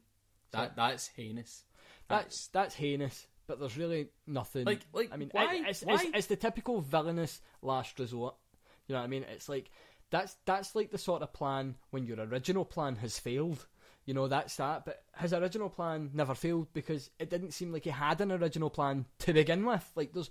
That 0.52 0.76
that's 0.76 1.08
heinous. 1.08 1.64
that's 2.08 2.48
that's 2.48 2.76
heinous. 2.76 3.28
But 3.48 3.60
there's 3.60 3.78
really 3.78 4.08
nothing. 4.28 4.66
Like- 4.66 4.86
like, 4.94 5.10
I 5.12 5.18
mean, 5.18 5.30
why- 5.34 5.56
it- 5.56 5.68
it's, 5.68 5.82
why- 5.84 5.96
It's, 5.96 6.04
it's 6.14 6.28
the 6.28 6.36
typical 6.38 6.80
villainous 6.82 7.42
last 7.62 8.00
resort. 8.00 8.36
You 8.88 8.94
know 8.94 9.00
what 9.00 9.06
I 9.06 9.10
mean? 9.10 9.24
It's 9.24 9.50
like 9.50 9.72
that's 10.10 10.36
that's 10.46 10.76
like 10.76 10.92
the 10.92 10.98
sort 10.98 11.22
of 11.22 11.34
plan 11.34 11.76
when 11.92 12.06
your 12.06 12.20
original 12.20 12.66
plan 12.66 12.96
has 12.98 13.18
failed. 13.20 13.66
You 14.06 14.14
know, 14.14 14.28
that's 14.28 14.56
that. 14.58 14.84
But 14.86 15.04
his 15.18 15.34
original 15.34 15.70
plan 15.70 16.12
never 16.14 16.34
failed 16.36 16.68
because 16.74 17.10
it 17.20 17.30
didn't 17.30 17.52
seem 17.52 17.72
like 17.72 17.84
he 17.84 17.90
had 17.92 18.20
an 18.22 18.32
original 18.32 18.70
plan 18.70 19.06
to 19.20 19.34
begin 19.34 19.66
with. 19.66 19.90
Like 19.96 20.12
there's, 20.14 20.30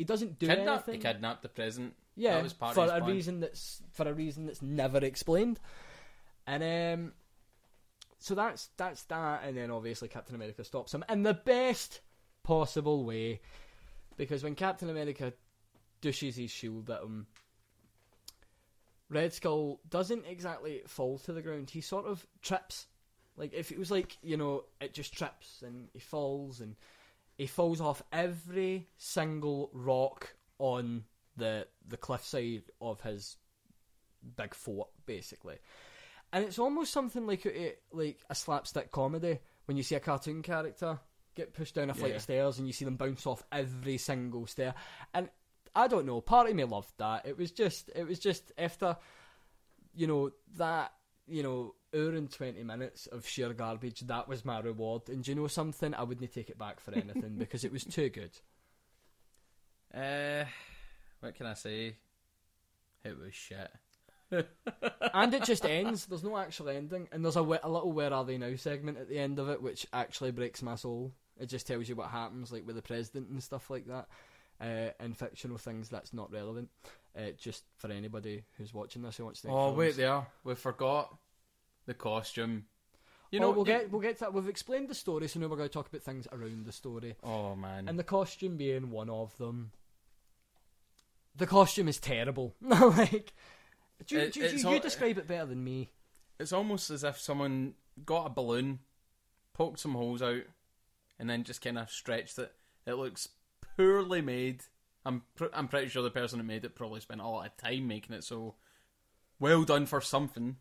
he 0.00 0.04
doesn't 0.04 0.38
do 0.38 0.46
kidnapped. 0.46 0.90
He 0.90 0.96
kidnapped 0.96 1.42
the 1.42 1.50
president. 1.50 1.94
Yeah, 2.16 2.36
that 2.36 2.42
was 2.42 2.54
part 2.54 2.74
for 2.74 2.86
a 2.86 2.88
plan. 2.88 3.04
reason 3.04 3.40
that's 3.40 3.82
for 3.92 4.08
a 4.08 4.14
reason 4.14 4.46
that's 4.46 4.62
never 4.62 4.96
explained. 4.96 5.60
And 6.46 6.62
um, 6.62 7.12
so 8.18 8.34
that's 8.34 8.70
that's 8.78 9.02
that, 9.04 9.42
and 9.44 9.58
then 9.58 9.70
obviously 9.70 10.08
Captain 10.08 10.34
America 10.34 10.64
stops 10.64 10.94
him 10.94 11.04
in 11.10 11.22
the 11.22 11.34
best 11.34 12.00
possible 12.44 13.04
way, 13.04 13.42
because 14.16 14.42
when 14.42 14.54
Captain 14.54 14.88
America 14.88 15.34
douches 16.00 16.36
his 16.36 16.50
shield 16.50 16.88
at 16.88 17.02
him, 17.02 17.26
Red 19.10 19.34
Skull 19.34 19.80
doesn't 19.90 20.24
exactly 20.26 20.80
fall 20.86 21.18
to 21.18 21.34
the 21.34 21.42
ground. 21.42 21.68
He 21.68 21.82
sort 21.82 22.06
of 22.06 22.26
trips. 22.40 22.86
Like 23.36 23.52
if 23.52 23.70
it 23.70 23.78
was 23.78 23.90
like 23.90 24.16
you 24.22 24.38
know, 24.38 24.64
it 24.80 24.94
just 24.94 25.12
trips 25.12 25.62
and 25.62 25.88
he 25.92 25.98
falls 25.98 26.62
and 26.62 26.74
he 27.40 27.46
falls 27.46 27.80
off 27.80 28.02
every 28.12 28.86
single 28.98 29.70
rock 29.72 30.34
on 30.58 31.04
the 31.38 31.66
the 31.88 31.96
cliffside 31.96 32.64
of 32.82 33.00
his 33.00 33.38
big 34.36 34.52
fort, 34.52 34.88
basically. 35.06 35.56
And 36.34 36.44
it's 36.44 36.58
almost 36.58 36.92
something 36.92 37.26
like 37.26 37.46
a, 37.46 37.72
like 37.92 38.20
a 38.28 38.34
slapstick 38.34 38.90
comedy 38.92 39.38
when 39.64 39.78
you 39.78 39.82
see 39.82 39.94
a 39.94 40.00
cartoon 40.00 40.42
character 40.42 40.98
get 41.34 41.54
pushed 41.54 41.76
down 41.76 41.88
a 41.88 41.94
flight 41.94 42.10
Yeah. 42.10 42.16
of 42.16 42.22
stairs 42.22 42.58
and 42.58 42.66
you 42.66 42.74
see 42.74 42.84
them 42.84 42.96
bounce 42.96 43.26
off 43.26 43.42
every 43.50 43.96
single 43.96 44.46
stair. 44.46 44.74
And 45.14 45.30
I 45.74 45.88
don't 45.88 46.04
know, 46.04 46.20
part 46.20 46.50
of 46.50 46.54
me 46.54 46.64
loved 46.64 46.92
that. 46.98 47.24
It 47.24 47.38
was 47.38 47.52
just 47.52 47.88
it 47.96 48.06
was 48.06 48.18
just 48.18 48.52
after 48.58 48.98
you 49.94 50.06
know 50.06 50.30
that 50.58 50.92
you 51.26 51.42
know 51.42 51.74
hour 51.94 52.10
and 52.10 52.30
20 52.30 52.62
minutes 52.62 53.06
of 53.08 53.26
sheer 53.26 53.52
garbage 53.52 54.00
that 54.00 54.28
was 54.28 54.44
my 54.44 54.60
reward 54.60 55.08
and 55.08 55.24
do 55.24 55.30
you 55.30 55.34
know 55.34 55.46
something 55.46 55.94
i 55.94 56.02
wouldn't 56.02 56.32
take 56.32 56.48
it 56.50 56.58
back 56.58 56.80
for 56.80 56.92
anything 56.92 57.34
because 57.38 57.64
it 57.64 57.72
was 57.72 57.84
too 57.84 58.08
good 58.08 58.30
Uh, 59.94 60.44
what 61.20 61.34
can 61.34 61.46
I 61.46 61.54
say? 61.54 61.96
It 63.04 63.18
was 63.18 63.34
shit. 63.34 63.70
and 65.14 65.34
it 65.34 65.42
just 65.44 65.64
ends. 65.66 66.06
There's 66.06 66.22
no 66.22 66.38
actual 66.38 66.68
ending, 66.68 67.08
and 67.10 67.24
there's 67.24 67.36
a, 67.36 67.42
wh- 67.44 67.58
a 67.64 67.68
little 67.68 67.90
"Where 67.92 68.12
Are 68.14 68.24
They 68.24 68.38
Now" 68.38 68.54
segment 68.54 68.98
at 68.98 69.08
the 69.08 69.18
end 69.18 69.38
of 69.40 69.48
it, 69.48 69.60
which 69.60 69.86
actually 69.92 70.30
breaks 70.30 70.62
my 70.62 70.76
soul. 70.76 71.12
It 71.38 71.46
just 71.46 71.66
tells 71.66 71.88
you 71.88 71.96
what 71.96 72.10
happens, 72.10 72.52
like 72.52 72.66
with 72.66 72.76
the 72.76 72.82
president 72.82 73.30
and 73.30 73.42
stuff 73.42 73.68
like 73.68 73.86
that. 73.88 74.06
Uh, 74.60 74.90
and 75.00 75.16
fictional 75.16 75.58
things 75.58 75.88
that's 75.88 76.12
not 76.12 76.30
relevant. 76.30 76.68
Uh, 77.18 77.30
just 77.36 77.64
for 77.78 77.90
anybody 77.90 78.44
who's 78.58 78.72
watching 78.72 79.02
this 79.02 79.16
who 79.16 79.24
wants 79.24 79.40
to. 79.40 79.48
Oh 79.48 79.68
films. 79.68 79.78
wait, 79.78 79.96
there 79.96 80.24
we 80.44 80.54
forgot 80.54 81.16
the 81.90 81.94
costume. 81.94 82.66
You 83.30 83.36
You 83.36 83.40
know, 83.40 83.46
know, 83.50 83.56
we'll 83.56 83.64
get 83.64 83.90
we'll 83.90 84.00
get 84.00 84.14
to 84.18 84.20
that. 84.20 84.32
We've 84.34 84.48
explained 84.48 84.88
the 84.88 84.94
story, 84.94 85.28
so 85.28 85.38
now 85.40 85.48
we're 85.48 85.56
going 85.56 85.68
to 85.68 85.72
talk 85.72 85.88
about 85.88 86.02
things 86.02 86.26
around 86.32 86.64
the 86.66 86.72
story, 86.72 87.16
Oh 87.22 87.54
man, 87.56 87.88
and 87.88 87.98
the 87.98 88.04
costume 88.04 88.56
being 88.56 88.90
one 88.90 89.10
of 89.10 89.36
them. 89.38 89.72
The 91.36 91.46
costume 91.46 91.88
is 91.88 91.98
terrible. 91.98 92.54
like, 92.60 93.32
do, 94.06 94.14
you- 94.16 94.20
It- 94.22 94.32
do, 94.32 94.40
you- 94.40 94.48
you 94.48 94.68
all- 94.68 94.78
describe 94.80 95.18
it 95.18 95.26
better 95.28 95.46
than 95.46 95.62
me. 95.62 95.90
it's 96.38 96.52
almost 96.52 96.90
as 96.90 97.04
if 97.04 97.18
someone 97.18 97.74
got 98.04 98.26
a 98.26 98.30
balloon, 98.30 98.80
poked 99.52 99.78
some 99.78 99.92
holes 99.94 100.22
out, 100.22 100.42
and 101.18 101.28
then 101.30 101.44
just 101.44 101.60
kind 101.62 101.78
of 101.78 101.90
stretched 101.90 102.38
it. 102.38 102.52
It 102.86 102.94
looks 102.94 103.28
poorly 103.76 104.22
made. 104.22 104.62
I'm 105.04 105.22
pr- 105.36 105.46
I'm 105.54 105.68
pretty 105.68 105.88
sure 105.88 106.02
the 106.02 106.10
person 106.10 106.38
that 106.38 106.44
made 106.44 106.64
it 106.64 106.74
probably 106.74 107.00
spent 107.00 107.20
a 107.20 107.26
lot 107.26 107.46
of 107.46 107.56
time 107.56 107.86
making 107.86 108.14
it. 108.16 108.24
So, 108.24 108.56
well 109.38 109.62
done 109.64 109.86
for 109.86 110.00
something. 110.00 110.56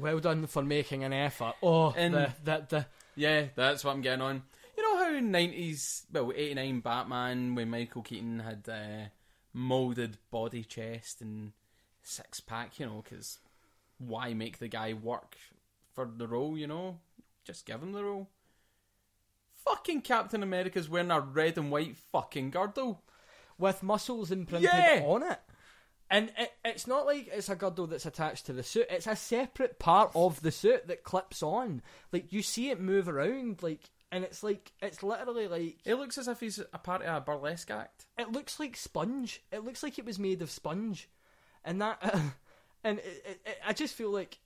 Well 0.00 0.18
done 0.20 0.46
for 0.46 0.62
making 0.62 1.04
an 1.04 1.12
effort. 1.12 1.54
Oh, 1.62 1.92
And- 1.96 2.14
the, 2.14 2.32
the, 2.44 2.66
the, 2.68 2.86
Yeah, 3.16 3.46
that's 3.54 3.84
what 3.84 3.92
I'm 3.94 4.02
getting 4.02 4.22
on. 4.22 4.42
You 4.76 4.82
know 4.82 4.96
how 5.04 5.14
in 5.14 5.30
nineties, 5.30 6.04
well, 6.12 6.32
eighty 6.34 6.54
nine 6.54 6.80
Batman 6.80 7.54
when 7.54 7.70
Michael 7.70 8.02
Keaton 8.02 8.40
had 8.40 8.68
uh, 8.68 9.08
molded 9.54 10.18
body, 10.30 10.64
chest, 10.64 11.22
and 11.22 11.52
six 12.02 12.40
pack. 12.40 12.78
You 12.78 12.86
know, 12.86 13.02
because 13.02 13.38
why 13.98 14.34
make 14.34 14.58
the 14.58 14.68
guy 14.68 14.92
work 14.92 15.36
for 15.94 16.06
the 16.14 16.28
role? 16.28 16.58
You 16.58 16.66
know, 16.66 16.98
just 17.44 17.64
give 17.64 17.82
him 17.82 17.92
the 17.92 18.04
role. 18.04 18.28
Fucking 19.64 20.02
Captain 20.02 20.42
America's 20.42 20.88
wearing 20.88 21.10
a 21.10 21.20
red 21.20 21.56
and 21.58 21.70
white 21.70 21.96
fucking 21.96 22.50
girdle. 22.50 23.02
with 23.58 23.82
muscles 23.82 24.30
imprinted 24.30 24.70
Yeah. 24.70 25.02
on 25.06 25.22
it. 25.22 25.40
And 26.10 26.30
it, 26.38 26.52
it's 26.64 26.86
not 26.86 27.04
like 27.06 27.28
it's 27.32 27.48
a 27.48 27.56
girdle 27.56 27.86
that's 27.88 28.06
attached 28.06 28.46
to 28.46 28.52
the 28.52 28.62
suit. 28.62 28.86
It's 28.90 29.06
a 29.08 29.16
separate 29.16 29.78
part 29.80 30.12
of 30.14 30.40
the 30.42 30.52
suit 30.52 30.86
that 30.88 31.02
clips 31.02 31.42
on. 31.42 31.82
Like 32.12 32.32
you 32.32 32.42
see 32.42 32.70
it 32.70 32.80
move 32.80 33.08
around, 33.08 33.62
like, 33.62 33.80
and 34.12 34.22
it's 34.22 34.42
like 34.44 34.70
it's 34.80 35.02
literally 35.02 35.48
like 35.48 35.78
It 35.84 35.94
looks 35.96 36.16
as 36.16 36.28
if 36.28 36.38
he's 36.38 36.58
a 36.58 36.78
part 36.78 37.02
of 37.02 37.16
a 37.16 37.20
burlesque 37.20 37.70
act. 37.72 38.06
it 38.18 38.30
looks 38.30 38.60
like 38.60 38.76
sponge. 38.76 39.42
It 39.50 39.64
looks 39.64 39.82
like 39.82 39.98
it 39.98 40.04
was 40.06 40.18
made 40.18 40.42
of 40.42 40.50
sponge, 40.50 41.08
and 41.64 41.82
that, 41.82 42.00
and 42.84 42.98
it, 43.00 43.22
it, 43.26 43.40
it, 43.44 43.58
I 43.66 43.72
just 43.72 43.94
feel 43.96 44.10
like 44.12 44.38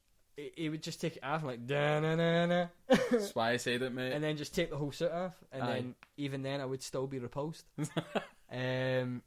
he- 0.57 0.71
would 0.71 0.83
just 0.83 0.99
take 1.03 1.17
it 1.19 1.25
off 1.25 1.43
like 1.45 1.67
da 1.67 2.01
na 2.01 2.15
na 2.15 2.47
na, 2.47 2.67
That's 2.89 3.35
why 3.35 3.51
I 3.51 3.57
said 3.59 3.83
it, 3.83 3.93
mate. 3.93 4.13
and 4.15 4.25
then 4.25 4.39
just 4.39 4.55
take 4.55 4.71
the 4.71 4.79
whole 4.79 4.93
suit 4.93 5.13
off, 5.13 5.35
and 5.53 5.63
Aye. 5.63 5.67
then 5.75 5.95
even 6.17 6.43
then 6.43 6.63
I 6.63 6.65
would 6.65 6.83
still 6.83 7.07
be 7.07 7.19
repulsed. 7.19 7.67
um, 8.51 9.23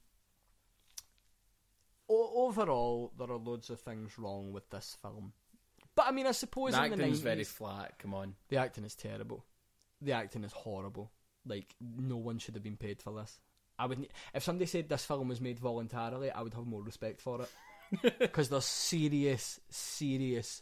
o- 2.13 2.47
overall, 2.47 3.11
there 3.17 3.29
are 3.31 3.37
loads 3.37 3.69
of 3.69 3.79
things 3.79 4.17
wrong 4.17 4.51
with 4.51 4.69
this 4.69 4.97
film, 5.01 5.33
but 5.95 6.05
I 6.07 6.11
mean, 6.11 6.27
I 6.27 6.31
suppose 6.31 6.73
the 6.73 6.83
in 6.83 6.91
the 6.91 6.95
acting's 6.95 7.19
90s, 7.19 7.23
very 7.23 7.43
flat. 7.43 7.99
Come 7.99 8.13
on. 8.13 8.35
the 8.49 8.57
acting 8.57 8.83
is 8.85 8.95
terrible. 8.95 9.45
The 10.01 10.11
acting 10.13 10.43
is 10.43 10.51
horrible. 10.53 11.11
Like 11.45 11.75
no 11.81 12.17
one 12.17 12.39
should 12.39 12.55
have 12.55 12.63
been 12.63 12.77
paid 12.77 13.01
for 13.01 13.13
this. 13.13 13.39
I 13.77 13.85
would 13.87 14.07
if 14.33 14.43
somebody 14.43 14.65
said 14.65 14.87
this 14.89 15.05
film 15.05 15.27
was 15.27 15.41
made 15.41 15.59
voluntarily, 15.59 16.31
I 16.31 16.41
would 16.41 16.53
have 16.53 16.65
more 16.65 16.83
respect 16.83 17.21
for 17.21 17.41
it 17.41 18.19
because 18.19 18.49
there's 18.49 18.65
serious, 18.65 19.59
serious 19.69 20.61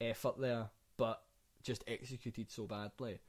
effort 0.00 0.38
there, 0.40 0.70
but 0.96 1.22
just 1.62 1.84
executed 1.86 2.50
so 2.50 2.66
badly. 2.66 3.20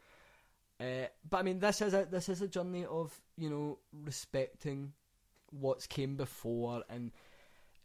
Uh, 0.80 1.08
but 1.30 1.38
I 1.38 1.42
mean, 1.44 1.60
this 1.60 1.82
is 1.82 1.94
a 1.94 2.08
this 2.10 2.30
is 2.30 2.42
a 2.42 2.48
journey 2.48 2.86
of 2.86 3.14
you 3.38 3.50
know 3.50 3.80
respecting 3.92 4.94
what's 5.52 5.88
came 5.88 6.16
before, 6.16 6.84
and 6.90 7.12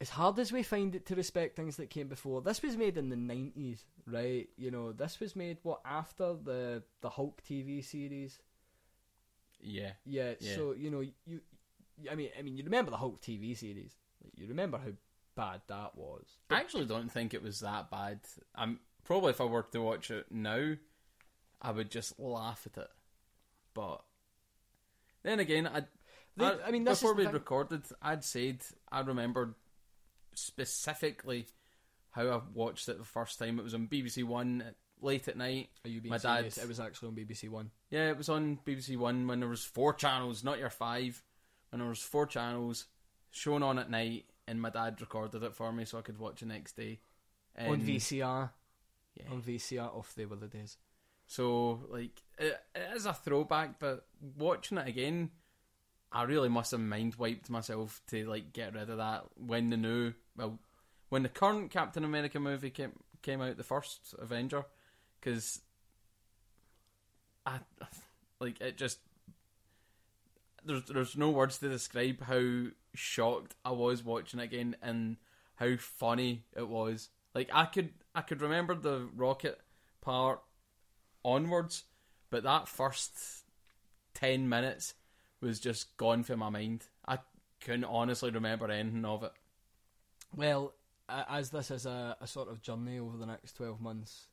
as 0.01 0.11
hard 0.11 0.39
as 0.39 0.53
we 0.53 0.63
find 0.63 0.95
it 0.95 1.07
to 1.07 1.15
respect 1.15 1.57
things 1.57 1.77
that 1.77 1.91
came 1.91 2.09
before, 2.09 2.43
this 2.43 2.63
was 2.63 2.77
made 2.77 2.97
in 2.99 3.09
the 3.11 3.17
nineties, 3.17 3.85
right? 4.07 4.49
You 4.57 4.71
know, 4.71 4.93
this 4.93 5.21
was 5.21 5.37
made 5.37 5.59
what 5.63 5.81
after 5.85 6.35
the 6.35 6.83
the 7.01 7.11
Hulk 7.11 7.43
TV 7.49 7.85
series. 7.85 8.39
Yeah. 9.61 9.93
Yeah, 10.05 10.35
Yeah. 10.41 10.55
so 10.57 10.73
you 10.73 10.91
know 10.91 11.01
you, 11.25 11.41
I 12.11 12.15
mean, 12.15 12.31
I 12.39 12.43
mean, 12.43 12.57
you 12.57 12.65
remember 12.65 12.91
the 12.91 12.97
Hulk 12.99 13.23
TV 13.23 13.57
series? 13.57 13.95
You 14.37 14.49
remember 14.49 14.79
how 14.79 14.93
bad 15.37 15.63
that 15.69 15.97
was. 15.97 16.25
I 16.51 16.61
actually 16.61 16.87
don't 16.87 17.11
think 17.11 17.35
it 17.35 17.43
was 17.43 17.61
that 17.61 17.91
bad. 17.91 18.21
I'm 18.55 18.81
probably 19.05 19.31
if 19.31 19.41
I 19.41 19.45
were 19.45 19.63
to 19.63 19.79
watch 19.83 20.11
it 20.11 20.27
now, 20.31 20.75
I 21.63 21.71
would 21.71 21.91
just 21.91 22.19
laugh 22.19 22.67
at 22.67 22.83
it. 22.83 22.91
But 23.75 24.03
then 25.23 25.41
again, 25.41 25.67
I, 25.67 25.85
They- 26.37 26.45
I, 26.47 26.67
I 26.67 26.71
mean, 26.71 26.85
before 26.85 27.15
we 27.15 27.27
recorded, 27.27 27.83
I'd 28.03 28.25
said 28.25 28.59
I 28.91 29.01
remembered 29.01 29.55
specifically 30.35 31.47
how 32.11 32.29
I 32.29 32.41
watched 32.53 32.89
it 32.89 32.99
the 32.99 33.05
first 33.05 33.39
time. 33.39 33.59
It 33.59 33.63
was 33.65 33.75
on 33.75 33.89
BBC 33.89 34.25
One 34.25 34.65
late 35.01 35.29
at 35.29 35.37
night. 35.37 35.71
Are 35.85 35.89
you 35.89 36.01
being 36.01 36.11
My 36.11 36.19
serious? 36.19 36.55
dad- 36.57 36.65
It 36.65 36.69
was 36.69 36.81
actually 36.81 37.09
on 37.09 37.15
BBC 37.17 37.49
One. 37.49 37.71
Yeah, 37.91 38.11
it 38.11 38.17
was 38.17 38.29
on 38.29 38.59
BBC 38.65 38.97
One 38.97 39.27
when 39.27 39.41
there 39.41 39.49
was 39.49 39.65
four 39.65 39.93
channels, 39.95 40.45
not 40.45 40.59
your 40.59 40.71
five. 40.71 41.23
When 41.71 41.81
there 41.81 41.89
was 41.89 42.03
four 42.03 42.27
channels 42.27 42.87
shown 43.31 43.63
on 43.63 43.79
at 43.79 43.91
night, 43.91 44.27
and 44.47 44.61
my 44.61 44.71
dad 44.71 45.01
recorded 45.01 45.43
it 45.43 45.55
for 45.55 45.73
me 45.73 45.85
so 45.85 45.99
I 45.99 46.03
could 46.03 46.19
watch 46.19 46.41
the 46.41 46.47
next 46.47 46.77
day. 46.77 47.01
on 47.59 47.81
VCR. 47.81 48.51
Yeah. 49.15 49.31
On 49.31 49.41
VCR. 49.43 49.97
Off 49.97 50.15
they 50.17 50.27
were 50.27 50.37
the 50.37 50.49
days. 50.49 50.77
So 51.27 51.85
like 51.89 52.23
it, 52.39 52.61
it 52.75 52.97
is 52.97 53.07
a 53.07 53.13
throwback, 53.13 53.79
but 53.81 54.07
watching 54.37 54.79
it 54.79 54.87
again, 54.89 55.31
I 56.15 56.23
really 56.23 56.49
must 56.49 56.71
have 56.71 56.81
mind 56.81 57.17
wiped 57.17 57.51
myself 57.51 58.01
to 58.07 58.25
like 58.27 58.53
get 58.53 58.73
rid 58.73 58.89
of 58.89 58.99
that 58.99 59.25
when 59.37 59.71
the 59.71 59.77
new 59.77 60.15
well, 60.37 60.61
when 61.09 61.25
the 61.25 61.29
current 61.29 61.73
Captain 61.73 62.05
America 62.05 62.39
movie 62.39 62.71
came 62.71 62.93
came 63.21 63.41
out, 63.41 63.57
the 63.57 63.65
first 63.65 64.15
Avenger, 64.21 64.65
because 65.21 65.61
I 67.45 67.59
like 68.41 68.61
it 68.61 68.77
just 68.77 69.01
there's 70.65 70.85
there's 70.85 71.17
no 71.17 71.31
words 71.31 71.59
to 71.59 71.69
describe 71.69 72.23
how 72.23 72.67
shocked 72.95 73.57
I 73.65 73.73
was 73.73 74.05
watching 74.05 74.39
it 74.39 74.45
again 74.45 74.77
and 74.81 75.17
how 75.57 75.77
funny 75.77 76.45
it 76.57 76.69
was. 76.69 77.09
Like 77.35 77.51
I 77.53 77.65
could 77.65 77.91
I 78.15 78.21
could 78.21 78.41
remember 78.41 78.77
the 78.77 79.09
rocket 79.17 79.61
part 80.01 80.41
onwards, 81.25 81.83
but 82.31 82.45
that 82.45 82.69
first 82.69 83.45
ten 84.15 84.49
minutes 84.49 84.95
was 85.45 85.61
just 85.61 85.97
gone 85.97 86.25
from 86.25 86.41
my 86.41 86.49
mind. 86.51 86.87
I 87.07 87.19
couldn't 87.61 87.85
honestly 87.85 88.31
remember 88.31 88.71
anything 88.71 89.05
of 89.05 89.23
it. 89.23 89.33
Well, 90.35 90.75
as 91.09 91.51
this 91.51 91.71
is 91.71 91.87
a, 91.87 92.17
a 92.21 92.27
sort 92.27 92.49
of 92.49 92.63
journey 92.63 92.99
over 92.99 93.17
the 93.17 93.27
next 93.27 93.57
twelve 93.57 93.81
months, 93.81 94.27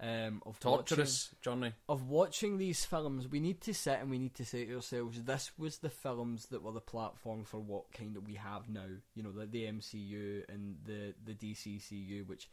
um, 0.00 0.42
of 0.44 0.58
watching, 0.64 0.96
Torturous 0.96 1.34
journey. 1.40 1.72
of 1.88 2.08
watching 2.08 2.58
these 2.58 2.84
films, 2.84 3.28
we 3.28 3.40
need 3.40 3.60
to 3.62 3.72
sit 3.72 4.00
and 4.00 4.10
we 4.10 4.18
need 4.18 4.34
to 4.34 4.44
say 4.44 4.64
to 4.64 4.76
ourselves, 4.76 5.22
this 5.22 5.52
was 5.56 5.78
the 5.78 5.90
films 5.90 6.46
that 6.46 6.62
were 6.62 6.72
the 6.72 6.80
platform 6.80 7.44
for 7.44 7.60
what 7.60 7.92
kind 7.92 8.16
of 8.16 8.26
we 8.26 8.34
have 8.34 8.68
now. 8.68 8.86
You 9.14 9.22
know, 9.22 9.32
the, 9.32 9.46
the 9.46 9.64
MCU 9.64 10.42
and 10.48 10.76
the, 10.84 11.14
the 11.24 11.34
DCEU, 11.34 12.26
which, 12.26 12.48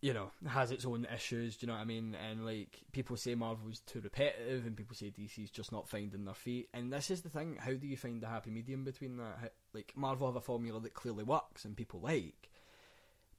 you 0.00 0.14
know, 0.14 0.30
has 0.48 0.70
its 0.70 0.86
own 0.86 1.06
issues, 1.14 1.56
do 1.56 1.66
you 1.66 1.68
know 1.68 1.74
what 1.74 1.82
I 1.82 1.86
mean? 1.86 2.16
And, 2.30 2.46
like, 2.46 2.80
people 2.92 3.16
say 3.16 3.34
Marvel's 3.34 3.80
too 3.80 4.00
repetitive 4.00 4.66
and 4.66 4.76
people 4.76 4.96
say 4.96 5.10
DC's 5.10 5.50
just 5.50 5.72
not 5.72 5.88
finding 5.88 6.24
their 6.24 6.34
feet. 6.34 6.68
And 6.72 6.92
this 6.92 7.10
is 7.10 7.20
the 7.20 7.28
thing, 7.28 7.56
how 7.60 7.72
do 7.74 7.86
you 7.86 7.96
find 7.98 8.22
the 8.22 8.26
happy 8.28 8.50
medium 8.50 8.84
between 8.84 9.18
that? 9.18 9.38
How- 9.40 9.48
Like, 9.74 9.92
Marvel 9.94 10.26
have 10.26 10.36
a 10.36 10.40
formula 10.40 10.80
that 10.80 10.94
clearly 10.94 11.24
works 11.24 11.64
and 11.64 11.76
people 11.76 12.00
like 12.00 12.50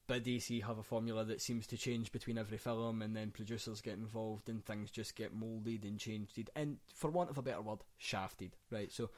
but 0.07 0.25
DC 0.25 0.61
have 0.63 0.77
a 0.77 0.83
formula 0.83 1.23
that 1.23 1.41
seems 1.41 1.65
to 1.67 1.77
change 1.77 2.11
between 2.11 2.37
every 2.37 2.57
film, 2.57 3.01
and 3.01 3.15
then 3.15 3.31
producers 3.31 3.79
get 3.79 3.93
involved, 3.93 4.49
and 4.49 4.65
things 4.65 4.91
just 4.91 5.15
get 5.15 5.33
moulded 5.33 5.85
and 5.85 5.97
changed, 5.99 6.49
and 6.53 6.79
for 6.93 7.09
want 7.09 7.29
of 7.29 7.37
a 7.37 7.41
better 7.41 7.61
word, 7.61 7.79
shafted. 7.97 8.57
Right? 8.69 8.91
So, 8.91 9.09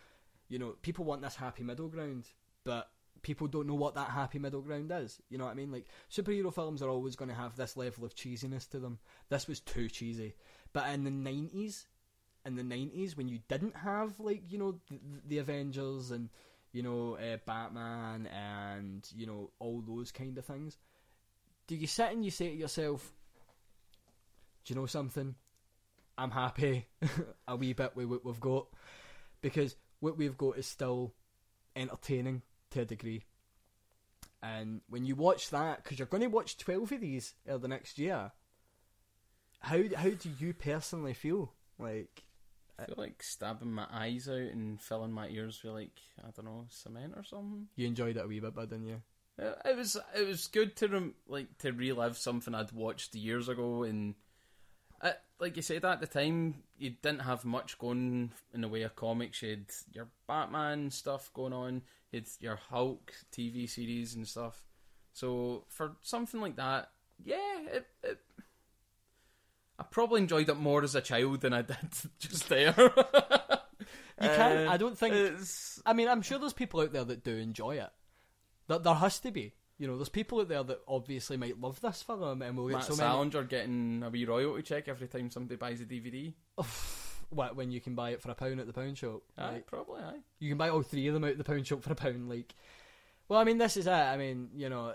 you 0.49 0.59
know, 0.59 0.75
people 0.83 1.03
want 1.03 1.23
this 1.23 1.37
happy 1.37 1.63
middle 1.63 1.87
ground, 1.87 2.27
but 2.63 2.91
people 3.23 3.47
don't 3.47 3.67
know 3.67 3.73
what 3.73 3.95
that 3.95 4.09
happy 4.09 4.37
middle 4.37 4.61
ground 4.61 4.91
is. 4.93 5.19
You 5.29 5.39
know 5.39 5.45
what 5.45 5.51
I 5.51 5.55
mean? 5.55 5.71
Like 5.71 5.87
superhero 6.11 6.53
films 6.53 6.83
are 6.83 6.89
always 6.89 7.15
going 7.15 7.29
to 7.29 7.35
have 7.35 7.55
this 7.55 7.75
level 7.75 8.05
of 8.05 8.15
cheesiness 8.15 8.69
to 8.69 8.79
them. 8.79 8.99
This 9.29 9.47
was 9.47 9.59
too 9.59 9.89
cheesy, 9.89 10.35
but 10.71 10.87
in 10.89 11.03
the 11.03 11.11
nineties, 11.11 11.87
in 12.45 12.55
the 12.55 12.63
nineties, 12.63 13.17
when 13.17 13.27
you 13.27 13.39
didn't 13.47 13.75
have 13.77 14.19
like 14.19 14.43
you 14.51 14.59
know 14.59 14.79
the, 14.89 14.99
the 15.25 15.37
Avengers 15.39 16.11
and 16.11 16.29
you 16.73 16.81
know, 16.81 17.15
uh, 17.15 17.37
Batman 17.45 18.27
and, 18.27 19.07
you 19.15 19.27
know, 19.27 19.51
all 19.59 19.81
those 19.87 20.11
kind 20.11 20.37
of 20.37 20.43
things. 20.43 20.77
Do 21.67 21.75
you 21.75 21.87
sit 21.87 22.11
and 22.11 22.25
you 22.25 22.31
say 22.31 22.49
to 22.49 22.55
yourself, 22.55 23.13
do 24.65 24.73
you 24.73 24.79
know 24.79 24.87
something? 24.87 25.35
I'm 26.17 26.31
happy 26.31 26.87
a 27.47 27.55
wee 27.55 27.73
bit 27.73 27.95
with 27.95 28.07
what 28.07 28.25
we've 28.25 28.39
got 28.39 28.67
because 29.41 29.75
what 29.99 30.17
we've 30.17 30.37
got 30.37 30.57
is 30.57 30.67
still 30.67 31.13
entertaining 31.75 32.41
to 32.73 32.81
a 32.81 32.85
degree. 32.85 33.23
And 34.41 34.81
when 34.89 35.05
you 35.05 35.15
watch 35.15 35.49
that, 35.51 35.83
because 35.83 35.97
you're 35.97 36.05
going 36.05 36.21
to 36.21 36.27
watch 36.27 36.57
12 36.57 36.91
of 36.91 37.01
these 37.01 37.33
uh, 37.49 37.57
the 37.57 37.67
next 37.67 37.97
year, 37.97 38.31
how, 39.59 39.81
how 39.95 40.09
do 40.09 40.29
you 40.37 40.53
personally 40.53 41.13
feel? 41.13 41.53
Like, 41.79 42.23
I 42.77 42.85
feel 42.85 42.95
like 42.97 43.23
stabbing 43.23 43.71
my 43.71 43.85
eyes 43.91 44.27
out 44.27 44.35
and 44.35 44.81
filling 44.81 45.11
my 45.11 45.27
ears 45.29 45.61
with 45.63 45.73
like 45.73 45.99
I 46.19 46.31
don't 46.35 46.45
know 46.45 46.65
cement 46.69 47.13
or 47.15 47.23
something. 47.23 47.67
you 47.75 47.87
enjoyed 47.87 48.17
it 48.17 48.25
a 48.25 48.27
wee 48.27 48.39
bit, 48.39 48.55
but 48.55 48.69
didn't 48.69 48.87
you? 48.87 49.01
It, 49.37 49.57
it 49.65 49.77
was 49.77 49.97
it 50.15 50.27
was 50.27 50.47
good 50.47 50.75
to 50.77 50.87
rem- 50.87 51.15
like 51.27 51.57
to 51.59 51.71
relive 51.71 52.17
something 52.17 52.53
I'd 52.53 52.71
watched 52.71 53.15
years 53.15 53.47
ago 53.47 53.83
and 53.83 54.15
uh, 55.01 55.11
like 55.39 55.55
you 55.55 55.61
said 55.61 55.85
at 55.85 55.99
the 55.99 56.07
time 56.07 56.55
you 56.83 56.91
didn't 57.01 57.21
have 57.21 57.45
much 57.45 57.77
going 57.77 58.31
in 58.53 58.61
the 58.61 58.67
way 58.67 58.81
of 58.83 58.95
comics. 58.95 59.41
You 59.41 59.49
had 59.51 59.65
your 59.91 60.07
Batman 60.27 60.91
stuff 60.91 61.31
going 61.33 61.53
on, 61.53 61.81
you 62.11 62.19
had 62.19 62.27
your 62.39 62.55
Hulk 62.57 63.13
TV 63.31 63.69
series 63.69 64.15
and 64.15 64.27
stuff. 64.27 64.63
So 65.13 65.65
for 65.69 65.95
something 66.01 66.41
like 66.41 66.55
that, 66.57 66.89
yeah, 67.23 67.59
it, 67.71 67.87
it 68.03 68.19
I 69.79 69.83
probably 69.83 70.21
enjoyed 70.21 70.49
it 70.49 70.57
more 70.57 70.83
as 70.83 70.95
a 70.95 71.01
child 71.01 71.41
than 71.41 71.53
I 71.53 71.61
did 71.63 71.77
just 72.19 72.49
there. 72.49 72.75
You 72.77 74.29
can't, 74.29 74.67
Uh, 74.67 74.71
I 74.71 74.77
don't 74.77 74.97
think. 74.97 75.15
it's- 75.15 75.81
I 75.85 75.93
mean, 75.93 76.07
I'm 76.07 76.21
sure 76.21 76.37
there's 76.39 76.53
people 76.53 76.81
out 76.81 76.93
there 76.93 77.03
that 77.03 77.23
do 77.23 77.35
enjoy 77.37 77.77
it. 77.77 77.89
There, 78.67 78.79
there 78.79 78.93
has 78.93 79.19
to 79.21 79.31
be. 79.31 79.53
You 79.79 79.87
know, 79.87 79.97
there's 79.97 80.09
people 80.09 80.39
out 80.39 80.49
there 80.49 80.63
that 80.63 80.81
obviously 80.87 81.35
might 81.35 81.59
love 81.59 81.81
this 81.81 82.01
film 82.03 82.41
and 82.41 82.55
we'll 82.57 82.67
get 82.67 82.75
Matt 82.75 82.83
so 82.85 82.95
many. 82.95 83.09
Salinger 83.09 83.43
getting 83.43 84.03
a 84.05 84.09
wee 84.09 84.25
royalty 84.25 84.61
check 84.61 84.87
every 84.87 85.07
time 85.07 85.29
somebody 85.31 85.55
buys 85.55 85.81
a 85.81 85.85
DVD. 85.85 86.33
What, 87.29 87.55
when 87.55 87.71
you 87.71 87.81
can 87.81 87.95
buy 87.95 88.11
it 88.11 88.21
for 88.21 88.29
a 88.29 88.35
pound 88.35 88.59
at 88.59 88.67
the 88.67 88.73
pound 88.73 88.97
shop? 88.97 89.23
Aye, 89.37 89.53
Like, 89.53 89.65
probably, 89.67 90.01
aye. 90.01 90.19
you 90.39 90.49
can 90.49 90.57
buy 90.57 90.69
all 90.69 90.83
three 90.83 91.07
of 91.07 91.15
them 91.15 91.23
out 91.23 91.31
at 91.31 91.37
the 91.39 91.43
pound 91.43 91.65
shop 91.65 91.81
for 91.81 91.91
a 91.91 91.95
pound. 91.95 92.29
Like, 92.29 92.53
well, 93.27 93.39
I 93.39 93.43
mean, 93.43 93.57
this 93.57 93.75
is 93.75 93.87
it. 93.87 93.91
I 93.91 94.15
mean, 94.17 94.49
you 94.55 94.69
know, 94.69 94.93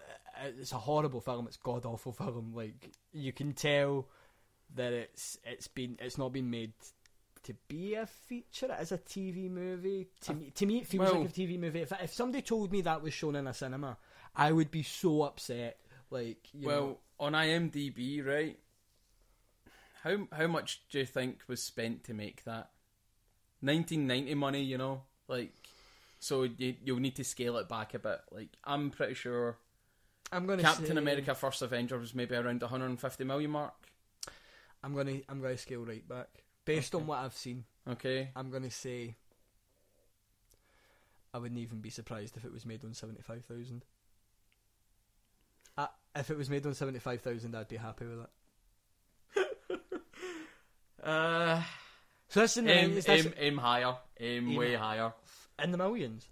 it's 0.57 0.70
a 0.72 0.76
horrible 0.79 1.20
film. 1.20 1.49
It's 1.49 1.57
god 1.57 1.85
awful 1.85 2.12
film. 2.12 2.53
Like, 2.55 2.91
you 3.12 3.33
can 3.33 3.55
tell 3.55 4.07
that 4.76 4.93
it's 4.93 5.39
it's 5.45 5.66
been 5.66 5.97
it's 6.01 6.18
not 6.18 6.33
been 6.33 6.49
made 6.49 6.74
to 7.45 7.55
be 7.66 7.95
a 7.95 8.07
feature. 8.07 8.66
It 8.70 8.83
is 8.83 8.93
a 8.93 8.99
TV 8.99 9.51
movie. 9.51 10.09
To 10.26 10.35
me, 10.35 10.51
to 10.55 10.66
me, 10.66 10.79
it 10.79 10.87
feels 10.87 11.11
well- 11.11 11.20
like 11.22 11.31
a 11.31 11.33
TV 11.33 11.59
movie. 11.59 11.81
If 11.81 11.93
if 12.01 12.12
somebody 12.14 12.43
told 12.43 12.70
me 12.70 12.83
that 12.83 13.03
was 13.03 13.12
shown 13.14 13.35
in 13.35 13.49
a 13.49 13.55
cinema, 13.55 13.97
I 14.39 14.53
would 14.53 14.70
be 14.70 14.82
so 14.82 15.22
upset. 15.22 15.78
Like, 16.11 16.49
you 16.55 16.68
well, 16.68 16.80
know, 16.80 16.99
on 17.20 17.32
IMDb, 17.32 18.24
right? 18.24 18.59
How 20.03 20.28
how 20.32 20.47
much 20.47 20.82
do 20.91 21.01
you 21.01 21.07
think 21.07 21.41
was 21.49 21.62
spent 21.62 22.05
to 22.05 22.14
make 22.14 22.45
that? 22.45 22.70
1990 23.61 24.34
money, 24.34 24.62
you 24.62 24.78
know, 24.78 25.03
like. 25.26 25.53
So 26.20 26.45
you 26.45 26.74
you'll 26.84 26.99
need 26.99 27.16
to 27.16 27.24
scale 27.24 27.59
it 27.59 27.68
back 27.68 27.95
a 27.95 27.99
bit. 27.99 28.20
Like 28.32 28.49
I'm 28.64 28.91
pretty 28.91 29.14
sure 29.14 29.59
I'm 30.32 30.47
gonna 30.47 30.62
Captain 30.62 30.86
say, 30.86 30.97
America: 30.97 31.34
First 31.34 31.62
Avenger 31.62 31.99
was 31.99 32.14
maybe 32.14 32.34
around 32.34 32.61
the 32.61 32.66
150 32.66 33.24
million 33.24 33.51
mark. 33.51 33.74
I'm 34.82 34.95
gonna 34.95 35.18
I'm 35.28 35.41
gonna 35.41 35.57
scale 35.57 35.84
right 35.84 36.07
back 36.09 36.28
based 36.64 36.95
on 36.95 37.07
what 37.07 37.18
I've 37.18 37.36
seen. 37.36 37.64
Okay, 37.89 38.30
I'm 38.36 38.51
gonna 38.51 38.70
say 38.70 39.14
I 41.32 41.39
wouldn't 41.39 41.61
even 41.61 41.80
be 41.80 41.91
surprised 41.91 42.36
if 42.36 42.45
it 42.45 42.53
was 42.53 42.66
made 42.66 42.84
on 42.84 42.95
seventy 42.95 43.22
five 43.22 43.45
thousand. 43.45 43.84
If 46.16 46.30
it 46.30 46.36
was 46.36 46.50
made 46.50 46.66
on 46.66 46.74
seventy 46.74 46.98
five 46.98 47.20
thousand, 47.22 47.54
I'd 47.54 47.68
be 47.68 47.76
happy 47.76 48.04
with 48.06 48.26
it. 49.36 49.48
uh, 51.02 51.62
So 52.28 52.40
that's 52.40 52.56
in 52.56 52.64
the 52.66 52.72
aim, 52.72 53.00
aim, 53.09 53.34
aim 53.38 53.59
higher, 53.59 53.94
aim 54.18 54.50
Aim 54.50 54.56
way 54.56 54.74
higher. 54.74 55.12
in 55.62 55.70
the 55.70 55.78
millions. 55.78 56.28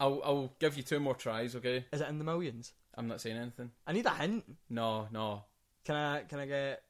I'll 0.00 0.20
I'll 0.24 0.52
give 0.58 0.76
you 0.76 0.82
two 0.82 1.00
more 1.00 1.14
tries. 1.14 1.54
Okay, 1.56 1.84
Is 1.92 2.00
it 2.00 2.08
in 2.08 2.18
the 2.18 2.24
millions? 2.24 2.72
I'm 2.94 3.08
not 3.08 3.20
saying 3.20 3.36
anything. 3.36 3.70
I 3.86 3.92
need 3.92 4.04
a 4.06 4.10
hint. 4.10 4.44
No, 4.68 5.08
no. 5.12 5.44
Can 5.84 5.96
I 5.96 6.22
can 6.22 6.38
I 6.40 6.46
get 6.46 6.82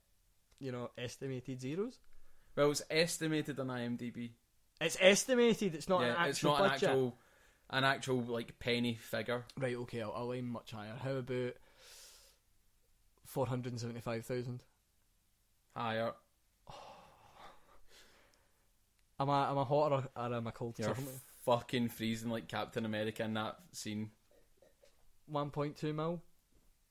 you 0.58 0.72
know 0.72 0.90
estimated 0.98 1.60
zeros? 1.60 1.98
Well, 2.56 2.70
it's 2.70 2.82
estimated 2.90 3.58
on 3.60 3.68
IMDb. 3.68 4.30
It's 4.80 4.96
estimated. 5.00 5.74
It's 5.74 5.88
not 5.88 6.02
an 6.02 6.10
actual 6.10 6.28
it's 6.28 6.42
not 6.42 6.58
budget. 6.58 6.82
an 6.82 6.88
actual, 6.88 7.16
an 7.70 7.84
actual 7.84 8.20
like 8.22 8.58
penny 8.58 8.94
figure. 8.96 9.44
Right. 9.58 9.76
Okay. 9.76 10.02
I'll, 10.02 10.12
I'll 10.14 10.32
aim 10.32 10.48
much 10.50 10.72
higher. 10.72 10.94
How 11.02 11.12
about 11.12 11.54
four 13.32 13.46
hundred 13.46 13.78
seventy 13.80 14.00
five 14.00 14.26
thousand? 14.26 14.62
Higher. 15.74 16.12
Am 19.18 19.30
I 19.30 19.50
am 19.50 19.58
I 19.58 19.64
hot 19.64 19.92
or, 19.92 20.04
or 20.16 20.34
am 20.34 20.46
I 20.46 20.50
cold? 20.50 20.78
You're 20.78 20.96
fucking 21.44 21.88
freezing 21.88 22.30
like 22.30 22.48
Captain 22.48 22.84
America 22.84 23.24
in 23.24 23.34
that 23.34 23.56
scene. 23.72 24.10
One 25.26 25.50
point 25.50 25.76
two 25.76 25.92
mil. 25.92 26.22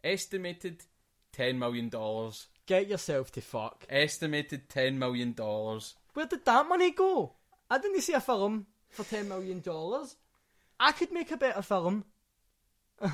Estimated 0.04 0.84
ten 1.32 1.60
million 1.60 1.90
dollars. 1.90 2.48
Get 2.66 2.88
yourself 2.88 3.32
to 3.34 3.42
fuck. 3.42 3.86
Estimated 3.90 4.70
ten 4.70 4.98
million 4.98 5.34
dollars. 5.34 5.96
Where 6.14 6.26
did 6.26 6.46
that 6.46 6.68
money 6.68 6.92
go? 6.92 7.34
I 7.70 7.78
didn't 7.78 8.02
see 8.02 8.14
a 8.14 8.22
film 8.22 8.66
for 8.90 9.04
ten 9.04 9.28
million 9.28 9.60
dollars. 9.60 10.16
I 10.80 10.92
could 10.94 11.12
make 11.12 11.32
a 11.32 11.38
better 11.38 11.62
film. 11.62 12.06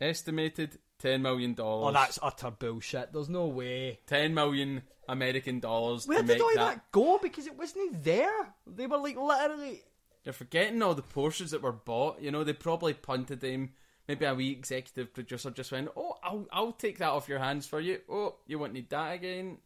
Estimated 0.00 0.78
ten 0.98 1.22
million 1.22 1.54
dollars. 1.54 1.90
Oh, 1.90 1.92
that's 1.92 2.18
utter 2.22 2.50
bullshit. 2.50 3.12
There's 3.12 3.28
no 3.28 3.46
way. 3.46 4.00
ten 4.06 4.34
million 4.34 4.82
American 5.08 5.60
dollars 5.60 6.06
Where 6.06 6.20
to 6.20 6.26
did 6.26 6.40
all 6.40 6.48
that. 6.54 6.74
that 6.76 6.92
go? 6.92 7.18
Because 7.18 7.46
it 7.46 7.56
wasn't 7.56 8.04
there. 8.04 8.54
They 8.66 8.86
were 8.86 8.98
like 8.98 9.16
literally. 9.16 9.82
You're 10.24 10.32
forgetting 10.32 10.82
all 10.82 10.94
the 10.94 11.02
Porsches 11.02 11.50
that 11.50 11.62
were 11.62 11.72
bought. 11.72 12.20
You 12.20 12.30
know, 12.30 12.44
they 12.44 12.52
probably 12.52 12.92
punted 12.92 13.40
them. 13.40 13.70
Maybe 14.06 14.24
a 14.24 14.34
wee 14.34 14.50
executive 14.50 15.12
producer 15.14 15.50
just 15.50 15.72
went, 15.72 15.88
"Oh, 15.96 16.14
I'll 16.22 16.46
I'll 16.52 16.72
take 16.72 16.98
that 16.98 17.10
off 17.10 17.28
your 17.28 17.38
hands 17.38 17.66
for 17.66 17.80
you. 17.80 18.00
Oh, 18.10 18.36
you 18.46 18.58
won't 18.58 18.72
need 18.72 18.90
that 18.90 19.14
again." 19.14 19.58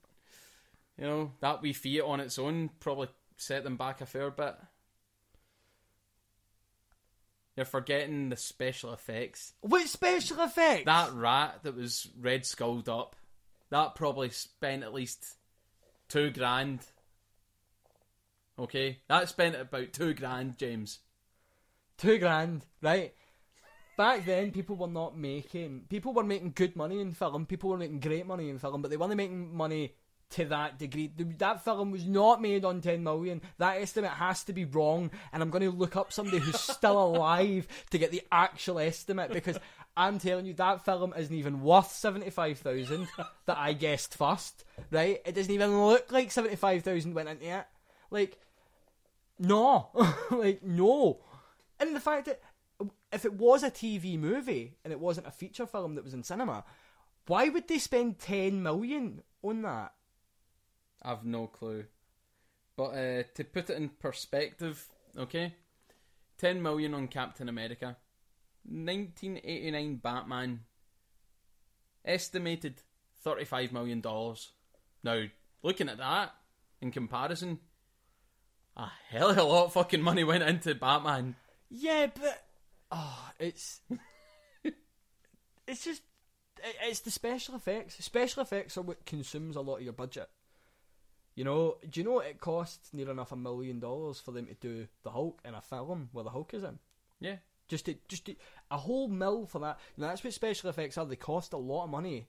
You 0.99 1.05
know, 1.07 1.33
that 1.41 1.63
wee 1.63 1.73
Fiat 1.73 2.03
on 2.05 2.21
its 2.21 2.39
own 2.39 2.71
probably 2.81 3.09
set 3.37 3.65
them 3.65 3.77
back 3.77 4.01
a 4.01 4.07
fair 4.07 4.31
bit. 4.31 4.55
You're 7.57 7.67
forgetting 7.67 8.31
the 8.31 8.37
special 8.37 8.93
effects. 8.93 9.53
What 9.61 9.87
special 9.87 10.41
effects? 10.41 10.87
That 10.87 11.13
rat 11.13 11.61
that 11.63 11.77
was 11.77 12.09
red 12.19 12.47
skulled 12.47 12.89
up, 12.89 13.15
that 13.71 13.95
probably 13.95 14.31
spent 14.31 14.83
at 14.83 14.95
least 14.95 15.37
two 16.09 16.31
grand. 16.31 16.81
Okay, 18.59 19.01
that 19.09 19.29
spent 19.29 19.57
about 19.57 19.93
two 19.93 20.15
grand, 20.15 20.57
James. 20.59 21.01
Two 21.99 22.19
grand, 22.19 22.65
right? 22.81 23.13
Back 23.97 24.25
then, 24.25 24.51
people 24.51 24.77
were 24.77 24.87
not 24.87 25.17
making. 25.17 25.83
People 25.91 26.15
were 26.15 26.25
making 26.25 26.53
good 26.55 26.75
money 26.75 27.01
in 27.01 27.13
film. 27.13 27.45
People 27.45 27.71
were 27.71 27.77
making 27.77 28.01
great 28.01 28.27
money 28.27 28.49
in 28.49 28.59
film, 28.59 28.81
but 28.81 28.91
they 28.91 28.97
weren't 28.97 29.15
making 29.15 29.55
money 29.55 29.95
to 30.33 30.47
that 30.47 30.79
degree. 30.79 31.13
That 31.39 31.65
film 31.65 31.91
was 31.91 32.07
not 32.07 32.43
made 32.43 32.65
on 32.65 32.81
10 32.81 33.03
million. 33.03 33.41
That 33.59 33.81
estimate 33.81 34.11
has 34.11 34.45
to 34.45 34.53
be 34.53 34.65
wrong, 34.65 35.11
and 35.33 35.43
I'm 35.43 35.51
going 35.51 35.63
to 35.63 35.77
look 35.77 35.97
up 35.97 36.13
somebody 36.13 36.39
who's 36.39 36.61
still 36.61 37.03
alive 37.03 37.67
to 37.91 37.99
get 37.99 38.11
the 38.11 38.23
actual 38.31 38.79
estimate 38.79 39.33
because 39.33 39.59
I'm 39.97 40.19
telling 40.19 40.47
you, 40.47 40.55
that 40.55 40.85
film 40.85 41.13
isn't 41.17 41.35
even 41.35 41.63
worth 41.63 41.93
75,000 41.93 43.09
that 43.47 43.59
I 43.59 43.75
guessed 43.75 44.17
first, 44.17 44.65
right? 44.91 45.21
It 45.25 45.35
doesn't 45.35 45.53
even 45.53 45.87
look 45.87 46.11
like 46.11 46.31
75,000 46.31 47.15
went 47.15 47.29
into 47.29 47.47
it. 47.47 47.67
Like, 48.11 48.39
no. 49.39 49.89
like, 50.31 50.63
no. 50.63 51.21
And 51.79 51.95
the 51.95 52.01
fact 52.01 52.27
that 52.27 52.41
if 53.13 53.25
it 53.25 53.35
was 53.35 53.63
a 53.63 53.71
TV 53.71 54.19
movie 54.19 54.77
and 54.85 54.93
it 54.93 55.01
wasn't 55.01 55.27
a 55.27 55.33
feature 55.33 55.67
film 55.67 55.95
that 55.95 56.05
was 56.05 56.15
in 56.15 56.23
cinema, 56.23 56.65
why 57.27 57.49
would 57.49 57.69
they 57.69 57.79
spend 57.79 58.19
10 58.19 58.63
million 58.63 59.23
on 59.43 59.63
that? 59.63 59.93
I've 61.03 61.25
no 61.25 61.47
clue. 61.47 61.85
But 62.77 62.91
uh, 62.91 63.23
to 63.35 63.45
put 63.45 63.71
it 63.71 63.77
in 63.77 63.91
perspective, 63.91 64.89
okay, 65.19 65.55
ten 66.39 66.63
million 66.63 66.95
on 66.95 67.09
Captain 67.09 67.49
America, 67.49 67.97
nineteen 68.65 69.41
eighty 69.45 69.71
nine 69.71 69.97
Batman, 69.97 70.61
estimated 72.05 72.83
thirty 73.23 73.45
five 73.45 73.73
million 73.73 74.01
dollars. 74.01 74.53
Now, 75.05 75.25
looking 75.63 75.89
at 75.89 75.99
that 75.99 76.33
in 76.81 76.91
comparison, 76.93 77.59
a 78.77 78.89
hell 79.09 79.31
of 79.31 79.39
a 79.39 79.43
lot 79.43 79.67
of 79.67 79.73
fucking 79.75 80.03
money 80.03 80.25
went 80.25 80.45
into 80.45 80.75
Batman. 80.75 81.37
Yeah, 81.69 82.07
but 82.15 82.43
oh, 82.91 83.31
it's 83.39 83.81
it's 85.67 85.85
just 85.85 86.03
it's 86.83 87.01
the 87.01 87.11
special 87.11 87.55
effects. 87.57 88.03
Special 88.03 88.43
effects 88.43 88.77
are 88.79 88.83
what 88.83 89.05
consumes 89.05 89.57
a 89.57 89.61
lot 89.61 89.77
of 89.77 89.83
your 89.83 89.93
budget. 89.93 90.29
You 91.35 91.45
know, 91.45 91.77
do 91.89 92.01
you 92.01 92.05
know 92.05 92.19
it 92.21 92.41
costs 92.41 92.91
near 92.93 93.11
enough 93.11 93.33
a 93.33 93.37
million 93.37 93.81
dollars 93.81 94.21
for 94.21 94.33
them 94.33 94.47
to 94.47 94.55
do 94.55 94.87
the 95.03 95.11
Hulk 95.11 95.41
in 95.45 95.55
a 95.55 95.63
film 95.63 96.11
where 96.13 96.25
the 96.25 96.31
Hulk 96.31 96.53
is 96.53 96.63
in? 96.63 96.79
Yeah, 97.21 97.37
Just 97.69 97.87
to, 97.87 97.95
just 98.09 98.27
to, 98.27 98.35
a 98.71 98.77
whole 98.77 99.09
mill 99.09 99.47
for 99.47 99.61
that. 99.61 99.79
You 99.97 100.03
know, 100.03 100.09
that's 100.09 100.23
what 100.23 100.33
special 100.35 100.69
effects 100.69 100.99
are. 100.99 101.07
They 101.07 101.17
cost 101.17 101.53
a 101.53 101.57
lot 101.57 101.85
of 101.85 101.91
money 101.91 102.29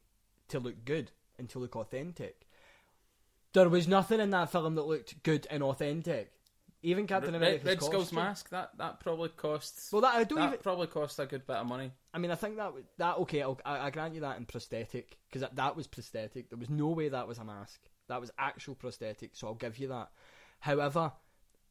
to 0.50 0.60
look 0.60 0.86
good 0.86 1.12
and 1.38 1.50
to 1.50 1.60
look 1.60 1.76
authentic. 1.76 2.48
There 3.54 3.68
was 3.70 3.88
nothing 3.88 4.20
in 4.20 4.30
that 4.32 4.52
film 4.52 4.76
that 4.76 4.84
looked 4.84 5.22
good 5.24 5.48
and 5.50 5.64
authentic. 5.64 6.32
Even 6.82 7.08
Captain 7.08 7.34
America's 7.34 7.66
Red 7.66 7.82
Skull's 7.82 7.94
costume. 7.94 8.16
mask 8.18 8.50
that 8.50 8.72
that 8.78 9.00
probably 9.00 9.30
costs. 9.30 9.92
Well, 9.92 10.02
that 10.02 10.16
I 10.16 10.26
don't 10.26 10.40
that 10.40 10.48
even. 10.48 10.60
probably 10.60 10.88
cost 10.88 11.18
a 11.18 11.26
good 11.26 11.48
bit 11.48 11.56
of 11.56 11.66
money. 11.66 11.92
I 12.14 12.18
mean, 12.18 12.30
I 12.30 12.36
think 12.36 12.58
that 12.58 12.74
that 12.98 13.18
okay. 13.20 13.42
I'll, 13.42 13.58
I, 13.64 13.88
I 13.88 13.90
grant 13.90 14.16
you 14.16 14.22
that 14.22 14.38
in 14.38 14.46
prosthetic 14.46 15.18
because 15.30 15.42
that, 15.42 15.56
that 15.56 15.78
was 15.78 15.88
prosthetic. 15.88 16.50
There 16.50 16.58
was 16.58 16.70
no 16.70 16.88
way 16.88 17.10
that 17.10 17.28
was 17.28 17.38
a 17.38 17.46
mask. 17.46 17.80
That 18.08 18.20
was 18.22 18.32
actual 18.38 18.76
prosthetic. 18.76 19.32
So 19.34 19.48
I'll 19.48 19.54
give 19.56 19.78
you 19.78 19.88
that. 19.90 20.10
However, 20.60 21.12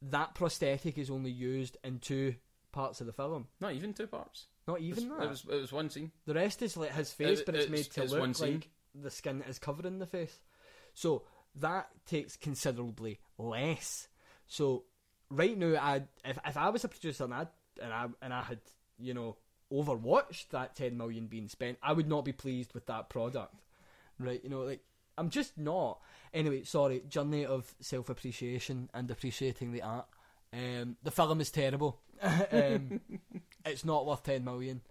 that 0.02 0.34
prosthetic 0.34 0.98
is 0.98 1.10
only 1.10 1.30
used 1.30 1.76
in 1.84 1.98
two 1.98 2.34
parts 2.72 3.00
of 3.00 3.06
the 3.06 3.12
film. 3.12 3.46
Not 3.60 3.72
even 3.74 3.92
two 3.94 4.06
parts. 4.06 4.46
Not 4.66 4.80
even 4.80 5.08
that. 5.10 5.22
It 5.22 5.28
was 5.28 5.44
it 5.50 5.60
was 5.60 5.72
one 5.72 5.90
scene. 5.90 6.10
The 6.26 6.34
rest 6.34 6.62
is 6.62 6.76
like 6.76 6.92
his 6.92 7.12
face, 7.12 7.40
It- 7.40 7.46
but 7.46 7.54
it's, 7.54 7.64
it's- 7.64 7.78
made 7.78 7.90
to 7.92 8.02
it's 8.04 8.12
one 8.12 8.28
look 8.30 8.36
scene. 8.36 8.52
like 8.54 8.70
the 8.94 9.10
skin 9.10 9.42
is 9.48 9.58
covering 9.58 9.98
the 9.98 10.06
face. 10.06 10.38
So 10.94 11.24
that 11.56 11.88
takes 12.06 12.36
considerably 12.36 13.18
less. 13.38 14.08
So 14.46 14.84
right 15.30 15.56
now, 15.56 15.74
I 15.80 16.02
if 16.24 16.38
if 16.46 16.56
I 16.56 16.68
was 16.70 16.84
a 16.84 16.88
producer 16.88 17.24
and 17.24 17.34
I 17.34 17.46
and 17.82 17.92
I 17.92 18.06
and 18.22 18.32
I 18.34 18.42
had 18.42 18.60
you 18.98 19.14
know 19.14 19.36
overwatched 19.72 20.48
that 20.50 20.76
ten 20.76 20.96
million 20.96 21.26
being 21.26 21.48
spent, 21.48 21.78
I 21.82 21.92
would 21.92 22.08
not 22.08 22.24
be 22.24 22.32
pleased 22.32 22.72
with 22.74 22.86
that 22.86 23.08
product. 23.08 23.54
Right? 24.18 24.42
You 24.44 24.50
know, 24.50 24.60
like 24.62 24.80
I'm 25.18 25.30
just 25.30 25.58
not. 25.58 26.00
Anyway, 26.34 26.64
sorry. 26.64 27.02
Journey 27.08 27.44
of 27.44 27.74
self 27.80 28.08
appreciation 28.08 28.88
and 28.94 29.10
appreciating 29.10 29.72
the 29.72 29.82
art. 29.82 30.06
Um, 30.52 30.96
the 31.02 31.10
film 31.10 31.40
is 31.40 31.50
terrible. 31.50 32.00
um, 32.22 33.00
it's 33.66 33.84
not 33.84 34.06
worth 34.06 34.22
ten 34.22 34.44
million 34.44 34.82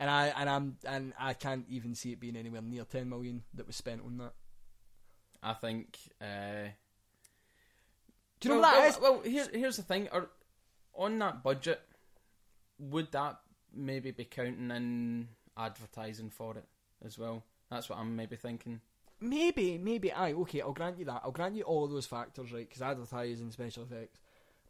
and 0.00 0.10
I 0.10 0.26
and 0.36 0.48
I'm 0.48 0.76
and 0.84 1.12
I 1.18 1.34
can't 1.34 1.66
even 1.68 1.94
see 1.94 2.12
it 2.12 2.20
being 2.20 2.36
anywhere 2.36 2.62
near 2.62 2.84
ten 2.84 3.08
million 3.08 3.42
that 3.54 3.66
was 3.66 3.76
spent 3.76 4.02
on 4.04 4.18
that. 4.18 4.32
I 5.42 5.54
think. 5.54 5.98
Uh, 6.20 6.70
Do 8.40 8.48
you 8.48 8.54
know 8.54 8.60
well, 8.60 8.70
what 8.70 8.92
that 8.92 9.00
well, 9.00 9.20
is? 9.20 9.24
Well, 9.24 9.32
here's 9.32 9.48
here's 9.48 9.76
the 9.76 9.82
thing. 9.82 10.08
Are, 10.10 10.28
on 10.94 11.18
that 11.18 11.42
budget, 11.42 11.80
would 12.78 13.12
that 13.12 13.38
maybe 13.74 14.10
be 14.10 14.24
counting 14.24 14.70
in 14.70 15.28
advertising 15.56 16.30
for 16.30 16.56
it 16.56 16.66
as 17.04 17.18
well? 17.18 17.44
That's 17.70 17.88
what 17.88 17.98
I'm 17.98 18.16
maybe 18.16 18.36
thinking. 18.36 18.80
Maybe, 19.20 19.78
maybe. 19.78 20.12
Aye, 20.12 20.32
okay. 20.32 20.60
I'll 20.60 20.72
grant 20.72 20.98
you 20.98 21.04
that. 21.06 21.22
I'll 21.24 21.32
grant 21.32 21.56
you 21.56 21.62
all 21.64 21.84
of 21.84 21.90
those 21.90 22.06
factors, 22.06 22.52
right? 22.52 22.68
Because 22.68 22.82
advertising, 22.82 23.50
special 23.50 23.82
effects, 23.82 24.20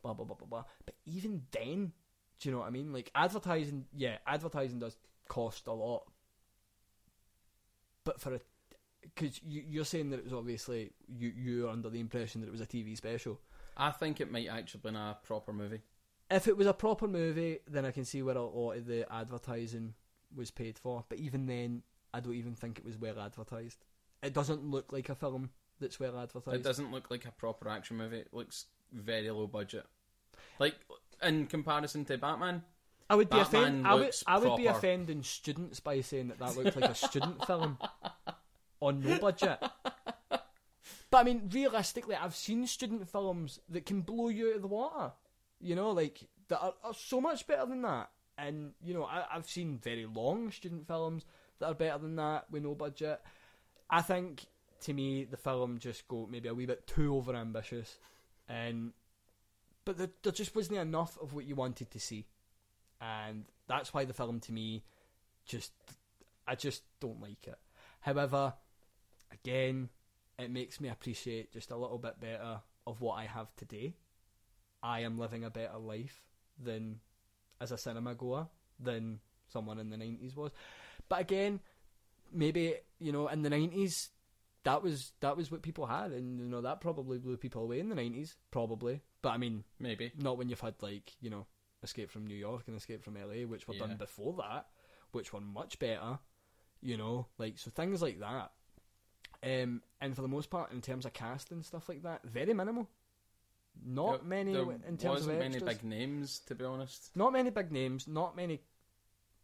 blah 0.03 0.15
blah 0.15 0.25
blah 0.25 0.37
blah 0.37 0.47
blah. 0.47 0.65
But 0.87 0.95
even 1.05 1.43
then, 1.51 1.93
do 2.41 2.49
you 2.49 2.53
know 2.53 2.61
what 2.61 2.69
I 2.69 2.71
mean? 2.71 2.93
Like 2.93 3.11
advertising, 3.15 3.87
yeah, 3.95 4.19
advertising 4.27 4.79
does 4.79 4.97
cost 5.29 5.67
a 5.67 5.73
lot. 5.73 6.05
But 8.05 8.21
for 8.21 8.37
a, 8.37 8.41
because 9.03 9.41
you, 9.45 9.63
you're 9.69 9.85
saying 9.85 10.11
that 10.11 10.19
it 10.19 10.25
was 10.25 10.33
obviously 10.33 10.93
you 11.07 11.33
you're 11.37 11.69
under 11.69 11.91
the 11.91 12.01
impression 12.01 12.41
that 12.41 12.47
it 12.47 12.53
was 12.53 12.63
a 12.63 12.67
TV 12.67 12.97
special. 12.97 13.41
I 13.77 13.91
think 13.91 14.21
it 14.21 14.33
might 14.33 14.49
actually 14.49 14.81
been 14.81 14.97
a 14.97 15.19
proper 15.23 15.53
movie. 15.53 15.83
If 16.31 16.49
it 16.49 16.57
was 16.57 16.67
a 16.67 16.75
proper 16.75 17.07
movie, 17.07 17.61
then 17.67 17.85
I 17.87 17.91
can 17.91 18.05
see 18.05 18.23
where 18.23 18.37
a 18.37 18.43
lot 18.43 18.73
of 18.73 18.87
the 18.87 19.11
advertising 19.13 19.95
was 20.35 20.51
paid 20.51 20.79
for. 20.79 21.05
But 21.09 21.19
even 21.19 21.47
then, 21.47 21.83
I 22.13 22.21
don't 22.21 22.35
even 22.35 22.55
think 22.55 22.79
it 22.79 22.85
was 22.85 22.99
well 22.99 23.19
advertised. 23.21 23.85
It 24.23 24.35
doesn't 24.35 24.69
look 24.69 24.93
like 24.93 25.09
a 25.09 25.15
film 25.15 25.51
that's 25.81 26.01
well 26.01 26.19
advertised. 26.19 26.57
It 26.57 26.63
doesn't 26.63 26.91
look 26.91 27.11
like 27.11 27.25
a 27.25 27.31
proper 27.31 27.69
action 27.69 27.97
movie. 27.97 28.19
It 28.19 28.29
looks 28.33 28.67
very 28.93 29.31
low 29.31 29.47
budget. 29.47 29.87
Like 30.59 30.77
in 31.23 31.47
comparison 31.47 32.05
to 32.07 32.19
Batman, 32.19 32.63
I 33.11 33.15
would 33.15 33.31
be 33.31 33.39
offend- 33.39 33.87
I 33.87 33.95
would, 33.95 34.15
I 34.27 34.39
would 34.39 34.57
be 34.57 34.67
offending 34.67 35.23
students 35.23 35.81
by 35.81 36.01
saying 36.01 36.29
that 36.29 36.39
that 36.41 36.57
looked 36.57 36.77
like 36.77 36.91
a 36.91 36.95
student 36.95 37.45
film 37.47 37.79
on 38.81 39.01
no 39.01 39.19
budget. 39.19 39.63
But 41.11 41.19
I 41.19 41.25
mean, 41.25 41.49
realistically, 41.53 42.17
I've 42.17 42.35
seen 42.37 42.67
student 42.67 43.09
films 43.09 43.61
that 43.71 43.87
can 43.87 44.03
blow 44.03 44.29
you 44.29 44.51
out 44.51 44.57
of 44.57 44.63
the 44.63 44.69
water. 44.69 45.13
You 45.61 45.75
know, 45.75 45.91
like 45.91 46.21
that 46.49 46.61
are, 46.61 46.75
are 46.85 46.95
so 46.95 47.21
much 47.21 47.47
better 47.47 47.67
than 47.67 47.83
that. 47.83 48.11
And 48.37 48.73
you 48.85 48.95
know, 48.95 49.05
I, 49.05 49.25
I've 49.33 49.49
seen 49.49 49.79
very 49.83 50.07
long 50.07 50.51
student 50.51 50.87
films 50.87 51.25
that 51.59 51.67
are 51.67 51.75
better 51.75 51.99
than 51.99 52.17
that 52.17 52.51
with 52.51 52.63
no 52.63 52.75
budget. 52.75 53.23
I 53.91 54.03
think 54.03 54.47
to 54.83 54.93
me, 54.93 55.25
the 55.25 55.37
film 55.37 55.79
just 55.79 56.07
go 56.09 56.29
maybe 56.31 56.49
a 56.49 56.55
wee 56.55 56.67
bit 56.67 56.87
too 56.87 57.17
over 57.17 57.35
ambitious, 57.35 57.99
and 58.49 58.93
but 59.85 59.99
there, 59.99 60.11
there 60.23 60.33
just 60.33 60.55
wasn't 60.55 60.79
enough 60.79 61.19
of 61.21 61.33
what 61.33 61.47
you 61.47 61.55
wanted 61.55 61.91
to 61.91 61.99
see 61.99 62.27
and 63.01 63.45
that's 63.67 63.95
why 63.95 64.05
the 64.05 64.13
film 64.13 64.41
to 64.41 64.53
me 64.53 64.83
just 65.45 65.73
I 66.47 66.55
just 66.55 66.83
don't 67.01 67.21
like 67.21 67.47
it. 67.47 67.59
However, 68.01 68.55
again, 69.33 69.91
it 70.39 70.51
makes 70.51 70.81
me 70.81 70.89
appreciate 70.89 71.53
just 71.53 71.71
a 71.71 71.77
little 71.77 71.99
bit 71.99 72.21
better 72.21 72.61
of 72.87 73.01
what 73.01 73.15
I 73.15 73.25
have 73.25 73.55
today. 73.57 73.95
I 74.83 75.01
am 75.01 75.19
living 75.19 75.45
a 75.45 75.51
better 75.51 75.77
life 75.79 76.23
than 76.63 77.01
as 77.61 77.71
a 77.71 77.79
cinema 77.79 78.15
goer 78.15 78.47
than 78.81 79.21
someone 79.49 79.79
in 79.79 79.91
the 79.91 79.97
nineties 79.97 80.37
was. 80.37 80.53
But 81.09 81.21
again, 81.21 81.61
maybe 82.33 82.75
you 82.99 83.13
know 83.13 83.29
in 83.29 83.43
the 83.43 83.51
nineties 83.51 84.11
that 84.65 84.83
was 84.83 85.13
that 85.21 85.37
was 85.37 85.51
what 85.51 85.63
people 85.63 85.87
had, 85.87 86.13
and 86.13 86.39
you 86.41 86.47
know 86.47 86.61
that 86.61 86.81
probably 86.81 87.19
blew 87.19 87.37
people 87.37 87.63
away 87.63 87.81
in 87.81 87.89
the 87.89 87.95
nineties, 87.95 88.37
probably. 88.51 89.01
But 89.23 89.31
I 89.31 89.39
mean, 89.39 89.65
Maybe. 89.79 90.13
not 90.19 90.37
when 90.39 90.49
you've 90.49 90.61
had 90.61 90.75
like 90.81 91.13
you 91.21 91.31
know 91.31 91.47
Escape 91.83 92.11
from 92.11 92.27
New 92.27 92.35
York 92.37 92.65
and 92.67 92.77
Escape 92.77 93.03
from 93.05 93.15
LA, 93.15 93.47
which 93.47 93.67
were 93.69 93.75
done 93.75 93.97
before 93.97 94.35
that, 94.39 94.67
which 95.13 95.33
were 95.33 95.41
much 95.41 95.79
better. 95.79 96.19
You 96.81 96.97
know, 96.97 97.27
like 97.39 97.59
so 97.59 97.71
things 97.71 98.03
like 98.03 98.21
that. 98.21 98.53
Um, 99.43 99.83
and 100.01 100.15
for 100.17 100.23
the 100.23 100.29
most 100.29 100.51
part, 100.51 100.73
in 100.73 100.81
terms 100.81 101.07
of 101.07 101.13
cast 101.13 101.53
and 101.53 101.65
stuff 101.65 101.89
like 101.89 102.03
that, 102.03 102.25
very 102.25 102.53
minimal. 102.55 102.89
Not 103.85 104.21
There- 104.21 104.29
many 104.29 104.53
There 104.53 104.63
in 104.73 104.97
terms 104.97 105.03
wasn't 105.27 105.35
of 105.35 105.39
many 105.39 105.61
big 105.61 105.85
names, 105.85 106.41
to 106.47 106.55
be 106.57 106.65
honest. 106.65 107.15
Not 107.15 107.33
many 107.33 107.51
big 107.51 107.71
names. 107.71 108.09
Not 108.09 108.35
many 108.35 108.61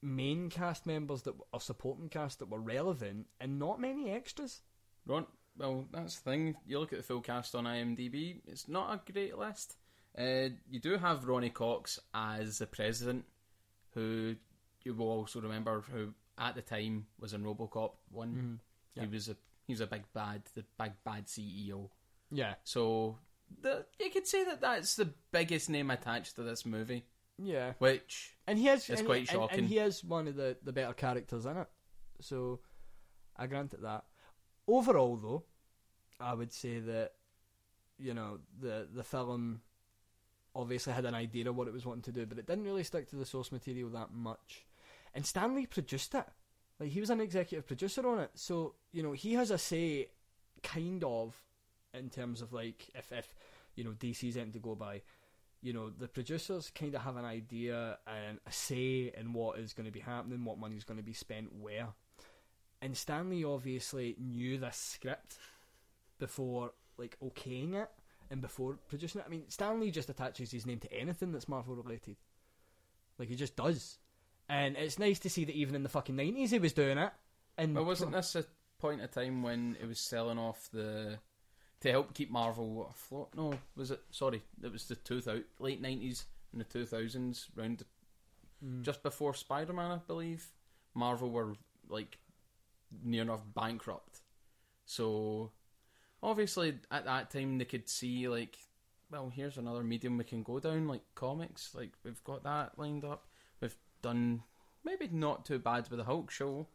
main 0.05 0.51
cast 0.51 0.87
members 0.87 1.23
that 1.23 1.35
or 1.53 1.61
supporting 1.61 2.09
cast 2.09 2.39
that 2.39 2.51
were 2.51 2.61
relevant, 2.61 3.27
and 3.41 3.59
not 3.59 3.81
many 3.81 4.11
extras. 4.11 4.63
Ron, 5.07 5.27
well, 5.57 5.87
that's 5.93 6.21
the 6.21 6.31
thing. 6.31 6.57
You 6.67 6.79
look 6.79 6.93
at 6.93 6.99
the 6.99 7.05
full 7.05 7.21
cast 7.21 7.55
on 7.55 7.65
IMDb, 7.65 8.41
it's 8.47 8.69
not 8.69 8.95
a 8.95 9.13
great 9.13 9.37
list. 9.37 9.77
Uh, 10.17 10.51
you 10.71 10.81
do 10.81 10.97
have 10.97 11.27
Ronny 11.27 11.51
Cox 11.51 11.99
as 12.15 12.59
the 12.59 12.67
president, 12.67 13.25
who 13.95 14.37
you 14.85 14.95
will 14.95 15.09
also 15.09 15.41
remember 15.41 15.83
who 15.93 16.15
at 16.39 16.55
the 16.55 16.63
time 16.63 17.07
was 17.19 17.33
in 17.33 17.43
RoboCop 17.43 17.93
one. 18.11 18.61
Yeah. 18.95 19.03
He 19.05 19.09
was 19.09 19.29
a 19.29 19.37
he 19.67 19.73
was 19.73 19.81
a 19.81 19.87
big 19.87 20.03
bad, 20.13 20.43
the 20.55 20.65
big 20.79 20.93
bad 21.05 21.27
CEO. 21.27 21.89
Yeah, 22.31 22.55
So 22.65 23.19
the, 23.63 23.87
you 24.01 24.11
could 24.11 24.27
say 24.27 24.45
that 24.45 24.61
that's 24.61 24.97
the 24.97 25.11
biggest 25.31 25.71
name 25.71 25.91
attached 25.91 26.37
to 26.37 26.43
this 26.43 26.67
movie, 26.67 27.05
yeah. 27.43 27.73
which 27.79 28.35
And 28.47 28.59
he 28.59 28.69
is 28.69 28.89
It's 28.89 29.01
and, 29.01 29.07
quite 29.07 29.19
and- 29.21 29.29
shocking. 29.29 29.59
And, 29.61 29.69
he 29.69 29.79
is 29.79 30.05
one 30.05 30.29
of 30.29 30.37
the, 30.37 30.57
the 30.63 30.73
better 30.73 30.93
characters 30.93 31.47
in 31.47 31.57
it. 31.57 31.69
So 32.21 32.61
I 33.37 33.47
grant 33.47 33.75
it 33.75 33.83
that. 33.83 34.05
Overall 34.67 35.17
though, 35.17 35.45
I 36.21 36.35
would 36.35 36.53
say 36.53 36.79
that 36.81 37.13
you 37.99 38.15
know, 38.15 38.39
the 38.61 38.89
the 38.93 39.05
film 39.05 39.61
obviously 40.57 40.93
had 40.93 41.05
an 41.05 41.15
idea 41.15 41.49
of 41.49 41.57
what 41.57 41.69
it 41.69 41.73
was 41.73 41.85
wanting 41.85 42.03
to 42.03 42.13
do, 42.13 42.27
but 42.27 42.39
it 42.39 42.47
didn't 42.47 42.65
really 42.65 42.85
stick 42.85 43.09
to 43.11 43.17
the 43.17 43.27
source 43.27 43.51
material 43.51 43.89
that 43.91 44.13
much. 44.13 44.65
And 45.15 45.27
Stan 45.27 45.55
Lee 45.55 45.67
produced 45.67 46.15
it. 46.15 46.27
Like 46.79 46.91
he 46.91 47.01
was 47.01 47.11
an 47.11 47.21
executive 47.21 47.67
producer 47.67 48.07
on 48.07 48.21
it. 48.21 48.31
So, 48.35 48.75
you 48.93 49.03
know, 49.03 49.13
he 49.13 49.35
has 49.35 49.51
a 49.51 49.59
say 49.59 50.09
kind 50.63 51.05
of 51.05 51.35
in 51.93 52.11
terms 52.11 52.41
of 52.43 52.53
like 52.53 52.89
if 52.95 53.13
if 53.13 53.35
you 53.77 53.85
know 53.85 53.91
DC's 53.91 54.37
anything 54.37 54.53
to 54.53 54.59
go 54.59 54.75
by, 54.75 55.03
you 55.65 55.73
know, 55.73 55.89
the 55.89 56.07
producers 56.07 56.71
kind 56.79 56.95
of 56.95 57.01
have 57.01 57.17
an 57.17 57.25
idea 57.25 57.97
and 58.07 58.39
a 58.47 58.53
say 58.53 59.11
in 59.17 59.33
what 59.33 59.59
is 59.59 59.73
going 59.73 59.87
to 59.87 59.91
be 59.91 60.01
happening, 60.01 60.45
what 60.45 60.59
money 60.59 60.77
is 60.77 60.85
going 60.85 60.99
to 60.99 61.03
be 61.03 61.15
spent 61.15 61.55
where. 61.59 61.89
And 62.83 62.95
Stan 62.95 63.31
Lee 63.31 63.45
obviously 63.45 64.15
knew 64.21 64.59
this 64.59 64.77
script 64.77 65.39
before 66.19 66.73
like 66.99 67.17
okaying 67.25 67.75
it 67.75 67.89
and 68.31 68.43
before 68.43 68.79
producing 68.89 69.23
it. 69.23 69.25
I 69.27 69.31
mean, 69.31 69.45
Stan 69.49 69.81
Lee 69.81 69.91
just 69.91 70.11
attaches 70.11 70.51
his 70.51 70.67
name 70.67 70.81
to 70.81 70.93
anything 70.93 71.33
that's 71.33 71.49
Marvel 71.49 71.75
related. 71.75 72.17
Like 73.19 73.31
he 73.31 73.35
just 73.35 73.57
does. 73.57 73.97
And 74.51 74.77
it's 74.77 74.99
nice 74.99 75.19
to 75.21 75.31
see 75.31 75.47
that 75.47 75.55
even 75.55 75.75
in 75.75 75.83
the 75.83 75.89
fucking 75.89 76.15
nineties 76.15 76.51
he 76.51 76.59
was 76.59 76.75
doing 76.75 76.99
it. 76.99 77.11
And 77.57 77.75
Well, 77.75 77.87
wasn't 77.87 78.13
this 78.13 78.37
a 78.37 78.45
point 78.79 79.01
of 79.01 79.11
time 79.13 79.43
when 79.43 79.79
it 79.81 79.87
was 79.87 79.99
selling 79.99 80.37
off 80.39 80.69
the 80.75 81.21
to 81.85 81.91
help 81.93 82.13
keep 82.15 82.31
Marvel 82.31 82.89
afloat? 82.91 83.29
No, 83.37 83.55
was 83.77 83.91
it? 83.93 84.01
Sorry, 84.11 84.43
it 84.63 84.73
was 84.73 84.87
the 84.89 84.97
two 84.97 85.21
thousand 85.21 85.45
late 85.59 85.81
nineties 85.81 86.25
and 86.53 86.61
the 86.61 86.65
two 86.65 86.85
thousands, 86.85 87.47
round 87.57 87.85
Mm. 88.65 88.83
just 88.83 89.03
before 89.03 89.35
Spider 89.35 89.73
Man, 89.75 89.91
I 89.91 89.99
believe. 90.07 90.47
Marvel 90.95 91.29
were 91.31 91.55
like 91.89 92.19
near 93.03 93.23
enough 93.23 93.43
bankrupt, 93.55 94.21
so 94.87 95.51
obviously 96.23 96.79
at 96.91 97.05
that 97.05 97.31
time 97.31 97.59
they 97.59 97.65
could 97.67 97.89
see 97.89 98.27
like, 98.29 98.57
well, 99.11 99.29
here's 99.29 99.59
another 99.59 99.83
medium 99.83 100.17
we 100.17 100.25
can 100.25 100.43
go 100.43 100.61
down, 100.61 100.87
like 100.89 101.03
comics. 101.15 101.75
Like 101.75 101.91
we've 102.05 102.23
got 102.25 102.45
that 102.45 102.79
lined 102.79 103.05
up. 103.05 103.27
We've 103.61 103.77
done 104.03 104.43
maybe 104.85 105.09
not 105.13 105.45
too 105.45 105.59
bad 105.59 105.89
with 105.91 105.99
the 105.99 106.05
Hulk 106.05 106.31
show. 106.31 106.67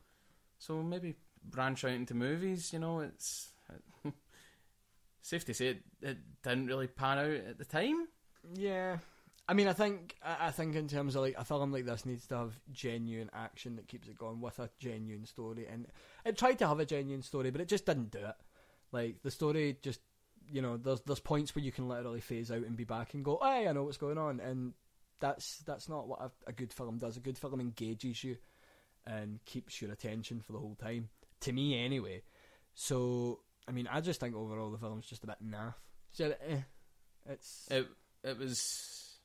So 0.59 0.83
maybe 0.83 1.15
branch 1.43 1.85
out 1.85 1.91
into 1.91 2.13
movies. 2.13 2.71
You 2.73 2.79
know, 2.79 2.99
it's 2.99 3.53
safe 5.21 5.45
to 5.45 5.53
say 5.53 5.67
it, 5.67 5.83
it 6.01 6.17
didn't 6.43 6.67
really 6.67 6.87
pan 6.87 7.17
out 7.17 7.31
at 7.49 7.57
the 7.57 7.65
time. 7.65 8.07
Yeah. 8.55 8.97
I 9.47 9.53
mean, 9.53 9.67
I 9.67 9.73
think 9.73 10.15
I 10.23 10.51
think 10.51 10.75
in 10.75 10.87
terms 10.87 11.15
of 11.15 11.23
like 11.23 11.35
a 11.35 11.43
film 11.43 11.71
like 11.71 11.85
this 11.85 12.05
needs 12.05 12.27
to 12.27 12.35
have 12.37 12.59
genuine 12.71 13.31
action 13.33 13.77
that 13.77 13.87
keeps 13.87 14.07
it 14.07 14.17
going 14.17 14.41
with 14.41 14.59
a 14.59 14.69
genuine 14.77 15.25
story, 15.25 15.65
and 15.67 15.87
it 16.23 16.37
tried 16.37 16.59
to 16.59 16.67
have 16.67 16.79
a 16.79 16.85
genuine 16.85 17.23
story, 17.23 17.49
but 17.49 17.59
it 17.59 17.67
just 17.67 17.87
didn't 17.87 18.11
do 18.11 18.19
it. 18.19 18.35
Like 18.91 19.23
the 19.23 19.31
story 19.31 19.77
just, 19.81 20.01
you 20.47 20.61
know, 20.61 20.77
there's 20.77 21.01
there's 21.01 21.19
points 21.19 21.55
where 21.55 21.65
you 21.65 21.71
can 21.71 21.87
literally 21.87 22.21
phase 22.21 22.51
out 22.51 22.63
and 22.63 22.77
be 22.77 22.83
back 22.83 23.15
and 23.15 23.25
go, 23.25 23.39
hey, 23.41 23.67
I 23.67 23.71
know 23.71 23.83
what's 23.83 23.97
going 23.97 24.19
on, 24.19 24.39
and 24.39 24.73
that's 25.19 25.57
that's 25.65 25.89
not 25.89 26.07
what 26.07 26.21
a, 26.21 26.31
a 26.45 26.53
good 26.53 26.71
film 26.71 26.99
does. 26.99 27.17
A 27.17 27.21
good 27.21 27.37
film 27.37 27.59
engages 27.59 28.23
you 28.23 28.37
and 29.07 29.43
keeps 29.45 29.81
your 29.81 29.91
attention 29.91 30.41
for 30.41 30.51
the 30.51 30.59
whole 30.59 30.75
time. 30.75 31.09
To 31.41 31.51
me, 31.51 31.83
anyway. 31.83 32.21
So, 32.75 33.39
I 33.67 33.71
mean, 33.71 33.87
I 33.91 34.01
just 34.01 34.19
think 34.19 34.35
overall 34.35 34.71
the 34.71 34.77
film's 34.77 35.05
just 35.05 35.23
a 35.23 35.27
bit 35.27 35.37
naff. 35.45 35.75
So, 36.11 36.33
eh, 36.47 36.61
it's 37.29 37.67
It 37.69 37.87
it 38.23 38.37
was 38.37 39.17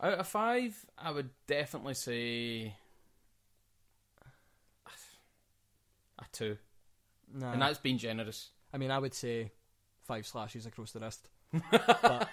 out 0.00 0.18
of 0.18 0.26
five. 0.26 0.76
I 0.96 1.10
would 1.10 1.30
definitely 1.46 1.94
say 1.94 2.74
a 6.18 6.24
two, 6.32 6.56
nah. 7.34 7.52
and 7.52 7.62
that's 7.62 7.78
being 7.78 7.98
generous. 7.98 8.50
I 8.72 8.78
mean, 8.78 8.90
I 8.90 8.98
would 8.98 9.14
say 9.14 9.52
five 10.04 10.26
slashes 10.26 10.66
across 10.66 10.92
the 10.92 11.00
wrist. 11.00 11.28
but 11.70 12.28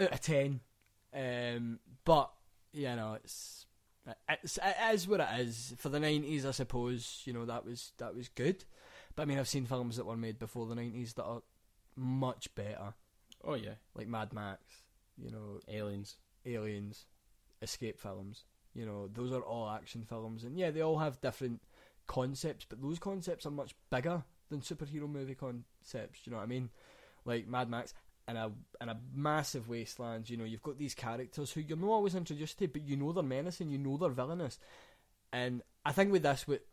out 0.00 0.12
of 0.12 0.20
ten. 0.20 0.60
Um, 1.14 1.78
but 2.04 2.30
you 2.72 2.94
know, 2.96 3.14
it's 3.22 3.66
it's 4.28 4.58
it 4.58 4.76
is 4.92 5.08
what 5.08 5.20
it 5.20 5.28
is 5.40 5.74
for 5.78 5.88
the 5.88 6.00
nineties. 6.00 6.46
I 6.46 6.52
suppose 6.52 7.22
you 7.24 7.32
know 7.32 7.44
that 7.46 7.64
was 7.64 7.92
that 7.98 8.14
was 8.14 8.28
good. 8.28 8.64
But 9.20 9.24
I 9.24 9.26
mean, 9.26 9.38
I've 9.38 9.48
seen 9.48 9.66
films 9.66 9.98
that 9.98 10.06
were 10.06 10.16
made 10.16 10.38
before 10.38 10.64
the 10.64 10.74
nineties 10.74 11.12
that 11.12 11.24
are 11.24 11.42
much 11.94 12.54
better, 12.54 12.94
Oh 13.44 13.52
yeah, 13.52 13.74
like 13.94 14.08
Mad 14.08 14.32
Max. 14.32 14.62
You 15.22 15.30
know, 15.30 15.60
aliens. 15.68 16.16
Aliens, 16.46 17.04
escape 17.60 18.00
films. 18.00 18.44
You 18.72 18.86
know, 18.86 19.10
those 19.12 19.30
are 19.30 19.42
all 19.42 19.68
action 19.68 20.06
films, 20.08 20.42
and 20.42 20.56
yeah, 20.56 20.70
they 20.70 20.80
all 20.80 21.00
have 21.00 21.20
different 21.20 21.60
concepts, 22.06 22.64
but 22.66 22.80
those 22.80 22.98
concepts 22.98 23.44
are 23.44 23.50
much 23.50 23.74
bigger 23.90 24.22
than 24.48 24.62
superhero 24.62 25.06
movie 25.06 25.34
concepts. 25.34 26.20
You 26.24 26.32
know 26.32 26.38
what 26.38 26.44
I 26.44 26.46
mean? 26.46 26.70
Like 27.26 27.46
Mad 27.46 27.68
Max 27.68 27.92
and 28.26 28.38
a 28.38 28.50
and 28.80 28.88
a 28.88 28.96
massive 29.14 29.68
wasteland. 29.68 30.30
You 30.30 30.38
know, 30.38 30.44
you've 30.44 30.62
got 30.62 30.78
these 30.78 30.94
characters 30.94 31.52
who 31.52 31.60
you're 31.60 31.76
not 31.76 31.88
always 31.88 32.14
introduced 32.14 32.58
to, 32.60 32.68
but 32.68 32.88
you 32.88 32.96
know 32.96 33.12
they're 33.12 33.22
menacing, 33.22 33.68
you 33.68 33.76
know 33.76 33.98
they're 33.98 34.08
villainous, 34.08 34.58
and 35.30 35.60
I 35.84 35.92
think 35.92 36.10
with 36.10 36.22
this, 36.22 36.48
what 36.48 36.64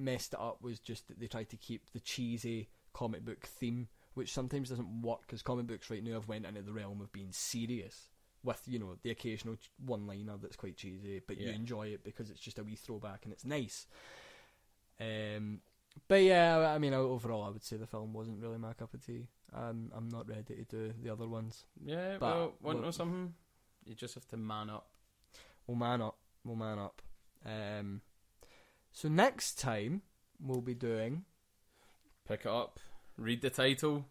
messed 0.00 0.32
it 0.34 0.40
up 0.40 0.62
was 0.62 0.78
just 0.80 1.08
that 1.08 1.20
they 1.20 1.26
tried 1.26 1.50
to 1.50 1.56
keep 1.56 1.90
the 1.92 2.00
cheesy 2.00 2.68
comic 2.92 3.24
book 3.24 3.46
theme, 3.46 3.88
which 4.14 4.32
sometimes 4.32 4.68
doesn't 4.70 5.02
work 5.02 5.20
because 5.22 5.42
comic 5.42 5.66
books 5.66 5.90
right 5.90 6.02
now 6.02 6.14
have 6.14 6.28
went 6.28 6.46
into 6.46 6.62
the 6.62 6.72
realm 6.72 7.00
of 7.00 7.12
being 7.12 7.30
serious 7.32 8.08
with 8.42 8.62
you 8.66 8.78
know 8.78 8.96
the 9.02 9.10
occasional 9.10 9.56
one-liner 9.84 10.36
that's 10.40 10.56
quite 10.56 10.76
cheesy, 10.76 11.20
but 11.26 11.38
you 11.38 11.48
enjoy 11.54 11.88
it 11.88 12.02
because 12.02 12.30
it's 12.30 12.40
just 12.40 12.58
a 12.58 12.64
wee 12.64 12.74
throwback 12.74 13.20
and 13.24 13.32
it's 13.32 13.44
nice. 13.44 13.86
Um, 15.00 15.60
but 16.08 16.22
yeah, 16.22 16.58
I 16.74 16.78
mean 16.78 16.94
overall, 16.94 17.44
I 17.44 17.50
would 17.50 17.64
say 17.64 17.76
the 17.76 17.86
film 17.86 18.12
wasn't 18.12 18.40
really 18.40 18.58
my 18.58 18.72
cup 18.72 18.94
of 18.94 19.04
tea. 19.04 19.28
Um, 19.52 19.90
I'm 19.94 20.08
not 20.08 20.28
ready 20.28 20.42
to 20.42 20.64
do 20.64 20.92
the 21.02 21.10
other 21.10 21.26
ones. 21.28 21.64
Yeah, 21.84 22.16
But- 22.18 22.34
well, 22.36 22.52
want 22.62 22.78
to 22.78 22.84
know 22.84 22.90
something? 22.90 23.34
You 23.84 23.94
just 23.94 24.14
have 24.14 24.26
to 24.28 24.36
man 24.36 24.70
up. 24.70 24.88
We'll 25.66 25.76
man 25.76 26.00
up. 26.02 26.16
We'll 26.44 26.56
man 26.56 26.78
up. 26.78 27.02
Um, 27.44 28.02
so 28.92 29.08
next 29.08 29.58
time 29.58 30.02
we'll 30.40 30.60
be 30.60 30.74
doing 30.74 31.24
Pick 32.30 32.42
it 32.42 32.46
up. 32.46 32.78
Read 33.16 33.42
the 33.42 33.50
title. 33.50 34.04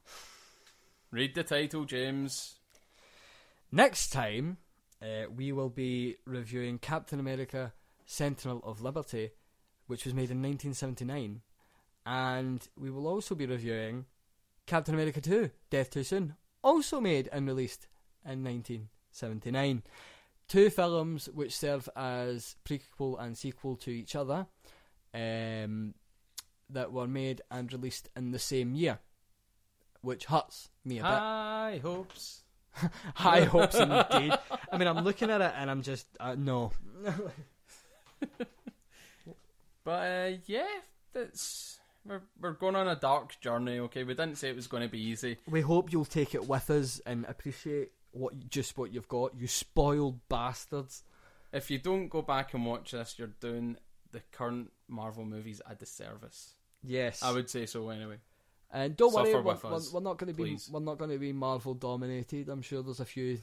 Read 1.09 1.35
the 1.35 1.43
title, 1.43 1.85
James. 1.85 2.55
Next 3.71 4.09
time, 4.09 4.57
uh, 5.01 5.29
we 5.33 5.53
will 5.53 5.69
be 5.69 6.17
reviewing 6.25 6.79
Captain 6.79 7.17
America 7.17 7.71
Sentinel 8.05 8.61
of 8.65 8.81
Liberty, 8.81 9.29
which 9.87 10.03
was 10.03 10.13
made 10.13 10.31
in 10.31 10.41
1979. 10.41 11.39
And 12.05 12.67
we 12.77 12.89
will 12.91 13.07
also 13.07 13.35
be 13.35 13.45
reviewing 13.45 14.03
Captain 14.65 14.95
America 14.95 15.21
2 15.21 15.49
Death 15.69 15.89
Too 15.89 16.03
Soon, 16.03 16.35
also 16.61 16.99
made 16.99 17.29
and 17.31 17.47
released 17.47 17.87
in 18.25 18.43
1979. 18.43 19.81
Two 20.49 20.69
films 20.69 21.29
which 21.29 21.57
serve 21.57 21.87
as 21.95 22.57
prequel 22.65 23.17
and 23.17 23.37
sequel 23.37 23.77
to 23.77 23.91
each 23.91 24.13
other 24.13 24.47
um, 25.13 25.93
that 26.69 26.91
were 26.91 27.07
made 27.07 27.41
and 27.49 27.71
released 27.71 28.09
in 28.15 28.31
the 28.31 28.39
same 28.39 28.75
year, 28.75 28.99
which 30.01 30.25
hurts 30.25 30.69
me 30.85 30.99
a 30.99 31.03
bit. 31.03 31.11
High 31.11 31.79
hopes. 31.81 32.43
High 33.15 33.43
hopes 33.43 33.75
indeed. 33.75 34.33
I 34.71 34.77
mean, 34.77 34.87
I'm 34.87 35.03
looking 35.03 35.29
at 35.29 35.41
it 35.41 35.53
and 35.57 35.69
I'm 35.69 35.81
just 35.81 36.07
uh, 36.19 36.35
no. 36.37 36.71
But 39.89 39.91
uh, 39.91 40.37
yeah, 40.45 40.67
that's 41.13 41.79
we're 42.05 42.21
we're 42.39 42.51
going 42.51 42.75
on 42.75 42.87
a 42.87 42.95
dark 42.95 43.39
journey. 43.39 43.79
Okay, 43.79 44.03
we 44.03 44.13
didn't 44.13 44.35
say 44.35 44.49
it 44.49 44.55
was 44.55 44.67
going 44.67 44.83
to 44.83 44.89
be 44.89 45.01
easy. 45.01 45.37
we 45.49 45.61
hope 45.61 45.91
you'll 45.91 46.05
take 46.05 46.35
it 46.35 46.47
with 46.47 46.69
us 46.69 47.01
and 47.07 47.25
appreciate 47.27 47.91
what 48.11 48.49
just 48.49 48.77
what 48.77 48.93
you've 48.93 49.07
got. 49.07 49.35
You 49.35 49.47
spoiled 49.47 50.19
bastards. 50.29 51.03
If 51.51 51.71
you 51.71 51.79
don't 51.79 52.09
go 52.09 52.21
back 52.21 52.53
and 52.53 52.67
watch 52.67 52.91
this, 52.91 53.15
you're 53.17 53.31
doing 53.39 53.77
the 54.11 54.21
current 54.31 54.71
Marvel 54.87 55.25
movies 55.25 55.61
a 55.69 55.75
disservice. 55.75 56.53
Yes, 56.83 57.21
I 57.23 57.31
would 57.31 57.49
say 57.49 57.65
so 57.65 57.89
anyway. 57.89 58.17
And 58.71 58.95
don't 58.95 59.13
worry, 59.13 59.31
Suffer 59.31 59.41
we're, 59.41 59.53
with 59.53 59.63
we're, 59.63 59.73
us, 59.73 59.93
we're 59.93 59.99
not 60.01 60.17
going 60.17 60.31
to 60.31 60.37
be 60.37 60.51
please. 60.51 60.69
we're 60.71 60.79
not 60.79 60.97
going 60.97 61.11
to 61.11 61.17
be 61.17 61.33
Marvel 61.33 61.73
dominated. 61.73 62.49
I'm 62.49 62.61
sure 62.61 62.83
there's 62.83 62.99
a 62.99 63.05
few 63.05 63.39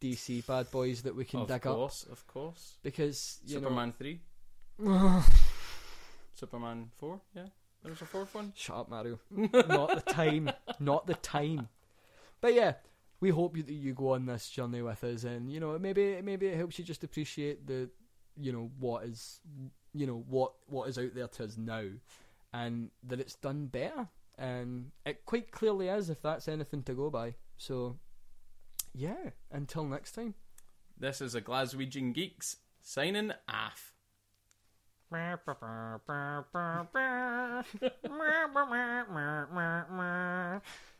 DC 0.00 0.46
bad 0.46 0.70
boys 0.70 1.02
that 1.02 1.14
we 1.14 1.24
can 1.24 1.40
of 1.40 1.48
dig 1.48 1.66
up 1.66 1.74
course, 1.74 2.06
of 2.10 2.26
course. 2.26 2.76
because 2.82 3.40
you 3.44 3.54
Superman 3.54 3.92
three. 3.92 4.20
Superman 6.34 6.90
four. 6.98 7.20
Yeah, 7.34 7.46
there's 7.82 8.00
a 8.02 8.06
fourth 8.06 8.34
one. 8.34 8.52
Shut 8.54 8.76
up, 8.76 8.90
Mario. 8.90 9.18
not 9.30 10.04
the 10.04 10.12
time. 10.12 10.50
Not 10.78 11.06
the 11.06 11.14
time. 11.14 11.68
But 12.40 12.54
yeah, 12.54 12.74
we 13.20 13.30
hope 13.30 13.54
that 13.54 13.70
you 13.70 13.94
go 13.94 14.14
on 14.14 14.26
this 14.26 14.48
journey 14.48 14.82
with 14.82 15.02
us, 15.04 15.24
and 15.24 15.50
you 15.50 15.60
know 15.60 15.78
maybe 15.78 16.20
maybe 16.22 16.46
it 16.46 16.56
helps 16.56 16.78
you 16.78 16.84
just 16.84 17.04
appreciate 17.04 17.66
the 17.66 17.90
you 18.36 18.52
know 18.52 18.70
what 18.78 19.04
is 19.04 19.40
you 19.94 20.06
know 20.06 20.24
what 20.28 20.52
what 20.66 20.88
is 20.88 20.98
out 20.98 21.14
there 21.14 21.28
to 21.28 21.44
us 21.44 21.56
now, 21.56 21.84
and 22.52 22.90
that 23.04 23.20
it's 23.20 23.36
done 23.36 23.66
better, 23.66 24.08
and 24.38 24.90
it 25.06 25.24
quite 25.24 25.50
clearly 25.50 25.88
is 25.88 26.10
if 26.10 26.22
that's 26.22 26.48
anything 26.48 26.82
to 26.84 26.94
go 26.94 27.10
by. 27.10 27.34
So 27.56 27.96
yeah, 28.94 29.30
until 29.50 29.84
next 29.84 30.12
time. 30.12 30.34
This 30.98 31.20
is 31.20 31.34
a 31.34 31.40
Glaswegian 31.40 32.14
Geeks 32.14 32.58
signing 32.80 33.32
off. 33.48 33.94